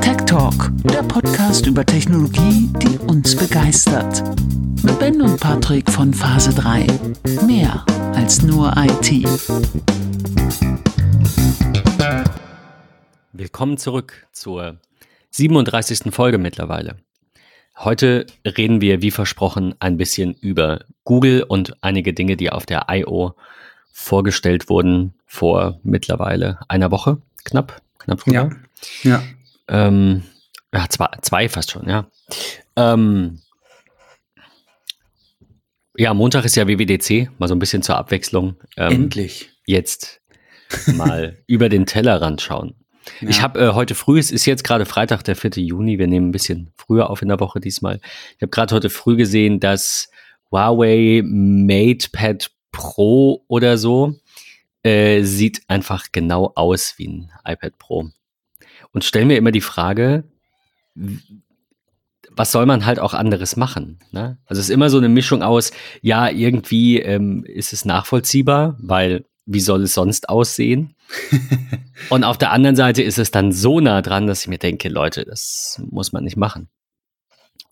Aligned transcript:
Tech 0.00 0.16
Talk, 0.26 0.70
der 0.84 1.02
Podcast 1.02 1.66
über 1.66 1.86
Technologie, 1.86 2.68
die 2.82 2.98
uns 2.98 3.34
begeistert. 3.34 4.22
Mit 4.82 4.98
Ben 4.98 5.22
und 5.22 5.40
Patrick 5.40 5.90
von 5.90 6.12
Phase 6.12 6.54
3. 6.54 6.86
Mehr 7.46 7.84
als 8.14 8.42
nur 8.42 8.74
IT. 8.76 9.26
Willkommen 13.32 13.78
zurück 13.78 14.26
zur 14.32 14.76
37. 15.30 16.12
Folge 16.12 16.38
mittlerweile. 16.38 16.96
Heute 17.78 18.26
reden 18.44 18.80
wir, 18.80 19.02
wie 19.02 19.10
versprochen, 19.10 19.74
ein 19.80 19.96
bisschen 19.96 20.34
über 20.34 20.80
Google 21.04 21.42
und 21.42 21.76
einige 21.82 22.14
Dinge, 22.14 22.36
die 22.36 22.50
auf 22.50 22.66
der 22.66 22.86
I.O. 22.90 23.34
vorgestellt 23.96 24.68
wurden 24.68 25.14
vor 25.24 25.80
mittlerweile 25.82 26.60
einer 26.68 26.90
Woche, 26.90 27.22
knapp, 27.44 27.80
knapp 27.98 28.20
drüber. 28.20 28.50
Ja. 29.02 29.10
Ja. 29.10 29.22
Ähm, 29.68 30.22
ja, 30.72 30.86
zwei, 30.90 31.08
zwei 31.22 31.48
fast 31.48 31.70
schon, 31.70 31.88
ja. 31.88 32.06
Ähm, 32.76 33.40
ja, 35.96 36.12
Montag 36.12 36.44
ist 36.44 36.56
ja 36.56 36.68
WWDC, 36.68 37.30
mal 37.38 37.48
so 37.48 37.54
ein 37.54 37.58
bisschen 37.58 37.82
zur 37.82 37.96
Abwechslung. 37.96 38.56
Ähm, 38.76 38.92
Endlich. 38.92 39.48
Jetzt 39.64 40.20
mal 40.94 41.38
über 41.46 41.70
den 41.70 41.86
Tellerrand 41.86 42.42
schauen. 42.42 42.74
Ja. 43.22 43.30
Ich 43.30 43.40
habe 43.40 43.58
äh, 43.60 43.72
heute 43.72 43.94
früh, 43.94 44.18
es 44.18 44.30
ist 44.30 44.44
jetzt 44.44 44.62
gerade 44.62 44.84
Freitag, 44.84 45.22
der 45.22 45.36
4. 45.36 45.52
Juni, 45.54 45.98
wir 45.98 46.06
nehmen 46.06 46.28
ein 46.28 46.32
bisschen 46.32 46.70
früher 46.76 47.08
auf 47.08 47.22
in 47.22 47.28
der 47.28 47.40
Woche 47.40 47.60
diesmal. 47.60 47.98
Ich 48.36 48.42
habe 48.42 48.50
gerade 48.50 48.74
heute 48.74 48.90
früh 48.90 49.16
gesehen, 49.16 49.58
dass 49.58 50.10
Huawei 50.52 51.22
MatePad 51.24 52.50
Pro 52.76 53.44
oder 53.48 53.78
so 53.78 54.14
äh, 54.82 55.22
sieht 55.22 55.62
einfach 55.68 56.06
genau 56.12 56.52
aus 56.54 56.94
wie 56.96 57.08
ein 57.08 57.32
iPad 57.44 57.78
Pro. 57.78 58.10
Und 58.92 59.04
stelle 59.04 59.26
mir 59.26 59.36
immer 59.36 59.50
die 59.50 59.60
Frage, 59.60 60.24
was 62.30 62.52
soll 62.52 62.66
man 62.66 62.84
halt 62.84 62.98
auch 62.98 63.14
anderes 63.14 63.56
machen? 63.56 63.98
Ne? 64.10 64.38
Also 64.46 64.60
es 64.60 64.68
ist 64.68 64.74
immer 64.74 64.90
so 64.90 64.98
eine 64.98 65.08
Mischung 65.08 65.42
aus, 65.42 65.72
ja, 66.02 66.28
irgendwie 66.28 67.00
ähm, 67.00 67.44
ist 67.44 67.72
es 67.72 67.84
nachvollziehbar, 67.84 68.76
weil 68.78 69.24
wie 69.46 69.60
soll 69.60 69.82
es 69.82 69.94
sonst 69.94 70.28
aussehen? 70.28 70.94
und 72.10 72.24
auf 72.24 72.36
der 72.36 72.50
anderen 72.50 72.76
Seite 72.76 73.02
ist 73.02 73.18
es 73.18 73.30
dann 73.30 73.52
so 73.52 73.80
nah 73.80 74.02
dran, 74.02 74.26
dass 74.26 74.42
ich 74.42 74.48
mir 74.48 74.58
denke, 74.58 74.88
Leute, 74.88 75.24
das 75.24 75.80
muss 75.90 76.12
man 76.12 76.24
nicht 76.24 76.36
machen. 76.36 76.68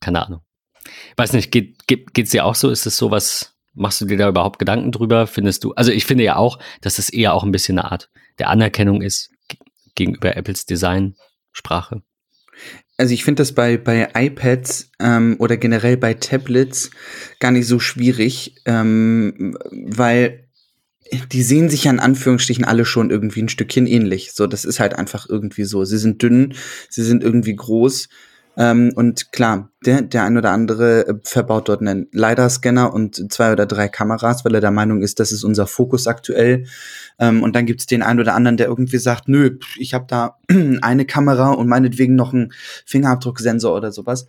Keine 0.01 0.25
Ahnung. 0.25 0.41
Weiß 1.17 1.33
nicht, 1.33 1.51
geht, 1.51 1.87
geht, 1.87 2.15
geht's 2.15 2.31
dir 2.31 2.45
auch 2.45 2.55
so? 2.55 2.71
Ist 2.71 2.87
es 2.87 2.97
sowas, 2.97 3.54
machst 3.75 4.01
du 4.01 4.07
dir 4.07 4.17
da 4.17 4.29
überhaupt 4.29 4.59
Gedanken 4.59 4.93
drüber? 4.93 5.27
Findest 5.27 5.65
du, 5.65 5.73
also 5.73 5.93
ich 5.93 6.07
finde 6.07 6.25
ja 6.25 6.37
auch, 6.37 6.59
dass 6.81 6.99
es 6.99 7.09
eher 7.09 7.35
auch 7.35 7.45
ein 7.45 7.53
bisschen 7.53 7.79
eine 7.79 7.91
Art 7.91 8.11
der 8.39 8.49
Anerkennung 8.49 9.03
ist 9.03 9.31
gegenüber 9.95 10.37
Apples 10.37 10.67
Design-Sprache. 10.67 12.03
Also 12.97 13.13
ich 13.13 13.25
finde 13.25 13.41
das 13.41 13.53
bei, 13.53 13.77
bei 13.77 14.09
iPads 14.15 14.91
ähm, 15.01 15.37
oder 15.39 15.57
generell 15.57 15.97
bei 15.97 16.15
Tablets 16.15 16.91
gar 17.41 17.51
nicht 17.51 17.67
so 17.67 17.81
schwierig, 17.81 18.57
ähm, 18.67 19.57
weil 19.71 20.49
die 21.33 21.43
sehen 21.43 21.69
sich 21.69 21.85
ja 21.85 21.91
in 21.91 22.01
Anführungsstrichen 22.01 22.65
alle 22.65 22.85
schon 22.85 23.11
irgendwie 23.11 23.43
ein 23.43 23.49
Stückchen 23.49 23.87
ähnlich. 23.87 24.33
So, 24.33 24.47
das 24.47 24.65
ist 24.65 24.81
halt 24.81 24.95
einfach 24.95 25.29
irgendwie 25.29 25.65
so. 25.65 25.85
Sie 25.85 25.99
sind 25.99 26.23
dünn, 26.23 26.55
sie 26.89 27.03
sind 27.03 27.23
irgendwie 27.23 27.55
groß. 27.55 28.09
Ähm, 28.57 28.93
und 28.95 29.33
klar, 29.33 29.71
der, 29.85 30.03
der 30.03 30.25
ein 30.25 30.37
oder 30.37 30.53
andere 30.53 31.09
äh, 31.09 31.15
verbaut 31.23 31.69
dort 31.69 31.81
einen 31.81 32.09
LiDAR-Scanner 32.13 32.93
und 32.93 33.33
zwei 33.33 33.53
oder 33.53 33.67
drei 33.67 33.89
Kameras, 33.89 34.45
weil 34.45 34.55
er 34.55 34.61
der 34.61 34.71
Meinung 34.71 35.03
ist, 35.03 35.19
das 35.21 35.33
ist 35.33 35.45
unser 35.45 35.67
Fokus 35.67 36.07
aktuell. 36.07 36.67
Ähm, 37.19 37.43
und 37.43 37.57
dann 37.57 37.67
gibt's 37.67 37.87
den 37.87 38.03
einen 38.03 38.21
oder 38.21 38.35
anderen, 38.35 38.57
der 38.57 38.69
irgendwie 38.69 38.99
sagt, 38.99 39.29
nö, 39.29 39.59
ich 39.77 39.95
habe 39.95 40.07
da 40.09 40.39
eine 40.83 41.05
Kamera 41.05 41.51
und 41.51 41.69
meinetwegen 41.69 42.15
noch 42.15 42.33
einen 42.33 42.53
Fingerabdrucksensor 42.87 43.77
oder 43.77 43.93
sowas. 43.93 44.27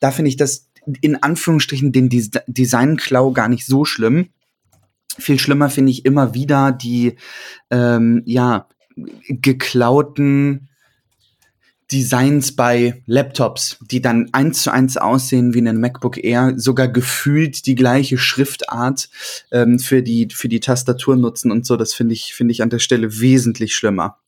Da 0.00 0.10
finde 0.10 0.30
ich 0.30 0.36
das 0.36 0.68
in 1.00 1.22
Anführungsstrichen 1.22 1.92
den 1.92 2.08
Des 2.08 2.30
Design-Klau 2.46 3.32
gar 3.32 3.48
nicht 3.48 3.66
so 3.66 3.84
schlimm 3.84 4.28
viel 5.18 5.38
schlimmer 5.38 5.70
finde 5.70 5.92
ich 5.92 6.04
immer 6.04 6.34
wieder 6.34 6.72
die, 6.72 7.16
ähm, 7.70 8.22
ja, 8.26 8.68
geklauten 9.28 10.68
Designs 11.92 12.56
bei 12.56 13.02
Laptops, 13.06 13.78
die 13.90 14.02
dann 14.02 14.28
eins 14.32 14.62
zu 14.62 14.72
eins 14.72 14.96
aussehen 14.96 15.54
wie 15.54 15.66
ein 15.66 15.80
MacBook 15.80 16.22
Air, 16.22 16.54
sogar 16.56 16.88
gefühlt 16.88 17.66
die 17.66 17.76
gleiche 17.76 18.18
Schriftart 18.18 19.08
ähm, 19.52 19.78
für 19.78 20.02
die 20.02 20.28
für 20.32 20.48
die 20.48 20.60
Tastatur 20.60 21.16
nutzen 21.16 21.52
und 21.52 21.64
so. 21.64 21.76
Das 21.76 21.94
finde 21.94 22.14
ich 22.14 22.34
finde 22.34 22.52
ich 22.52 22.62
an 22.62 22.70
der 22.70 22.80
Stelle 22.80 23.20
wesentlich 23.20 23.74
schlimmer. 23.74 24.18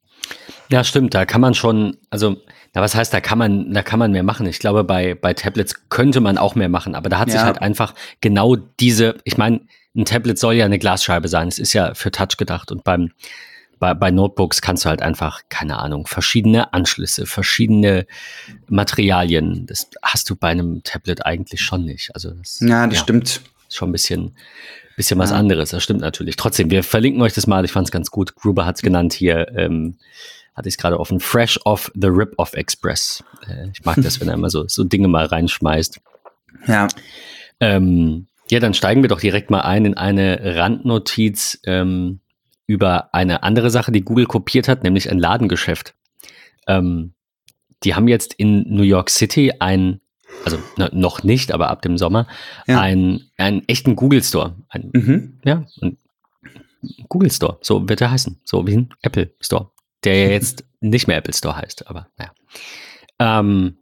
Ja, 0.70 0.84
stimmt. 0.84 1.14
Da 1.14 1.24
kann 1.24 1.40
man 1.40 1.54
schon, 1.54 1.96
also 2.10 2.36
na, 2.74 2.82
was 2.82 2.94
heißt, 2.94 3.12
da 3.12 3.20
kann 3.20 3.38
man, 3.38 3.72
da 3.72 3.82
kann 3.82 3.98
man 3.98 4.12
mehr 4.12 4.22
machen. 4.22 4.46
Ich 4.46 4.58
glaube, 4.58 4.84
bei 4.84 5.14
bei 5.14 5.34
Tablets 5.34 5.88
könnte 5.88 6.20
man 6.20 6.38
auch 6.38 6.54
mehr 6.54 6.68
machen, 6.68 6.94
aber 6.94 7.08
da 7.08 7.18
hat 7.18 7.28
ja. 7.28 7.34
sich 7.34 7.42
halt 7.42 7.62
einfach 7.62 7.94
genau 8.20 8.56
diese, 8.56 9.16
ich 9.24 9.36
meine, 9.36 9.60
ein 9.96 10.04
Tablet 10.04 10.38
soll 10.38 10.54
ja 10.54 10.64
eine 10.64 10.78
Glasscheibe 10.78 11.28
sein. 11.28 11.48
Es 11.48 11.58
ist 11.58 11.72
ja 11.72 11.94
für 11.94 12.12
Touch 12.12 12.36
gedacht 12.36 12.70
und 12.70 12.84
beim 12.84 13.10
bei, 13.78 13.94
bei 13.94 14.10
Notebooks 14.10 14.60
kannst 14.60 14.84
du 14.84 14.88
halt 14.88 15.02
einfach, 15.02 15.42
keine 15.48 15.78
Ahnung, 15.78 16.06
verschiedene 16.06 16.72
Anschlüsse, 16.72 17.26
verschiedene 17.26 18.06
Materialien. 18.68 19.66
Das 19.66 19.88
hast 20.02 20.28
du 20.30 20.36
bei 20.36 20.48
einem 20.48 20.82
Tablet 20.82 21.24
eigentlich 21.24 21.60
schon 21.60 21.84
nicht. 21.84 22.10
Also 22.14 22.30
das, 22.30 22.60
ja, 22.60 22.86
das 22.86 22.96
ja, 22.96 23.02
stimmt. 23.02 23.40
Ist 23.68 23.76
schon 23.76 23.90
ein 23.90 23.92
bisschen, 23.92 24.36
bisschen 24.96 25.18
was 25.18 25.32
anderes. 25.32 25.70
Das 25.70 25.82
stimmt 25.82 26.00
natürlich. 26.00 26.36
Trotzdem, 26.36 26.70
wir 26.70 26.82
verlinken 26.82 27.22
euch 27.22 27.34
das 27.34 27.46
mal. 27.46 27.64
Ich 27.64 27.72
fand 27.72 27.86
es 27.86 27.92
ganz 27.92 28.10
gut. 28.10 28.34
Gruber 28.34 28.66
hat 28.66 28.76
es 28.76 28.82
genannt 28.82 29.12
hier. 29.12 29.48
Ähm, 29.56 29.98
hatte 30.54 30.68
ich 30.68 30.74
es 30.74 30.78
gerade 30.78 30.98
offen. 30.98 31.20
Fresh 31.20 31.60
off 31.64 31.90
the 31.94 32.08
Rip-Off 32.08 32.54
Express. 32.54 33.22
Äh, 33.46 33.68
ich 33.72 33.84
mag 33.84 33.96
das, 34.02 34.20
wenn 34.20 34.28
er 34.28 34.34
immer 34.34 34.50
so, 34.50 34.66
so 34.66 34.84
Dinge 34.84 35.08
mal 35.08 35.26
reinschmeißt. 35.26 36.00
Ja. 36.66 36.88
Ähm, 37.60 38.26
ja, 38.50 38.58
dann 38.58 38.74
steigen 38.74 39.02
wir 39.02 39.08
doch 39.08 39.20
direkt 39.20 39.50
mal 39.50 39.60
ein 39.60 39.84
in 39.84 39.94
eine 39.94 40.56
Randnotiz 40.56 41.60
ähm, 41.64 42.20
über 42.68 43.12
eine 43.14 43.42
andere 43.42 43.70
Sache, 43.70 43.90
die 43.90 44.02
Google 44.02 44.26
kopiert 44.26 44.68
hat, 44.68 44.84
nämlich 44.84 45.10
ein 45.10 45.18
Ladengeschäft. 45.18 45.94
Ähm, 46.68 47.14
die 47.82 47.94
haben 47.94 48.06
jetzt 48.06 48.34
in 48.34 48.62
New 48.68 48.82
York 48.82 49.10
City 49.10 49.54
ein, 49.58 50.00
also 50.44 50.58
na, 50.76 50.90
noch 50.92 51.22
nicht, 51.22 51.50
aber 51.50 51.70
ab 51.70 51.82
dem 51.82 51.96
Sommer, 51.96 52.28
ja. 52.66 52.80
einen, 52.80 53.30
einen 53.38 53.66
echten 53.66 53.96
Google 53.96 54.22
Store. 54.22 54.54
Ein, 54.68 54.90
mhm. 54.92 55.40
Ja, 55.44 55.64
ein 55.80 55.96
Google 57.08 57.30
Store, 57.30 57.58
so 57.62 57.88
wird 57.88 58.02
er 58.02 58.10
heißen, 58.10 58.38
so 58.44 58.66
wie 58.66 58.76
ein 58.76 58.90
Apple 59.00 59.32
Store, 59.40 59.70
der 60.04 60.24
ja 60.24 60.28
jetzt 60.30 60.64
nicht 60.80 61.08
mehr 61.08 61.16
Apple 61.16 61.34
Store 61.34 61.56
heißt, 61.56 61.88
aber 61.88 62.08
naja. 62.18 62.32
Ähm, 63.18 63.78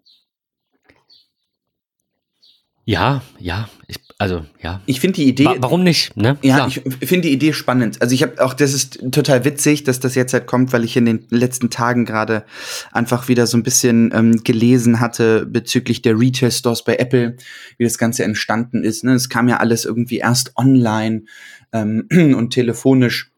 ja, 2.89 3.21
ja, 3.41 3.69
ich, 3.89 3.97
also 4.17 4.47
ja. 4.63 4.81
Ich 4.87 5.01
finde 5.01 5.17
die 5.17 5.29
Idee. 5.29 5.45
Wa 5.45 5.57
warum 5.59 5.83
nicht? 5.83 6.17
Ne? 6.17 6.39
Ja, 6.43 6.69
Klar. 6.69 6.69
ich 6.69 7.09
finde 7.09 7.27
die 7.27 7.33
Idee 7.33 7.53
spannend. 7.53 8.01
Also 8.01 8.15
ich 8.15 8.23
habe 8.23 8.41
auch, 8.45 8.55
das 8.55 8.73
ist 8.73 9.01
total 9.11 9.45
witzig, 9.45 9.83
dass 9.83 9.99
das 9.99 10.15
jetzt 10.15 10.33
halt 10.33 10.47
kommt, 10.47 10.73
weil 10.73 10.85
ich 10.85 10.97
in 10.97 11.05
den 11.05 11.27
letzten 11.29 11.69
Tagen 11.69 12.05
gerade 12.05 12.45
einfach 12.93 13.27
wieder 13.27 13.49
so 13.49 13.57
ein 13.57 13.65
bisschen 13.65 14.13
ähm, 14.15 14.45
gelesen 14.45 15.01
hatte 15.01 15.47
bezüglich 15.47 16.01
der 16.01 16.17
Retail 16.17 16.53
Stores 16.53 16.85
bei 16.85 16.95
Apple, 16.95 17.37
wie 17.77 17.85
das 17.85 17.99
Ganze 17.99 18.23
entstanden 18.23 18.85
ist. 18.85 19.03
Ne? 19.03 19.15
Es 19.15 19.29
kam 19.29 19.49
ja 19.49 19.57
alles 19.57 19.85
irgendwie 19.85 20.19
erst 20.19 20.57
online 20.57 21.25
ähm, 21.73 22.07
und 22.37 22.51
telefonisch 22.51 23.33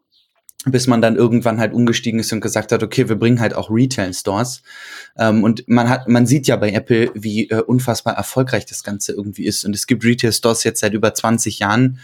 bis 0.64 0.88
man 0.88 1.00
dann 1.00 1.16
irgendwann 1.16 1.60
halt 1.60 1.72
umgestiegen 1.72 2.19
ist 2.19 2.32
und 2.32 2.41
gesagt 2.41 2.72
hat, 2.72 2.82
okay, 2.82 3.08
wir 3.08 3.16
bringen 3.16 3.41
halt 3.41 3.54
auch 3.54 3.70
Retail-Stores. 3.70 4.62
Ähm, 5.16 5.44
und 5.44 5.69
man 5.69 5.88
hat, 5.88 6.08
man 6.08 6.26
sieht 6.26 6.48
ja 6.48 6.56
bei 6.56 6.72
Apple, 6.72 7.10
wie 7.14 7.48
äh, 7.48 7.62
unfassbar 7.62 8.14
erfolgreich 8.14 8.66
das 8.66 8.82
Ganze 8.82 9.12
irgendwie 9.12 9.46
ist. 9.46 9.64
Und 9.64 9.74
es 9.74 9.86
gibt 9.86 10.04
Retail-Stores 10.04 10.64
jetzt 10.64 10.80
seit 10.80 10.94
über 10.94 11.14
20 11.14 11.60
Jahren. 11.60 12.00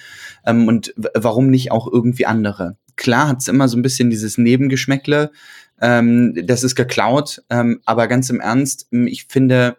Ähm, 0.47 0.69
und 0.69 0.95
warum 1.15 1.49
nicht 1.49 1.73
auch 1.73 1.91
irgendwie 1.91 2.27
andere? 2.27 2.77
Klar 2.97 3.29
hat 3.29 3.41
es 3.41 3.49
immer 3.49 3.67
so 3.67 3.77
ein 3.77 3.83
bisschen 3.83 4.09
dieses 4.09 4.39
Nebengeschmäckle. 4.39 5.33
Ähm, 5.81 6.41
das 6.45 6.63
ist 6.63 6.77
geklaut. 6.77 7.43
Ähm, 7.51 7.81
aber 7.85 8.07
ganz 8.07 8.31
im 8.31 8.41
Ernst, 8.41 8.87
ich 8.93 9.25
finde, 9.25 9.79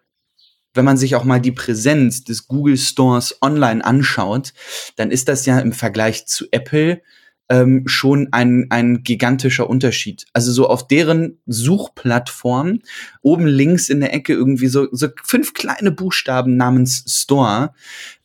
wenn 0.74 0.84
man 0.84 0.98
sich 0.98 1.16
auch 1.16 1.24
mal 1.24 1.40
die 1.40 1.54
Präsenz 1.54 2.26
des 2.26 2.50
Google 2.50 2.76
Stores 2.76 3.38
online 3.42 3.86
anschaut, 3.86 4.54
dann 4.98 5.12
ist 5.12 5.30
das 5.30 5.46
ja 5.46 5.60
im 5.60 5.72
Vergleich 5.72 6.28
zu 6.28 6.46
Apple 6.52 7.02
ähm, 7.50 7.84
schon 7.88 8.30
ein, 8.32 8.68
ein 8.70 9.04
gigantischer 9.04 9.70
Unterschied. 9.70 10.26
Also 10.34 10.52
so 10.52 10.68
auf 10.68 10.88
deren 10.88 11.38
Suchplattform, 11.46 12.80
oben 13.22 13.46
links 13.46 13.90
in 13.90 14.00
der 14.00 14.14
Ecke 14.14 14.34
irgendwie 14.34 14.68
so, 14.68 14.88
so 14.92 15.08
fünf 15.24 15.54
kleine 15.54 15.92
Buchstaben 15.92 16.58
namens 16.58 17.04
Store 17.08 17.74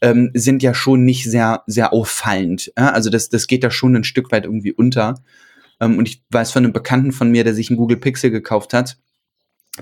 ähm, 0.00 0.30
sind 0.34 0.62
ja 0.62 0.74
schon 0.74 1.04
nicht 1.04 1.24
sehr, 1.24 1.62
sehr 1.66 1.92
auffallend. 1.92 2.72
Ja? 2.78 2.90
Also 2.90 3.10
das, 3.10 3.28
das 3.28 3.46
geht 3.46 3.62
da 3.62 3.70
schon 3.70 3.94
ein 3.94 4.04
Stück 4.04 4.32
weit 4.32 4.44
irgendwie 4.44 4.72
unter. 4.72 5.16
Ähm, 5.80 5.98
und 5.98 6.08
ich 6.08 6.22
weiß 6.30 6.52
von 6.52 6.64
einem 6.64 6.72
Bekannten 6.72 7.12
von 7.12 7.30
mir, 7.30 7.44
der 7.44 7.54
sich 7.54 7.70
einen 7.70 7.76
Google 7.76 7.98
Pixel 7.98 8.30
gekauft 8.30 8.72
hat, 8.72 8.96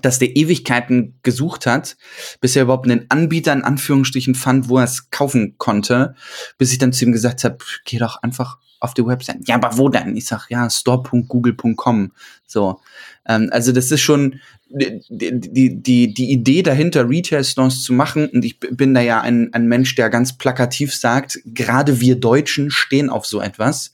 dass 0.02 0.18
der 0.18 0.36
Ewigkeiten 0.36 1.18
gesucht 1.22 1.66
hat, 1.66 1.96
bis 2.40 2.54
er 2.56 2.62
überhaupt 2.62 2.86
einen 2.86 3.06
Anbieter 3.08 3.52
in 3.52 3.62
Anführungsstrichen 3.62 4.34
fand, 4.34 4.68
wo 4.68 4.78
er 4.78 4.84
es 4.84 5.10
kaufen 5.10 5.56
konnte, 5.58 6.14
bis 6.58 6.72
ich 6.72 6.78
dann 6.78 6.92
zu 6.92 7.04
ihm 7.04 7.12
gesagt 7.12 7.44
habe, 7.44 7.58
geh 7.84 7.98
doch 7.98 8.22
einfach 8.22 8.58
auf 8.80 8.94
die 8.94 9.04
Website. 9.04 9.48
Ja, 9.48 9.56
aber 9.56 9.76
wo 9.76 9.88
denn? 9.88 10.16
Ich 10.16 10.26
sag, 10.26 10.48
ja, 10.50 10.68
store.google.com. 10.68 12.12
So. 12.46 12.80
Ähm, 13.26 13.48
also 13.50 13.72
das 13.72 13.90
ist 13.90 14.00
schon 14.02 14.40
die, 14.68 15.00
die, 15.08 15.82
die, 15.82 16.14
die 16.14 16.30
Idee 16.30 16.62
dahinter, 16.62 17.08
Retail-Stores 17.08 17.82
zu 17.82 17.92
machen. 17.92 18.28
Und 18.28 18.44
ich 18.44 18.60
bin 18.60 18.94
da 18.94 19.00
ja 19.00 19.20
ein, 19.20 19.52
ein 19.52 19.66
Mensch, 19.66 19.94
der 19.94 20.10
ganz 20.10 20.36
plakativ 20.36 20.94
sagt, 20.94 21.40
gerade 21.44 22.00
wir 22.00 22.16
Deutschen 22.16 22.70
stehen 22.70 23.10
auf 23.10 23.26
so 23.26 23.40
etwas 23.40 23.92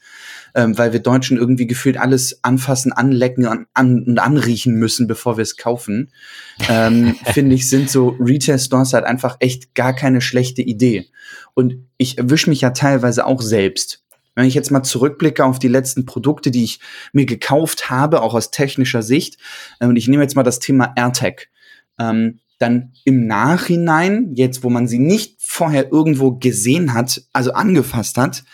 ähm, 0.55 0.79
weil 0.79 0.93
wir 0.93 1.01
Deutschen 1.01 1.37
irgendwie 1.37 1.67
gefühlt 1.67 1.97
alles 1.97 2.43
anfassen, 2.45 2.93
anlecken 2.93 3.47
und, 3.47 3.67
an, 3.75 4.05
und 4.05 4.19
anriechen 4.19 4.75
müssen, 4.75 5.06
bevor 5.06 5.37
wir 5.37 5.43
es 5.43 5.56
kaufen, 5.56 6.12
ähm, 6.69 7.17
finde 7.33 7.55
ich, 7.55 7.69
sind 7.69 7.91
so 7.91 8.17
Retail-Stores 8.21 8.93
halt 8.93 9.05
einfach 9.05 9.37
echt 9.41 9.75
gar 9.75 9.95
keine 9.95 10.21
schlechte 10.21 10.62
Idee. 10.62 11.09
Und 11.55 11.87
ich 11.97 12.19
erwische 12.19 12.51
mich 12.51 12.61
ja 12.61 12.71
teilweise 12.71 13.27
auch 13.27 13.43
selbst. 13.43 14.03
Wenn 14.37 14.47
ich 14.47 14.55
jetzt 14.55 14.71
mal 14.71 14.83
zurückblicke 14.83 15.45
auf 15.45 15.59
die 15.59 15.69
letzten 15.69 16.06
Produkte, 16.06 16.51
die 16.51 16.65
ich 16.65 16.81
mir 17.12 17.27
gekauft 17.27 17.91
habe, 17.91 18.23
auch 18.23 18.35
aus 18.35 18.51
technischer 18.51 19.03
Sicht, 19.03 19.39
äh, 19.81 19.87
und 19.87 19.97
ich 19.97 20.09
nehme 20.09 20.23
jetzt 20.23 20.37
mal 20.37 20.43
das 20.43 20.61
Thema 20.61 20.93
AirTag, 20.97 21.49
ähm, 21.99 22.41
dann 22.59 22.93
im 23.05 23.27
Nachhinein, 23.27 24.31
jetzt 24.35 24.62
wo 24.62 24.71
man 24.71 24.87
sie 24.87 25.01
nicht 25.01 25.37
vorher 25.41 25.93
irgendwo 25.93 26.33
gesehen 26.33 26.95
hat, 26.95 27.23
also 27.33 27.53
angefasst 27.53 28.17
hat, 28.17 28.45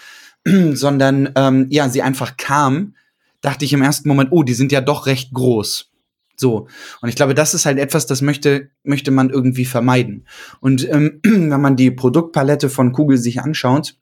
sondern 0.73 1.31
ähm, 1.37 1.67
ja, 1.71 1.89
sie 1.89 2.03
einfach 2.03 2.37
kam, 2.37 2.95
dachte 3.41 3.65
ich 3.65 3.73
im 3.73 3.83
ersten 3.83 4.09
Moment, 4.09 4.31
oh, 4.33 4.43
die 4.43 4.55
sind 4.55 4.73
ja 4.73 4.81
doch 4.81 5.07
recht 5.07 5.33
groß. 5.33 5.91
So. 6.37 6.69
Und 7.03 7.09
ich 7.09 7.17
glaube, 7.17 7.35
das 7.35 7.55
ist 7.55 7.67
halt 7.67 7.79
etwas, 7.79 8.07
das 8.07 8.23
möchte, 8.23 8.71
möchte 8.83 9.11
man 9.11 9.31
irgendwie 9.31 9.67
vermeiden. 9.67 10.27
Und 10.61 10.89
ähm, 10.89 11.21
wenn 11.23 11.61
man 11.61 11.77
die 11.77 11.91
Produktpalette 11.91 12.71
von 12.71 12.93
Kugel 12.93 13.19
sich 13.19 13.41
anschaut, 13.41 13.97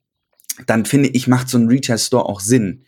dann 0.67 0.85
finde 0.85 1.11
ich, 1.11 1.29
macht 1.29 1.49
so 1.49 1.59
ein 1.59 1.69
Retail 1.69 1.99
Store 1.99 2.27
auch 2.27 2.41
Sinn. 2.41 2.85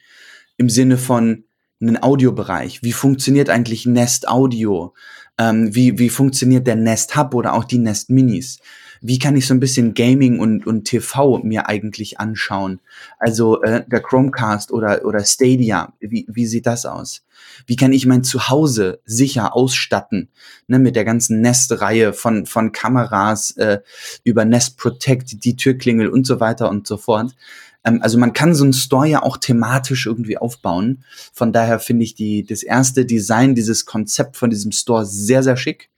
Im 0.56 0.70
Sinne 0.70 0.99
von 0.99 1.44
einen 1.81 2.02
Audiobereich. 2.02 2.82
Wie 2.82 2.93
funktioniert 2.93 3.49
eigentlich 3.49 3.87
Nest 3.87 4.29
Audio? 4.29 4.94
Ähm, 5.38 5.75
wie, 5.75 5.99
wie 5.99 6.11
funktioniert 6.11 6.67
der 6.67 6.76
Nest 6.76 7.17
Hub 7.17 7.35
oder 7.35 7.55
auch 7.55 7.64
die 7.64 7.79
Nest 7.79 8.11
Minis? 8.11 8.58
Wie 9.00 9.19
kann 9.19 9.37
ich 9.37 9.47
so 9.47 9.55
ein 9.55 9.61
bisschen 9.61 9.94
Gaming 9.94 10.38
und, 10.38 10.67
und 10.67 10.85
TV 10.85 11.38
mir 11.38 11.69
eigentlich 11.69 12.20
anschauen? 12.20 12.81
Also 13.19 13.62
äh, 13.62 13.85
der 13.87 14.00
Chromecast 14.00 14.73
oder, 14.73 15.05
oder 15.05 15.25
Stadia, 15.25 15.93
wie, 16.00 16.26
wie 16.29 16.47
sieht 16.47 16.67
das 16.67 16.85
aus? 16.85 17.23
Wie 17.67 17.76
kann 17.76 17.93
ich 17.93 18.06
mein 18.06 18.25
Zuhause 18.25 19.00
sicher 19.05 19.56
ausstatten? 19.56 20.29
Ne, 20.67 20.79
mit 20.79 20.97
der 20.97 21.05
ganzen 21.05 21.41
Nest-Reihe 21.41 22.12
von, 22.12 22.44
von 22.47 22.73
Kameras 22.73 23.52
äh, 23.52 23.81
über 24.25 24.44
Nest 24.44 24.76
Protect, 24.76 25.44
die 25.44 25.56
Türklingel 25.56 26.08
und 26.08 26.26
so 26.26 26.41
weiter 26.41 26.69
und 26.69 26.87
so 26.87 26.97
fort 26.97 27.35
ähm, 27.82 28.02
also 28.02 28.19
man 28.19 28.35
kann 28.35 28.55
so 28.55 28.64
einen 28.64 28.75
Store 28.75 29.06
ja 29.06 29.23
auch 29.23 29.38
thematisch 29.38 30.05
irgendwie 30.05 30.37
aufbauen. 30.37 31.02
Von 31.32 31.50
daher 31.50 31.79
finde 31.79 32.05
ich 32.05 32.14
die, 32.14 32.44
das 32.44 32.62
erste 32.62 33.06
Design, 33.06 33.55
dieses 33.55 33.87
Konzept 33.87 34.37
von 34.37 34.50
diesem 34.50 34.70
Store 34.70 35.06
sehr, 35.06 35.43
sehr 35.43 35.56
schick. 35.56 35.88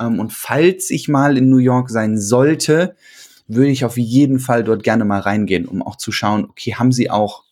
Ähm, 0.00 0.18
und 0.18 0.32
falls 0.32 0.90
ich 0.90 1.08
mal 1.08 1.36
in 1.36 1.50
New 1.50 1.58
York 1.58 1.90
sein 1.90 2.18
sollte, 2.18 2.96
würde 3.46 3.70
ich 3.70 3.84
auf 3.84 3.98
jeden 3.98 4.38
Fall 4.38 4.64
dort 4.64 4.82
gerne 4.82 5.04
mal 5.04 5.20
reingehen, 5.20 5.66
um 5.66 5.82
auch 5.82 5.96
zu 5.96 6.12
schauen, 6.12 6.44
okay, 6.44 6.74
haben 6.74 6.92
sie 6.92 7.10
auch 7.10 7.44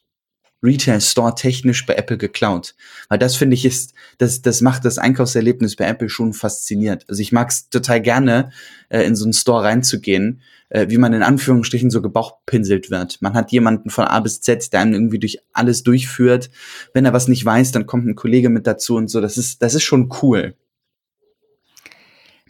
Retail 0.62 1.00
Store 1.00 1.34
technisch 1.34 1.86
bei 1.86 1.94
Apple 1.94 2.18
geklaut. 2.18 2.74
Weil 3.08 3.18
das 3.18 3.36
finde 3.36 3.54
ich 3.54 3.64
ist, 3.64 3.94
das, 4.18 4.42
das 4.42 4.60
macht 4.60 4.84
das 4.84 4.98
Einkaufserlebnis 4.98 5.76
bei 5.76 5.86
Apple 5.86 6.08
schon 6.08 6.32
faszinierend. 6.32 7.04
Also 7.08 7.22
ich 7.22 7.32
mag 7.32 7.50
es 7.50 7.68
total 7.68 8.00
gerne, 8.00 8.50
äh, 8.88 9.02
in 9.02 9.14
so 9.14 9.24
einen 9.24 9.32
Store 9.32 9.62
reinzugehen, 9.62 10.40
äh, 10.70 10.86
wie 10.88 10.98
man 10.98 11.12
in 11.12 11.22
Anführungsstrichen 11.22 11.90
so 11.90 12.02
gebauchpinselt 12.02 12.90
wird. 12.90 13.22
Man 13.22 13.34
hat 13.34 13.52
jemanden 13.52 13.90
von 13.90 14.06
A 14.06 14.18
bis 14.20 14.40
Z, 14.40 14.72
der 14.72 14.80
einen 14.80 14.94
irgendwie 14.94 15.20
durch 15.20 15.38
alles 15.52 15.84
durchführt. 15.84 16.50
Wenn 16.92 17.04
er 17.04 17.12
was 17.12 17.28
nicht 17.28 17.44
weiß, 17.44 17.70
dann 17.70 17.86
kommt 17.86 18.06
ein 18.06 18.16
Kollege 18.16 18.48
mit 18.48 18.66
dazu 18.66 18.96
und 18.96 19.08
so. 19.08 19.20
Das 19.20 19.38
ist, 19.38 19.62
das 19.62 19.74
ist 19.74 19.84
schon 19.84 20.12
cool. 20.22 20.56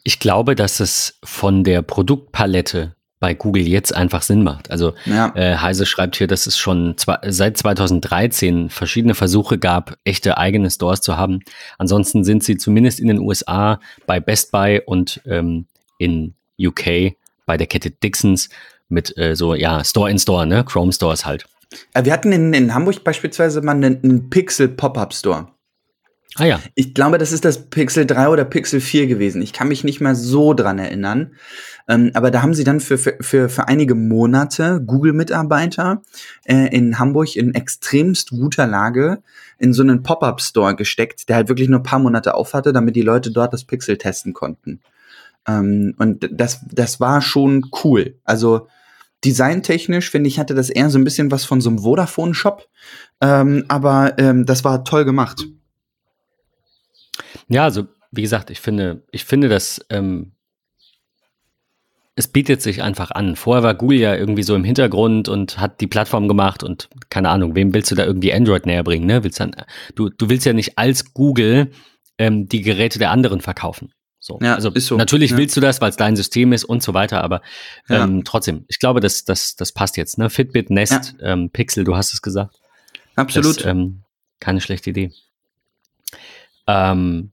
Ich 0.08 0.20
glaube, 0.20 0.55
dass 0.55 0.81
es 0.81 1.19
von 1.22 1.64
der 1.64 1.82
Produktpalette 1.82 2.94
bei 3.20 3.34
Google 3.34 3.69
jetzt 3.69 3.94
einfach 3.94 4.22
Sinn 4.22 4.43
macht. 4.43 4.70
Also 4.70 4.94
ja. 5.05 5.34
äh, 5.37 5.56
Heise 5.56 5.84
schreibt 5.84 6.16
hier, 6.16 6.26
dass 6.26 6.46
es 6.46 6.56
schon 6.56 6.96
zwei, 6.96 7.19
seit 7.28 7.58
2013 7.58 8.70
verschiedene 8.70 9.14
Versuche 9.14 9.58
gab, 9.58 9.99
echte 10.05 10.38
eigene 10.38 10.70
Stores 10.70 11.02
zu 11.02 11.19
haben. 11.19 11.40
Ansonsten 11.76 12.25
sind 12.25 12.43
sie 12.43 12.56
zumindest 12.56 13.00
in 13.00 13.08
den 13.08 13.19
USA 13.19 13.81
bei 14.06 14.19
Best 14.19 14.50
Buy 14.50 14.81
und 14.87 15.20
ähm, 15.26 15.66
in 15.99 16.32
UK 16.58 17.12
bei 17.44 17.58
der 17.58 17.66
Kette 17.66 17.90
Dixons 17.90 18.49
mit 18.88 19.14
äh, 19.19 19.37
so, 19.37 19.55
ja, 19.55 19.84
Store 19.84 20.10
in 20.10 20.19
Store, 20.19 20.46
ne? 20.46 20.64
Chrome 20.64 20.94
Stores 20.94 21.26
halt. 21.26 21.44
Wir 22.02 22.14
hatten 22.14 22.32
in, 22.32 22.55
in 22.55 22.72
Hamburg 22.72 23.05
beispielsweise 23.05 23.60
mal 23.60 23.72
einen, 23.72 24.02
einen 24.02 24.31
Pixel 24.31 24.69
Pop-Up 24.69 25.12
Store. 25.12 25.49
Ah 26.34 26.44
ja. 26.44 26.60
Ich 26.75 26.94
glaube, 26.94 27.19
das 27.19 27.32
ist 27.32 27.44
das 27.44 27.69
Pixel 27.70 28.06
3 28.06 28.28
oder 28.28 28.44
Pixel 28.44 28.80
4 28.80 29.06
gewesen. 29.06 29.42
Ich 29.42 29.52
kann 29.52 29.69
mich 29.69 29.82
nicht 29.82 30.00
mehr 30.00 30.14
so 30.14 30.54
dran 30.54 30.78
erinnern. 30.78 31.32
Ähm, 31.88 32.10
aber 32.14 32.30
da 32.30 32.42
haben 32.42 32.54
sie 32.54 32.64
dann 32.64 32.80
für, 32.80 32.98
für, 32.98 33.48
für 33.48 33.66
einige 33.66 33.94
Monate 33.94 34.82
Google-Mitarbeiter 34.84 36.02
äh, 36.44 36.69
in 36.76 36.98
Hamburg 36.98 37.34
in 37.34 37.54
extremst 37.54 38.30
guter 38.30 38.66
Lage 38.66 39.22
in 39.58 39.72
so 39.72 39.82
einen 39.82 40.02
Pop-Up-Store 40.02 40.76
gesteckt, 40.76 41.28
der 41.28 41.36
halt 41.36 41.48
wirklich 41.48 41.69
nur 41.69 41.80
ein 41.80 41.84
paar 41.84 41.98
Monate 41.98 42.34
aufhatte, 42.34 42.72
damit 42.72 42.94
die 42.94 43.02
Leute 43.02 43.31
dort 43.32 43.54
das 43.54 43.64
Pixel 43.64 43.96
testen 43.96 44.34
konnten. 44.34 44.81
Ähm, 45.46 45.94
und 45.96 46.28
das, 46.31 46.60
das 46.70 47.00
war 47.00 47.22
schon 47.22 47.70
cool. 47.82 48.16
Also 48.24 48.69
designtechnisch, 49.24 50.10
finde 50.10 50.28
ich, 50.28 50.38
hatte 50.38 50.54
das 50.54 50.70
eher 50.70 50.90
so 50.90 50.98
ein 50.98 51.04
bisschen 51.04 51.31
was 51.31 51.44
von 51.44 51.60
so 51.60 51.70
einem 51.70 51.81
Vodafone-Shop. 51.81 52.69
Ähm, 53.20 53.64
aber 53.69 54.19
ähm, 54.19 54.46
das 54.46 54.62
war 54.62 54.84
toll 54.84 55.04
gemacht. 55.04 55.44
Ja, 57.48 57.64
also 57.64 57.86
wie 58.10 58.22
gesagt, 58.22 58.50
ich 58.50 58.60
finde, 58.60 59.02
ich 59.10 59.24
finde, 59.24 59.48
dass 59.48 59.84
ähm, 59.90 60.32
es 62.18 62.26
bietet 62.26 62.60
sich 62.60 62.82
einfach 62.82 63.12
an. 63.12 63.36
Vorher 63.36 63.62
war 63.62 63.74
Google 63.74 63.98
ja 63.98 64.14
irgendwie 64.14 64.42
so 64.42 64.56
im 64.56 64.64
Hintergrund 64.64 65.28
und 65.28 65.58
hat 65.60 65.80
die 65.80 65.86
Plattform 65.86 66.26
gemacht 66.26 66.64
und 66.64 66.88
keine 67.10 67.28
Ahnung, 67.28 67.54
wem 67.54 67.72
willst 67.72 67.90
du 67.92 67.94
da 67.94 68.04
irgendwie 68.04 68.32
Android 68.32 68.66
näher 68.66 68.82
bringen? 68.82 69.06
Ne? 69.06 69.22
Willst 69.22 69.38
dann, 69.38 69.54
du, 69.94 70.08
du 70.08 70.28
willst 70.28 70.44
ja 70.44 70.52
nicht 70.52 70.78
als 70.78 71.14
Google 71.14 71.70
ähm, 72.18 72.48
die 72.48 72.62
Geräte 72.62 72.98
der 72.98 73.12
anderen 73.12 73.40
verkaufen. 73.40 73.92
So. 74.18 74.40
Ja, 74.42 74.56
also 74.56 74.72
so. 74.74 74.96
natürlich 74.96 75.30
ja. 75.30 75.36
willst 75.36 75.56
du 75.56 75.60
das, 75.60 75.80
weil 75.80 75.90
es 75.90 75.96
dein 75.96 76.16
System 76.16 76.52
ist 76.52 76.64
und 76.64 76.82
so 76.82 76.92
weiter, 76.92 77.22
aber 77.22 77.40
ähm, 77.88 78.16
ja. 78.16 78.22
trotzdem, 78.24 78.64
ich 78.66 78.80
glaube, 78.80 78.98
das, 78.98 79.24
das, 79.24 79.54
das 79.54 79.72
passt 79.72 79.96
jetzt. 79.96 80.18
Ne? 80.18 80.28
Fitbit, 80.28 80.70
Nest, 80.70 81.14
ähm, 81.22 81.50
Pixel, 81.50 81.84
du 81.84 81.94
hast 81.94 82.12
es 82.12 82.20
gesagt. 82.20 82.56
Absolut. 83.14 83.58
Das, 83.58 83.64
ähm, 83.64 84.02
keine 84.40 84.60
schlechte 84.60 84.90
Idee. 84.90 85.12
Ähm, 86.66 87.30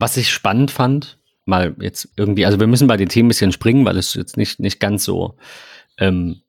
was 0.00 0.16
ich 0.16 0.30
spannend 0.30 0.70
fand, 0.70 1.18
mal 1.44 1.76
jetzt 1.80 2.08
irgendwie, 2.16 2.46
also 2.46 2.58
wir 2.58 2.66
müssen 2.66 2.88
bei 2.88 2.96
den 2.96 3.08
Themen 3.08 3.26
ein 3.26 3.28
bisschen 3.28 3.52
springen, 3.52 3.84
weil 3.84 3.98
es 3.98 4.14
jetzt 4.14 4.36
nicht, 4.36 4.58
nicht 4.58 4.80
ganz 4.80 5.04
so, 5.04 5.36
ähm, 5.98 6.40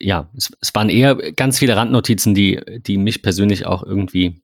ja, 0.00 0.30
es, 0.36 0.50
es, 0.60 0.74
waren 0.74 0.88
eher 0.88 1.16
ganz 1.32 1.58
viele 1.58 1.76
Randnotizen, 1.76 2.34
die, 2.34 2.60
die 2.78 2.96
mich 2.96 3.22
persönlich 3.22 3.66
auch 3.66 3.82
irgendwie, 3.82 4.40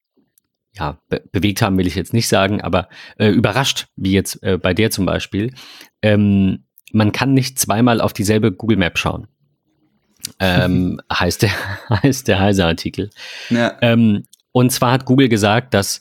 ja, 0.72 0.98
be 1.08 1.22
bewegt 1.32 1.62
haben, 1.62 1.78
will 1.78 1.86
ich 1.86 1.94
jetzt 1.94 2.12
nicht 2.12 2.28
sagen, 2.28 2.60
aber 2.60 2.88
äh, 3.18 3.28
überrascht, 3.28 3.86
wie 3.96 4.12
jetzt 4.12 4.42
äh, 4.42 4.58
bei 4.58 4.74
der 4.74 4.90
zum 4.90 5.06
Beispiel. 5.06 5.52
Ähm, 6.02 6.64
man 6.92 7.12
kann 7.12 7.32
nicht 7.32 7.58
zweimal 7.58 8.00
auf 8.00 8.12
dieselbe 8.12 8.52
Google 8.52 8.76
Map 8.76 8.98
schauen. 8.98 9.28
Ähm, 10.38 11.00
heißt 11.12 11.42
der, 11.42 11.50
heißt 12.02 12.28
der 12.28 12.40
Heise-Artikel. 12.40 13.10
Ja. 13.50 13.76
Ähm, 13.80 14.24
und 14.52 14.70
zwar 14.70 14.92
hat 14.92 15.04
Google 15.04 15.28
gesagt, 15.28 15.74
dass 15.74 16.00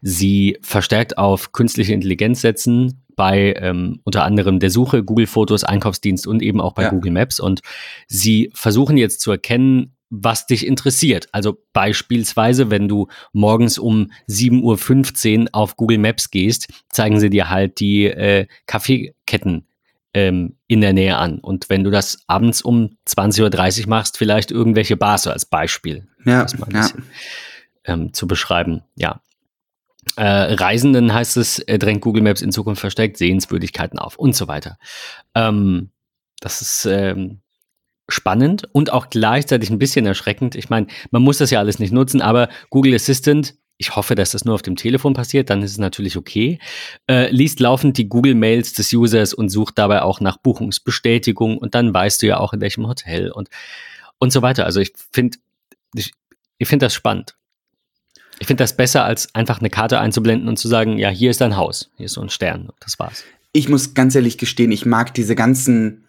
sie 0.00 0.58
verstärkt 0.62 1.18
auf 1.18 1.52
künstliche 1.52 1.92
Intelligenz 1.92 2.40
setzen 2.40 3.02
bei 3.16 3.54
ähm, 3.58 4.00
unter 4.04 4.24
anderem 4.24 4.60
der 4.60 4.70
Suche, 4.70 5.04
Google 5.04 5.26
Fotos, 5.26 5.64
Einkaufsdienst 5.64 6.26
und 6.26 6.42
eben 6.42 6.60
auch 6.60 6.72
bei 6.72 6.84
ja. 6.84 6.90
Google 6.90 7.12
Maps. 7.12 7.38
Und 7.38 7.60
sie 8.08 8.50
versuchen 8.54 8.96
jetzt 8.96 9.20
zu 9.20 9.30
erkennen, 9.30 9.94
was 10.08 10.46
dich 10.46 10.66
interessiert. 10.66 11.28
Also 11.32 11.58
beispielsweise, 11.72 12.70
wenn 12.70 12.88
du 12.88 13.08
morgens 13.32 13.78
um 13.78 14.10
7.15 14.28 15.42
Uhr 15.42 15.48
auf 15.52 15.76
Google 15.76 15.98
Maps 15.98 16.30
gehst, 16.30 16.68
zeigen 16.88 17.20
sie 17.20 17.30
dir 17.30 17.48
halt 17.48 17.78
die 17.78 18.06
äh, 18.06 18.46
Kaffeeketten 18.66 19.66
ähm, 20.14 20.56
in 20.66 20.80
der 20.80 20.92
Nähe 20.92 21.16
an. 21.16 21.38
Und 21.38 21.68
wenn 21.68 21.84
du 21.84 21.90
das 21.90 22.24
abends 22.26 22.62
um 22.62 22.96
20.30 23.06 23.82
Uhr 23.82 23.88
machst, 23.88 24.18
vielleicht 24.18 24.50
irgendwelche 24.50 24.96
Bars 24.96 25.26
als 25.26 25.46
Beispiel. 25.46 26.08
Ja, 26.24 26.42
das 26.42 26.58
mal 26.58 26.66
ein 26.68 26.74
ja. 26.74 26.80
bisschen 26.82 27.04
ähm, 27.84 28.12
zu 28.12 28.26
beschreiben. 28.26 28.82
Ja. 28.96 29.20
Äh, 30.16 30.24
Reisenden 30.24 31.14
heißt 31.14 31.36
es, 31.36 31.60
äh, 31.60 31.78
drängt 31.78 32.02
Google 32.02 32.22
Maps 32.22 32.42
in 32.42 32.52
Zukunft 32.52 32.80
versteckt 32.80 33.16
Sehenswürdigkeiten 33.16 33.98
auf 33.98 34.16
und 34.16 34.34
so 34.34 34.48
weiter. 34.48 34.78
Ähm, 35.34 35.90
das 36.40 36.60
ist 36.60 36.86
ähm, 36.86 37.40
spannend 38.08 38.68
und 38.72 38.92
auch 38.92 39.10
gleichzeitig 39.10 39.70
ein 39.70 39.78
bisschen 39.78 40.06
erschreckend. 40.06 40.56
Ich 40.56 40.68
meine, 40.68 40.88
man 41.10 41.22
muss 41.22 41.38
das 41.38 41.50
ja 41.50 41.60
alles 41.60 41.78
nicht 41.78 41.92
nutzen, 41.92 42.20
aber 42.20 42.48
Google 42.70 42.94
Assistant 42.94 43.54
ich 43.80 43.96
hoffe, 43.96 44.14
dass 44.14 44.32
das 44.32 44.44
nur 44.44 44.54
auf 44.54 44.60
dem 44.60 44.76
Telefon 44.76 45.14
passiert, 45.14 45.48
dann 45.48 45.62
ist 45.62 45.70
es 45.70 45.78
natürlich 45.78 46.18
okay. 46.18 46.58
Äh, 47.08 47.30
liest 47.30 47.60
laufend 47.60 47.96
die 47.96 48.10
Google-Mails 48.10 48.74
des 48.74 48.92
Users 48.92 49.32
und 49.32 49.48
sucht 49.48 49.78
dabei 49.78 50.02
auch 50.02 50.20
nach 50.20 50.36
Buchungsbestätigung 50.36 51.56
und 51.56 51.74
dann 51.74 51.94
weißt 51.94 52.20
du 52.20 52.26
ja 52.26 52.36
auch, 52.36 52.52
in 52.52 52.60
welchem 52.60 52.86
Hotel 52.86 53.30
und, 53.30 53.48
und 54.18 54.34
so 54.34 54.42
weiter. 54.42 54.66
Also 54.66 54.80
ich 54.80 54.92
finde, 55.12 55.38
ich, 55.94 56.12
ich 56.58 56.68
finde 56.68 56.86
das 56.86 56.92
spannend. 56.92 57.36
Ich 58.40 58.46
finde 58.46 58.64
das 58.64 58.74
besser, 58.74 59.04
als 59.04 59.32
einfach 59.34 59.60
eine 59.60 59.70
Karte 59.70 60.00
einzublenden 60.00 60.48
und 60.48 60.58
zu 60.58 60.66
sagen, 60.66 60.98
ja, 60.98 61.10
hier 61.10 61.30
ist 61.30 61.42
dein 61.42 61.56
Haus, 61.56 61.90
hier 61.96 62.06
ist 62.06 62.14
so 62.14 62.22
ein 62.22 62.30
Stern, 62.30 62.70
das 62.80 62.98
war's. 62.98 63.22
Ich 63.52 63.68
muss 63.68 63.94
ganz 63.94 64.14
ehrlich 64.14 64.38
gestehen, 64.38 64.72
ich 64.72 64.86
mag 64.86 65.12
diese 65.12 65.34
ganzen 65.34 66.06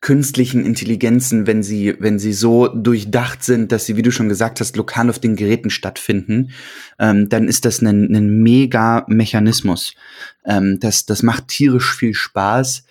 künstlichen 0.00 0.64
Intelligenzen, 0.64 1.46
wenn 1.46 1.62
sie, 1.62 1.94
wenn 1.98 2.18
sie 2.18 2.32
so 2.32 2.68
durchdacht 2.68 3.42
sind, 3.42 3.72
dass 3.72 3.86
sie, 3.86 3.96
wie 3.96 4.02
du 4.02 4.12
schon 4.12 4.28
gesagt 4.28 4.60
hast, 4.60 4.76
lokal 4.76 5.08
auf 5.08 5.18
den 5.18 5.36
Geräten 5.36 5.70
stattfinden, 5.70 6.50
ähm, 6.98 7.28
dann 7.28 7.48
ist 7.48 7.64
das 7.64 7.80
ein, 7.80 8.14
ein 8.14 8.42
mega 8.42 9.04
Mechanismus. 9.08 9.94
Ähm, 10.44 10.78
das, 10.80 11.06
das 11.06 11.22
macht 11.22 11.48
tierisch 11.48 11.96
viel 11.96 12.12
Spaß. 12.12 12.84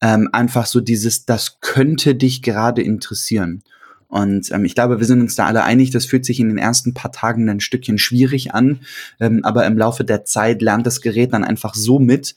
Ähm, 0.00 0.28
einfach 0.32 0.66
so 0.66 0.80
dieses, 0.80 1.24
das 1.24 1.60
könnte 1.60 2.14
dich 2.14 2.40
gerade 2.40 2.82
interessieren. 2.82 3.62
Und 4.10 4.50
ähm, 4.50 4.64
ich 4.64 4.74
glaube, 4.74 4.98
wir 4.98 5.06
sind 5.06 5.20
uns 5.20 5.36
da 5.36 5.46
alle 5.46 5.62
einig, 5.62 5.90
das 5.90 6.04
fühlt 6.04 6.24
sich 6.24 6.40
in 6.40 6.48
den 6.48 6.58
ersten 6.58 6.94
paar 6.94 7.12
Tagen 7.12 7.48
ein 7.48 7.60
Stückchen 7.60 7.96
schwierig 7.96 8.52
an, 8.52 8.80
ähm, 9.20 9.40
aber 9.44 9.64
im 9.66 9.78
Laufe 9.78 10.04
der 10.04 10.24
Zeit 10.24 10.62
lernt 10.62 10.84
das 10.84 11.00
Gerät 11.00 11.32
dann 11.32 11.44
einfach 11.44 11.74
so 11.74 12.00
mit, 12.00 12.34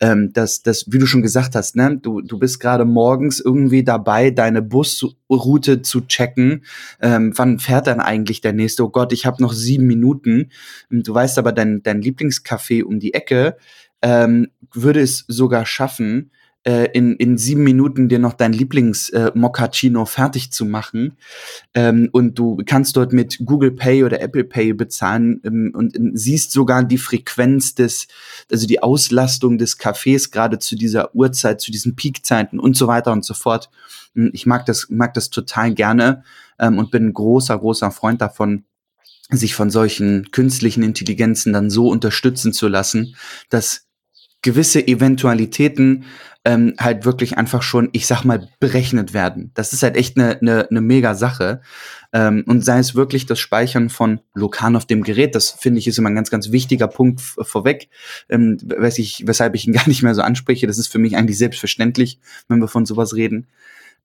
ähm, 0.00 0.32
dass, 0.34 0.62
dass 0.62 0.84
wie 0.92 0.98
du 0.98 1.06
schon 1.06 1.22
gesagt 1.22 1.54
hast, 1.54 1.76
ne, 1.76 1.96
du, 1.96 2.20
du 2.20 2.38
bist 2.38 2.60
gerade 2.60 2.84
morgens 2.84 3.40
irgendwie 3.40 3.82
dabei, 3.82 4.30
deine 4.30 4.60
Busroute 4.60 5.80
zu 5.80 6.02
checken. 6.02 6.64
Ähm, 7.00 7.32
wann 7.36 7.58
fährt 7.58 7.86
dann 7.86 8.00
eigentlich 8.00 8.42
der 8.42 8.52
nächste? 8.52 8.84
Oh 8.84 8.90
Gott, 8.90 9.12
ich 9.14 9.24
habe 9.24 9.42
noch 9.42 9.54
sieben 9.54 9.86
Minuten. 9.86 10.50
Du 10.90 11.14
weißt 11.14 11.38
aber, 11.38 11.52
dein, 11.52 11.82
dein 11.82 12.02
Lieblingscafé 12.02 12.84
um 12.84 13.00
die 13.00 13.14
Ecke 13.14 13.56
ähm, 14.02 14.48
würde 14.74 15.00
es 15.00 15.24
sogar 15.28 15.64
schaffen, 15.64 16.30
äh, 16.64 16.88
in, 16.92 17.16
in 17.16 17.36
sieben 17.36 17.62
Minuten 17.62 18.08
dir 18.08 18.18
noch 18.18 18.32
dein 18.32 18.52
Lieblings-Moccacino 18.52 20.02
äh, 20.02 20.06
fertig 20.06 20.50
zu 20.50 20.64
machen. 20.64 21.16
Ähm, 21.74 22.08
und 22.12 22.38
du 22.38 22.62
kannst 22.64 22.96
dort 22.96 23.12
mit 23.12 23.38
Google 23.44 23.72
Pay 23.72 24.04
oder 24.04 24.20
Apple 24.20 24.44
Pay 24.44 24.72
bezahlen 24.72 25.40
ähm, 25.44 25.72
und, 25.74 25.96
und 25.96 26.18
siehst 26.18 26.52
sogar 26.52 26.82
die 26.82 26.98
Frequenz 26.98 27.74
des, 27.74 28.08
also 28.50 28.66
die 28.66 28.82
Auslastung 28.82 29.58
des 29.58 29.78
Cafés 29.78 30.30
gerade 30.30 30.58
zu 30.58 30.74
dieser 30.74 31.14
Uhrzeit, 31.14 31.60
zu 31.60 31.70
diesen 31.70 31.96
Peakzeiten 31.96 32.58
und 32.58 32.76
so 32.76 32.86
weiter 32.86 33.12
und 33.12 33.24
so 33.24 33.34
fort. 33.34 33.70
Hm, 34.14 34.30
ich 34.32 34.46
mag 34.46 34.64
das, 34.66 34.86
mag 34.88 35.12
das 35.14 35.30
total 35.30 35.74
gerne 35.74 36.24
ähm, 36.58 36.78
und 36.78 36.90
bin 36.90 37.08
ein 37.08 37.12
großer, 37.12 37.58
großer 37.58 37.90
Freund 37.90 38.20
davon, 38.22 38.64
sich 39.30 39.54
von 39.54 39.70
solchen 39.70 40.30
künstlichen 40.30 40.82
Intelligenzen 40.82 41.52
dann 41.52 41.70
so 41.70 41.88
unterstützen 41.88 42.52
zu 42.52 42.68
lassen, 42.68 43.16
dass 43.48 43.86
gewisse 44.44 44.86
Eventualitäten 44.86 46.04
ähm, 46.44 46.74
halt 46.78 47.06
wirklich 47.06 47.38
einfach 47.38 47.62
schon, 47.62 47.88
ich 47.92 48.06
sag 48.06 48.24
mal, 48.24 48.48
berechnet 48.60 49.14
werden. 49.14 49.50
Das 49.54 49.72
ist 49.72 49.82
halt 49.82 49.96
echt 49.96 50.18
eine 50.18 50.36
ne, 50.42 50.66
ne 50.70 50.80
mega 50.82 51.14
Sache. 51.14 51.62
Ähm, 52.12 52.44
und 52.46 52.62
sei 52.62 52.78
es 52.78 52.94
wirklich 52.94 53.24
das 53.24 53.38
Speichern 53.40 53.88
von 53.88 54.20
Lokan 54.34 54.76
auf 54.76 54.84
dem 54.84 55.02
Gerät, 55.02 55.34
das 55.34 55.50
finde 55.50 55.78
ich 55.78 55.86
ist 55.86 55.98
immer 55.98 56.10
ein 56.10 56.14
ganz, 56.14 56.30
ganz 56.30 56.52
wichtiger 56.52 56.86
Punkt 56.86 57.22
vorweg, 57.22 57.88
ähm, 58.28 58.58
weiß 58.62 58.98
ich, 58.98 59.26
weshalb 59.26 59.54
ich 59.54 59.66
ihn 59.66 59.72
gar 59.72 59.88
nicht 59.88 60.02
mehr 60.02 60.14
so 60.14 60.20
anspreche. 60.20 60.66
Das 60.66 60.78
ist 60.78 60.88
für 60.88 60.98
mich 60.98 61.16
eigentlich 61.16 61.38
selbstverständlich, 61.38 62.20
wenn 62.46 62.60
wir 62.60 62.68
von 62.68 62.84
sowas 62.84 63.14
reden. 63.14 63.46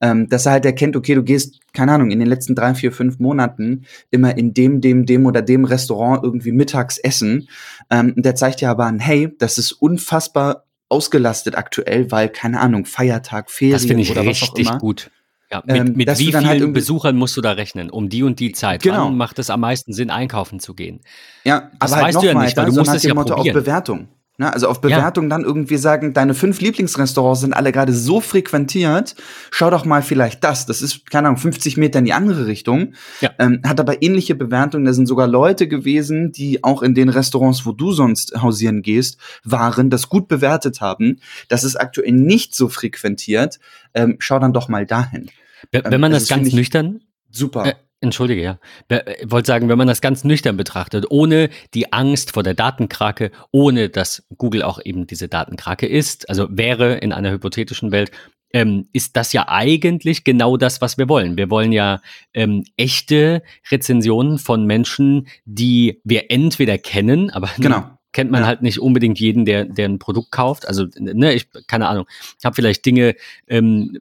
Ähm, 0.01 0.29
dass 0.29 0.46
er 0.46 0.53
halt 0.53 0.65
erkennt, 0.65 0.96
okay, 0.96 1.13
du 1.13 1.24
gehst, 1.24 1.60
keine 1.74 1.91
Ahnung, 1.91 2.12
in 2.12 2.20
den 2.20 2.27
letzten 2.27 2.56
drei, 2.56 2.74
vier, 2.74 2.91
fünf 2.91 3.20
Monaten 3.20 3.86
immer 4.12 4.38
in 4.38 4.53
dem, 4.53 4.79
dem, 4.82 5.06
dem 5.06 5.25
oder 5.25 5.41
dem 5.41 5.65
Restaurant 5.65 6.24
irgendwie 6.24 6.51
mittags 6.51 6.98
essen. 6.98 7.50
Ähm, 7.89 8.13
der 8.15 8.36
zeigt 8.36 8.62
dir 8.62 8.70
aber 8.70 8.86
an, 8.86 9.00
hey, 9.00 9.36
das 9.38 9.58
ist 9.58 9.74
unfassbar 9.74 10.63
ausgelastet 10.88 11.58
aktuell, 11.58 12.12
weil, 12.12 12.29
keine 12.29 12.60
Ahnung, 12.60 12.86
Feiertag, 12.86 13.51
Ferien 13.51 13.74
das 13.74 13.84
ich 13.84 14.12
oder 14.12 14.25
was 14.25 14.41
auch 14.41 14.56
immer. 14.56 14.77
gut. 14.77 15.12
Ja, 15.51 15.63
mit, 15.65 15.75
ähm, 15.75 15.94
mit 15.96 16.08
wie 16.20 16.34
halt 16.34 16.46
vielen 16.46 16.46
halt 16.46 16.74
Besuchern 16.74 17.15
musst 17.15 17.36
du 17.36 17.41
da 17.41 17.51
rechnen? 17.53 17.89
Um 17.89 18.10
die 18.10 18.22
und 18.22 18.39
die 18.39 18.51
Zeit. 18.51 18.84
Genau. 18.84 19.06
Wann 19.06 19.18
macht 19.18 19.39
es 19.39 19.50
am 19.50 19.62
meisten 19.62 19.94
Sinn, 19.94 20.12
einkaufen 20.12 20.60
zu 20.60 20.75
gehen? 20.75 21.01
Ja, 21.44 21.72
das 21.79 21.91
aber 21.91 22.03
halt 22.03 22.06
weißt 22.06 22.18
halt 22.18 22.24
du 22.24 22.38
ja 22.38 22.44
nicht, 22.44 22.58
weil 22.58 22.65
du 22.68 22.74
musst 22.74 22.94
es 22.94 23.03
ja 23.03 23.13
Motto 23.15 23.36
probieren. 23.36 23.58
auf 23.58 23.63
Bewertung. 23.63 24.08
Ne? 24.39 24.51
Also 24.51 24.69
auf 24.69 24.79
Bewertung 24.79 25.25
ja. 25.25 25.29
dann 25.29 25.43
irgendwie 25.43 25.77
sagen, 25.77 26.13
deine 26.13 26.34
fünf 26.34 26.62
Lieblingsrestaurants 26.62 27.41
sind 27.41 27.53
alle 27.53 27.74
gerade 27.74 27.93
so 27.93 28.22
frequentiert, 28.22 29.15
schau 29.51 29.69
doch 29.69 29.84
mal 29.84 30.01
vielleicht 30.01 30.43
das. 30.43 30.65
Das 30.65 30.81
ist, 30.81 31.10
keine 31.12 31.27
Ahnung, 31.27 31.38
50 31.38 31.75
Meter 31.75 32.00
in 32.00 32.05
die 32.05 32.13
andere 32.13 32.48
Richtung. 32.48 32.93
Ja. 33.19 33.31
Ähm, 33.38 33.62
hat 33.65 33.79
aber 33.81 34.01
ähnliche 34.01 34.36
Bewertungen. 34.36 34.86
Da 34.86 34.93
sind 34.93 35.08
sogar 35.08 35.27
Leute 35.27 35.67
gewesen, 35.67 36.31
die 36.31 36.63
auch 36.63 36.81
in 36.81 36.96
den 36.96 37.10
Restaurants, 37.10 37.65
wo 37.65 37.74
du 37.74 37.91
sonst 37.91 38.41
hausieren 38.41 38.81
gehst, 38.81 39.19
waren, 39.43 39.89
das 39.89 40.08
gut 40.08 40.29
bewertet 40.29 40.79
haben. 40.79 41.19
Das 41.50 41.65
ist 41.65 41.75
aktuell 41.75 42.13
nicht 42.13 42.55
so 42.55 42.69
frequentiert. 42.69 43.60
Ähm, 43.93 44.15
schau 44.19 44.39
dann 44.39 44.53
doch 44.53 44.69
mal 44.69 44.86
dahin. 44.86 45.29
Wenn 45.72 46.00
man 46.00 46.12
ähm, 46.12 46.13
das, 46.13 46.27
das 46.27 46.38
ganz 46.38 46.53
nüchtern 46.53 47.01
super. 47.31 47.65
Äh, 47.65 47.74
Entschuldige, 48.01 48.41
ja. 48.41 48.60
Ich 48.88 48.96
äh, 48.96 49.25
wollte 49.25 49.48
sagen, 49.48 49.68
wenn 49.68 49.77
man 49.77 49.88
das 49.88 50.01
ganz 50.01 50.24
nüchtern 50.24 50.56
betrachtet, 50.56 51.06
ohne 51.10 51.50
die 51.74 51.91
Angst 51.91 52.32
vor 52.32 52.44
der 52.44 52.53
Datenkrake, 52.53 53.32
ohne 53.51 53.89
dass 53.89 54.24
Google 54.38 54.63
auch 54.63 54.79
eben 54.84 55.06
diese 55.06 55.27
Datenkrake 55.27 55.86
ist, 55.86 56.29
also 56.29 56.48
wäre 56.50 56.96
in 56.96 57.12
einer 57.12 57.32
hypothetischen 57.32 57.91
Welt, 57.91 58.12
ähm, 58.51 58.88
ist 58.94 59.15
das 59.15 59.34
ja 59.34 59.48
eigentlich 59.48 60.24
genau 60.24 60.58
das, 60.58 60.82
was 60.82 60.98
wir 60.98 61.10
wollen. 61.10 61.38
Wir 61.38 61.50
wollen 61.50 61.72
ja 61.72 62.01
ähm, 62.34 62.63
echte 62.77 63.44
Rezensionen 63.70 64.39
von 64.39 64.65
Menschen, 64.65 65.27
die 65.46 66.01
wir 66.03 66.32
entweder 66.32 66.77
kennen, 66.77 67.29
aber 67.29 67.50
genau 67.58 68.00
kennt 68.12 68.32
man 68.32 68.41
ja. 68.41 68.48
halt 68.48 68.63
nicht 68.63 68.79
unbedingt 68.79 69.20
jeden, 69.20 69.46
der, 69.46 69.65
der 69.65 69.88
ein 69.88 70.00
Produkt 70.00 70.32
kauft. 70.32 70.68
Also, 70.68 70.88
ne, 70.98 71.34
ich, 71.34 71.48
keine 71.68 71.88
Ahnung, 71.88 72.08
ich 72.39 72.44
habe 72.44 72.56
vielleicht 72.56 72.84
Dinge 72.86 73.15
ähm, 73.48 74.00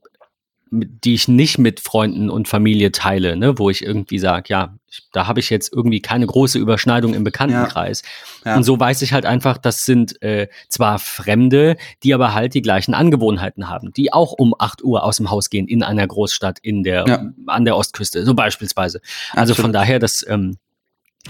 die 0.71 1.15
ich 1.15 1.29
nicht 1.29 1.59
mit 1.59 1.81
Freunden 1.81 2.29
und 2.29 2.49
Familie 2.49 2.93
teile, 2.93 3.37
ne, 3.37 3.59
wo 3.59 3.71
ich 3.71 3.83
irgendwie 3.83 4.19
sage, 4.19 4.47
ja, 4.49 4.75
ich, 4.91 5.03
da 5.13 5.27
habe 5.27 5.41
ich 5.41 5.51
jetzt 5.51 5.73
irgendwie 5.73 6.01
keine 6.01 6.27
große 6.27 6.59
Überschneidung 6.59 7.15
im 7.15 7.25
Bekanntenkreis. 7.25 8.03
Ja. 8.45 8.53
Ja. 8.53 8.57
Und 8.57 8.65
so 8.65 8.79
weiß 8.79 9.03
ich 9.03 9.13
halt 9.13 9.27
einfach, 9.27 9.59
das 9.59 9.85
sind 9.85 10.21
äh, 10.23 10.49
zwar 10.69 10.99
Fremde, 10.99 11.77
die 12.03 12.15
aber 12.15 12.35
halt 12.35 12.55
die 12.55 12.63
gleichen 12.63 12.95
Angewohnheiten 12.95 13.69
haben, 13.69 13.93
die 13.93 14.13
auch 14.13 14.33
um 14.33 14.55
8 14.59 14.83
Uhr 14.83 15.05
aus 15.05 15.19
dem 15.19 15.31
Haus 15.31 15.51
gehen 15.51 15.69
in 15.69 15.83
einer 15.83 16.07
Großstadt 16.07 16.59
in 16.59 16.83
der, 16.83 17.05
ja. 17.07 17.23
an 17.47 17.65
der 17.65 17.77
Ostküste, 17.77 18.25
so 18.25 18.35
beispielsweise. 18.35 19.01
Also 19.33 19.53
Absolut. 19.53 19.61
von 19.61 19.73
daher, 19.73 19.99
das 19.99 20.25
ähm, 20.29 20.59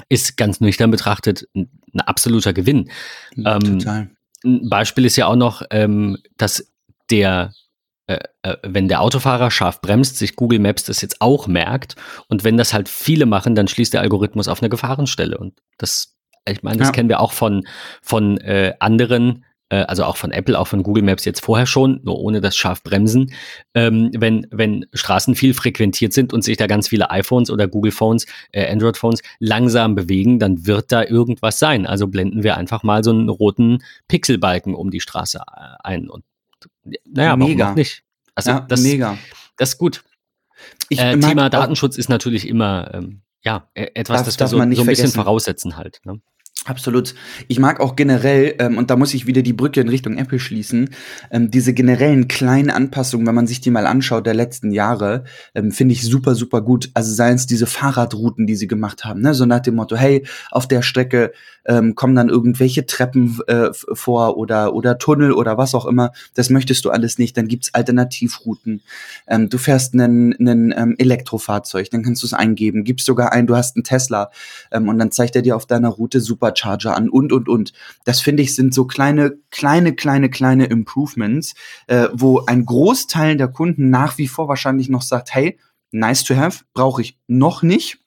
ist 0.09 0.37
ganz 0.37 0.61
nüchtern 0.61 0.91
betrachtet 0.91 1.49
ein, 1.55 1.71
ein 1.95 2.01
absoluter 2.01 2.53
Gewinn. 2.53 2.91
Ähm, 3.37 3.61
Total. 3.61 4.11
Ein 4.45 4.69
Beispiel 4.69 5.05
ist 5.05 5.17
ja 5.17 5.27
auch 5.27 5.37
noch, 5.37 5.63
ähm, 5.71 6.19
dass 6.37 6.73
der 7.11 7.53
wenn 8.63 8.89
der 8.89 9.03
Autofahrer 9.03 9.51
scharf 9.51 9.81
bremst, 9.81 10.17
sich 10.17 10.35
Google 10.35 10.59
Maps 10.59 10.85
das 10.85 11.03
jetzt 11.03 11.21
auch 11.21 11.47
merkt. 11.47 11.97
Und 12.29 12.45
wenn 12.45 12.57
das 12.57 12.73
halt 12.73 12.89
viele 12.89 13.27
machen, 13.27 13.55
dann 13.55 13.69
schließt 13.69 13.93
der 13.93 14.01
Algorithmus 14.01 14.49
auf 14.49 14.63
eine 14.63 14.71
Gefahrenstelle. 14.71 15.37
Und 15.37 15.55
das, 15.77 16.17
ich 16.49 16.63
meine, 16.63 16.79
das 16.79 16.89
ja. 16.89 16.93
kennen 16.93 17.09
wir 17.09 17.21
auch 17.21 17.33
von, 17.33 17.67
von 18.01 18.39
äh, 18.39 18.75
anderen, 18.81 19.45
äh, 19.69 19.83
also 19.83 20.05
auch 20.05 20.17
von 20.17 20.31
Apple, 20.31 20.59
auch 20.59 20.67
von 20.67 20.83
Google 20.83 21.03
Maps 21.03 21.25
jetzt 21.25 21.41
vorher 21.41 21.67
schon, 21.67 22.01
nur 22.03 22.19
ohne 22.19 22.41
das 22.41 22.57
scharf 22.57 22.83
bremsen. 22.83 23.33
Ähm, 23.75 24.11
wenn, 24.17 24.47
wenn 24.51 24.87
Straßen 24.95 25.35
viel 25.35 25.53
frequentiert 25.53 26.13
sind 26.13 26.33
und 26.33 26.43
sich 26.43 26.57
da 26.57 26.67
ganz 26.67 26.89
viele 26.89 27.11
iPhones 27.11 27.51
oder 27.51 27.69
Google 27.69 27.93
Phones, 27.93 28.27
äh, 28.53 28.71
Android 28.71 28.97
Phones 28.97 29.21
langsam 29.39 29.95
bewegen, 29.95 30.39
dann 30.39 30.67
wird 30.67 30.93
da 30.93 31.05
irgendwas 31.05 31.59
sein. 31.59 31.87
Also 31.87 32.07
blenden 32.07 32.43
wir 32.43 32.57
einfach 32.57 32.83
mal 32.83 33.05
so 33.05 33.11
einen 33.11 33.29
roten 33.29 33.83
Pixelbalken 34.09 34.75
um 34.75 34.91
die 34.91 35.01
Straße 35.01 35.39
äh, 35.39 35.77
ein 35.85 36.09
und 36.09 36.25
naja, 37.05 37.37
mega. 37.37 37.65
warum 37.65 37.75
nicht? 37.75 38.03
Also 38.35 38.51
ja, 38.51 38.61
das, 38.61 38.81
mega. 38.81 39.19
Das 39.57 39.71
ist 39.71 39.79
gut. 39.79 40.05
Äh, 40.91 41.19
Thema 41.19 41.51
Datenschutz 41.51 41.97
ist 41.97 42.09
natürlich 42.09 42.49
immer 42.49 42.91
ähm, 42.95 43.23
ja 43.43 43.69
e-, 43.75 43.91
etwas, 43.95 44.25
das, 44.25 44.37
das 44.37 44.53
wir 44.53 44.65
so, 44.69 44.75
so 44.75 44.83
ein 44.83 44.87
bisschen 44.87 45.11
voraussetzen 45.11 45.77
halt. 45.77 46.01
Ne? 46.05 46.21
Absolut. 46.65 47.15
Ich 47.47 47.61
mag 47.61 47.79
auch 47.79 47.95
generell, 47.95 48.57
ähm, 48.59 48.79
und 48.79 48.91
da 48.91 48.97
muss 48.97 49.15
ich 49.15 49.27
wieder 49.27 49.43
die 49.43 49.53
Brücke 49.53 49.81
in 49.81 49.89
Richtung 49.89 50.19
Apple 50.19 50.41
schließen, 50.41 50.91
ähm, 51.31 51.51
diese 51.53 51.73
generellen 51.73 52.27
kleinen 52.27 52.71
Anpassungen, 52.71 53.27
wenn 53.27 53.35
man 53.35 53.47
sich 53.47 53.61
die 53.61 53.71
mal 53.71 53.87
anschaut 53.87 54.27
der 54.27 54.35
letzten 54.35 54.73
Jahre, 54.73 55.25
ähm, 55.55 55.71
finde 55.71 55.95
ich 55.95 56.03
super, 56.03 56.35
super 56.35 56.61
gut. 56.61 56.91
Also 56.95 57.15
seien 57.15 57.37
es 57.37 57.47
diese 57.47 57.67
Fahrradrouten, 57.67 58.47
die 58.47 58.57
sie 58.57 58.67
gemacht 58.67 59.05
haben, 59.05 59.21
ne? 59.21 59.35
so 59.35 59.47
nach 59.47 59.61
dem 59.61 59.77
Motto, 59.77 59.97
hey, 59.97 60.27
auf 60.51 60.67
der 60.67 60.83
Strecke 60.83 61.33
ähm, 61.69 61.95
kommen 61.95 62.17
dann 62.17 62.29
irgendwelche 62.29 62.87
Treppen 62.87 63.39
äh, 63.47 63.69
vor 63.73 64.37
oder, 64.37 64.75
oder 64.75 64.99
Tunnel 64.99 65.33
oder 65.33 65.59
was 65.59 65.75
auch 65.75 65.87
immer. 65.87 66.13
Das 66.35 66.51
möchtest 66.51 66.85
du 66.85 66.91
alles 66.91 67.19
nicht. 67.19 67.37
Dann 67.37 67.47
gibt's 67.47 67.75
Alternativrouten. 67.75 68.81
Ähm, 69.29 69.49
du 69.49 69.59
fährst 69.59 69.95
einen 69.95 70.35
ähm, 70.41 70.95
Elektrofahrzeug, 70.99 71.91
dann 71.91 72.03
kannst 72.03 72.23
du 72.23 72.27
es 72.27 72.33
eingeben. 72.33 72.85
Gibst 72.85 73.07
sogar 73.07 73.33
ein, 73.33 73.47
du 73.47 73.55
hast 73.55 73.77
einen 73.77 73.85
Tesla 73.85 74.31
ähm, 74.73 74.89
und 74.89 74.99
dann 74.99 75.13
zeigt 75.13 75.37
er 75.37 75.43
dir 75.43 75.55
auf 75.55 75.67
deiner 75.67 75.91
Route 75.91 76.21
super 76.21 76.48
Supercharger 76.49 76.97
an 76.97 77.09
und, 77.09 77.33
und, 77.33 77.49
und. 77.49 77.73
Das 78.05 78.21
finde 78.21 78.43
ich 78.43 78.55
sind 78.55 78.75
so 78.75 78.87
kleine, 78.87 79.39
kleine, 79.51 79.95
kleine, 79.95 80.31
kleine 80.31 80.67
Improvements, 80.67 81.55
äh, 81.87 82.09
wo 82.13 82.45
ein 82.47 82.65
Großteil 82.65 83.37
der 83.37 83.49
Kunden 83.49 83.91
nach 83.91 84.19
wie 84.19 84.29
vor 84.29 84.49
wahrscheinlich 84.49 84.89
noch 84.89 85.03
sagt, 85.03 85.35
hey, 85.35 85.59
nice 85.91 86.25
to 86.25 86.37
have, 86.37 86.65
brauche 86.75 87.03
ich 87.03 87.19
noch 87.27 87.63
nicht. 87.63 87.99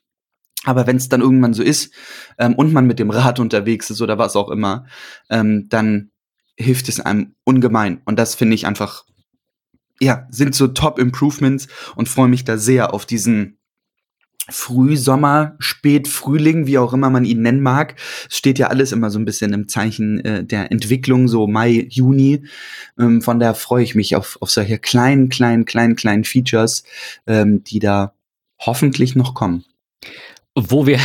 Aber 0.63 0.85
wenn 0.85 0.97
es 0.97 1.09
dann 1.09 1.21
irgendwann 1.21 1.53
so 1.53 1.63
ist 1.63 1.91
ähm, 2.37 2.53
und 2.53 2.71
man 2.71 2.85
mit 2.85 2.99
dem 2.99 3.09
Rad 3.09 3.39
unterwegs 3.39 3.89
ist 3.89 4.01
oder 4.01 4.17
was 4.17 4.35
auch 4.35 4.49
immer, 4.49 4.85
ähm, 5.29 5.67
dann 5.69 6.11
hilft 6.55 6.87
es 6.89 6.99
einem 6.99 7.33
ungemein. 7.43 8.01
Und 8.05 8.19
das 8.19 8.35
finde 8.35 8.53
ich 8.53 8.67
einfach, 8.67 9.05
ja, 9.99 10.27
sind 10.29 10.53
so 10.53 10.67
Top-Improvements 10.67 11.67
und 11.95 12.09
freue 12.09 12.27
mich 12.27 12.43
da 12.43 12.57
sehr 12.57 12.93
auf 12.93 13.07
diesen 13.07 13.57
Frühsommer, 14.49 15.55
Spätfrühling, 15.59 16.67
wie 16.67 16.77
auch 16.77 16.93
immer 16.93 17.09
man 17.09 17.25
ihn 17.25 17.41
nennen 17.41 17.61
mag. 17.61 17.95
Es 18.29 18.37
steht 18.37 18.59
ja 18.59 18.67
alles 18.67 18.91
immer 18.91 19.09
so 19.09 19.19
ein 19.19 19.25
bisschen 19.25 19.53
im 19.53 19.67
Zeichen 19.67 20.23
äh, 20.25 20.43
der 20.43 20.71
Entwicklung, 20.71 21.27
so 21.27 21.47
Mai, 21.47 21.87
Juni. 21.89 22.43
Ähm, 22.99 23.21
von 23.21 23.39
daher 23.39 23.55
freue 23.55 23.83
ich 23.83 23.95
mich 23.95 24.15
auf, 24.15 24.37
auf 24.41 24.49
solche 24.49 24.79
kleinen, 24.79 25.29
kleinen, 25.29 25.65
kleinen, 25.65 25.95
kleinen 25.95 26.23
Features, 26.23 26.83
ähm, 27.27 27.63
die 27.63 27.79
da 27.79 28.13
hoffentlich 28.59 29.15
noch 29.15 29.33
kommen. 29.33 29.63
Wo 30.55 30.85
wir 30.85 30.99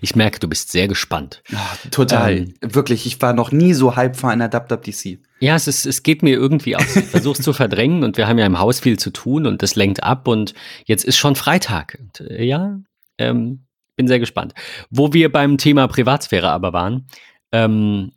ich 0.00 0.16
merke, 0.16 0.40
du 0.40 0.48
bist 0.48 0.70
sehr 0.70 0.88
gespannt. 0.88 1.42
Ja, 1.48 1.70
total. 1.90 2.38
Ähm, 2.38 2.54
Wirklich, 2.60 3.06
ich 3.06 3.20
war 3.20 3.32
noch 3.32 3.52
nie 3.52 3.74
so 3.74 3.96
hype 3.96 4.16
vor 4.16 4.30
einer 4.30 4.48
DC. 4.48 5.18
Ja, 5.40 5.56
es, 5.56 5.66
ist, 5.66 5.86
es 5.86 6.02
geht 6.02 6.22
mir 6.22 6.34
irgendwie 6.34 6.76
aus. 6.76 6.96
Ich 6.96 7.04
versuche 7.04 7.38
es 7.38 7.44
zu 7.44 7.52
verdrängen 7.52 8.04
und 8.04 8.16
wir 8.16 8.28
haben 8.28 8.38
ja 8.38 8.46
im 8.46 8.58
Haus 8.58 8.80
viel 8.80 8.98
zu 8.98 9.10
tun 9.10 9.46
und 9.46 9.62
das 9.62 9.76
lenkt 9.76 10.02
ab 10.02 10.28
und 10.28 10.54
jetzt 10.84 11.04
ist 11.04 11.16
schon 11.16 11.36
Freitag. 11.36 11.98
Und, 12.00 12.20
äh, 12.28 12.44
ja, 12.44 12.78
ähm, 13.18 13.66
bin 13.96 14.08
sehr 14.08 14.18
gespannt. 14.18 14.54
Wo 14.90 15.12
wir 15.12 15.30
beim 15.30 15.58
Thema 15.58 15.86
Privatsphäre 15.86 16.50
aber 16.50 16.72
waren, 16.72 17.06
ähm, 17.52 18.12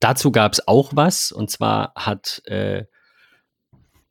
dazu 0.00 0.32
gab 0.32 0.52
es 0.52 0.66
auch 0.66 0.90
was 0.94 1.32
und 1.32 1.50
zwar 1.50 1.92
hat 1.96 2.42
äh, 2.46 2.84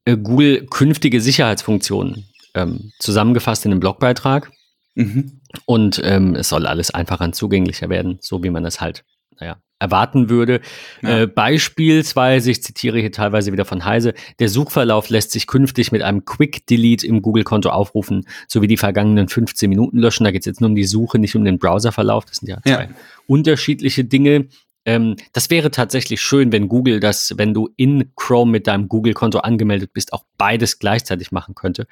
äh, 0.06 0.18
Google 0.18 0.66
künftige 0.66 1.22
Sicherheitsfunktionen 1.22 2.26
ähm, 2.56 2.92
zusammengefasst 3.00 3.66
in 3.66 3.72
einem 3.72 3.80
Blogbeitrag. 3.80 4.52
Mhm. 4.96 5.42
Und 5.66 6.02
ähm, 6.04 6.36
es 6.36 6.50
soll 6.50 6.68
alles 6.68 6.92
einfacher 6.92 7.26
und 7.26 7.36
zugänglicher 7.36 7.90
werden, 7.90 8.18
so 8.22 8.44
wie 8.44 8.50
man 8.50 8.64
das 8.64 8.82
halt, 8.82 9.04
naja, 9.40 9.58
erwarten 9.84 10.30
würde. 10.30 10.62
Ja. 11.02 11.22
Äh, 11.22 11.28
beispielsweise, 11.28 12.50
ich 12.50 12.64
zitiere 12.64 13.00
hier 13.00 13.12
teilweise 13.12 13.52
wieder 13.52 13.66
von 13.66 13.84
Heise, 13.84 14.14
der 14.40 14.48
Suchverlauf 14.48 15.10
lässt 15.10 15.32
sich 15.32 15.46
künftig 15.46 15.92
mit 15.92 16.02
einem 16.02 16.24
Quick 16.26 16.66
Delete 16.68 17.06
im 17.06 17.22
Google-Konto 17.22 17.70
aufrufen, 17.70 18.26
sowie 18.48 18.68
die 18.68 18.78
vergangenen 18.78 19.28
15 19.28 19.70
Minuten 19.70 20.00
löschen. 20.00 20.24
Da 20.24 20.32
geht 20.32 20.42
es 20.42 20.46
jetzt 20.46 20.62
nur 20.62 20.70
um 20.70 20.76
die 20.76 20.86
Suche, 20.86 21.20
nicht 21.20 21.36
um 21.36 21.44
den 21.44 21.60
Browserverlauf. 21.60 22.26
Das 22.26 22.38
sind 22.38 22.48
ja 22.48 22.62
zwei 22.64 22.84
ja. 22.84 22.90
unterschiedliche 23.28 24.06
Dinge. 24.06 24.48
Ähm, 24.86 25.18
das 25.34 25.50
wäre 25.50 25.70
tatsächlich 25.70 26.22
schön, 26.22 26.52
wenn 26.52 26.70
Google 26.70 27.00
das, 27.00 27.34
wenn 27.38 27.54
du 27.54 27.70
in 27.76 28.12
Chrome 28.16 28.52
mit 28.52 28.68
deinem 28.68 28.88
Google-Konto 28.88 29.40
angemeldet 29.40 29.92
bist, 29.94 30.14
auch 30.14 30.24
beides 30.38 30.80
gleichzeitig 30.80 31.32
machen 31.32 31.56
könnte. 31.56 31.88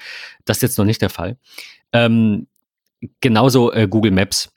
Das 0.45 0.57
ist 0.57 0.63
jetzt 0.63 0.77
noch 0.77 0.85
nicht 0.85 1.01
der 1.01 1.09
Fall. 1.09 1.37
Ähm, 1.93 2.47
genauso 3.19 3.71
äh, 3.71 3.87
Google 3.87 4.11
Maps 4.11 4.51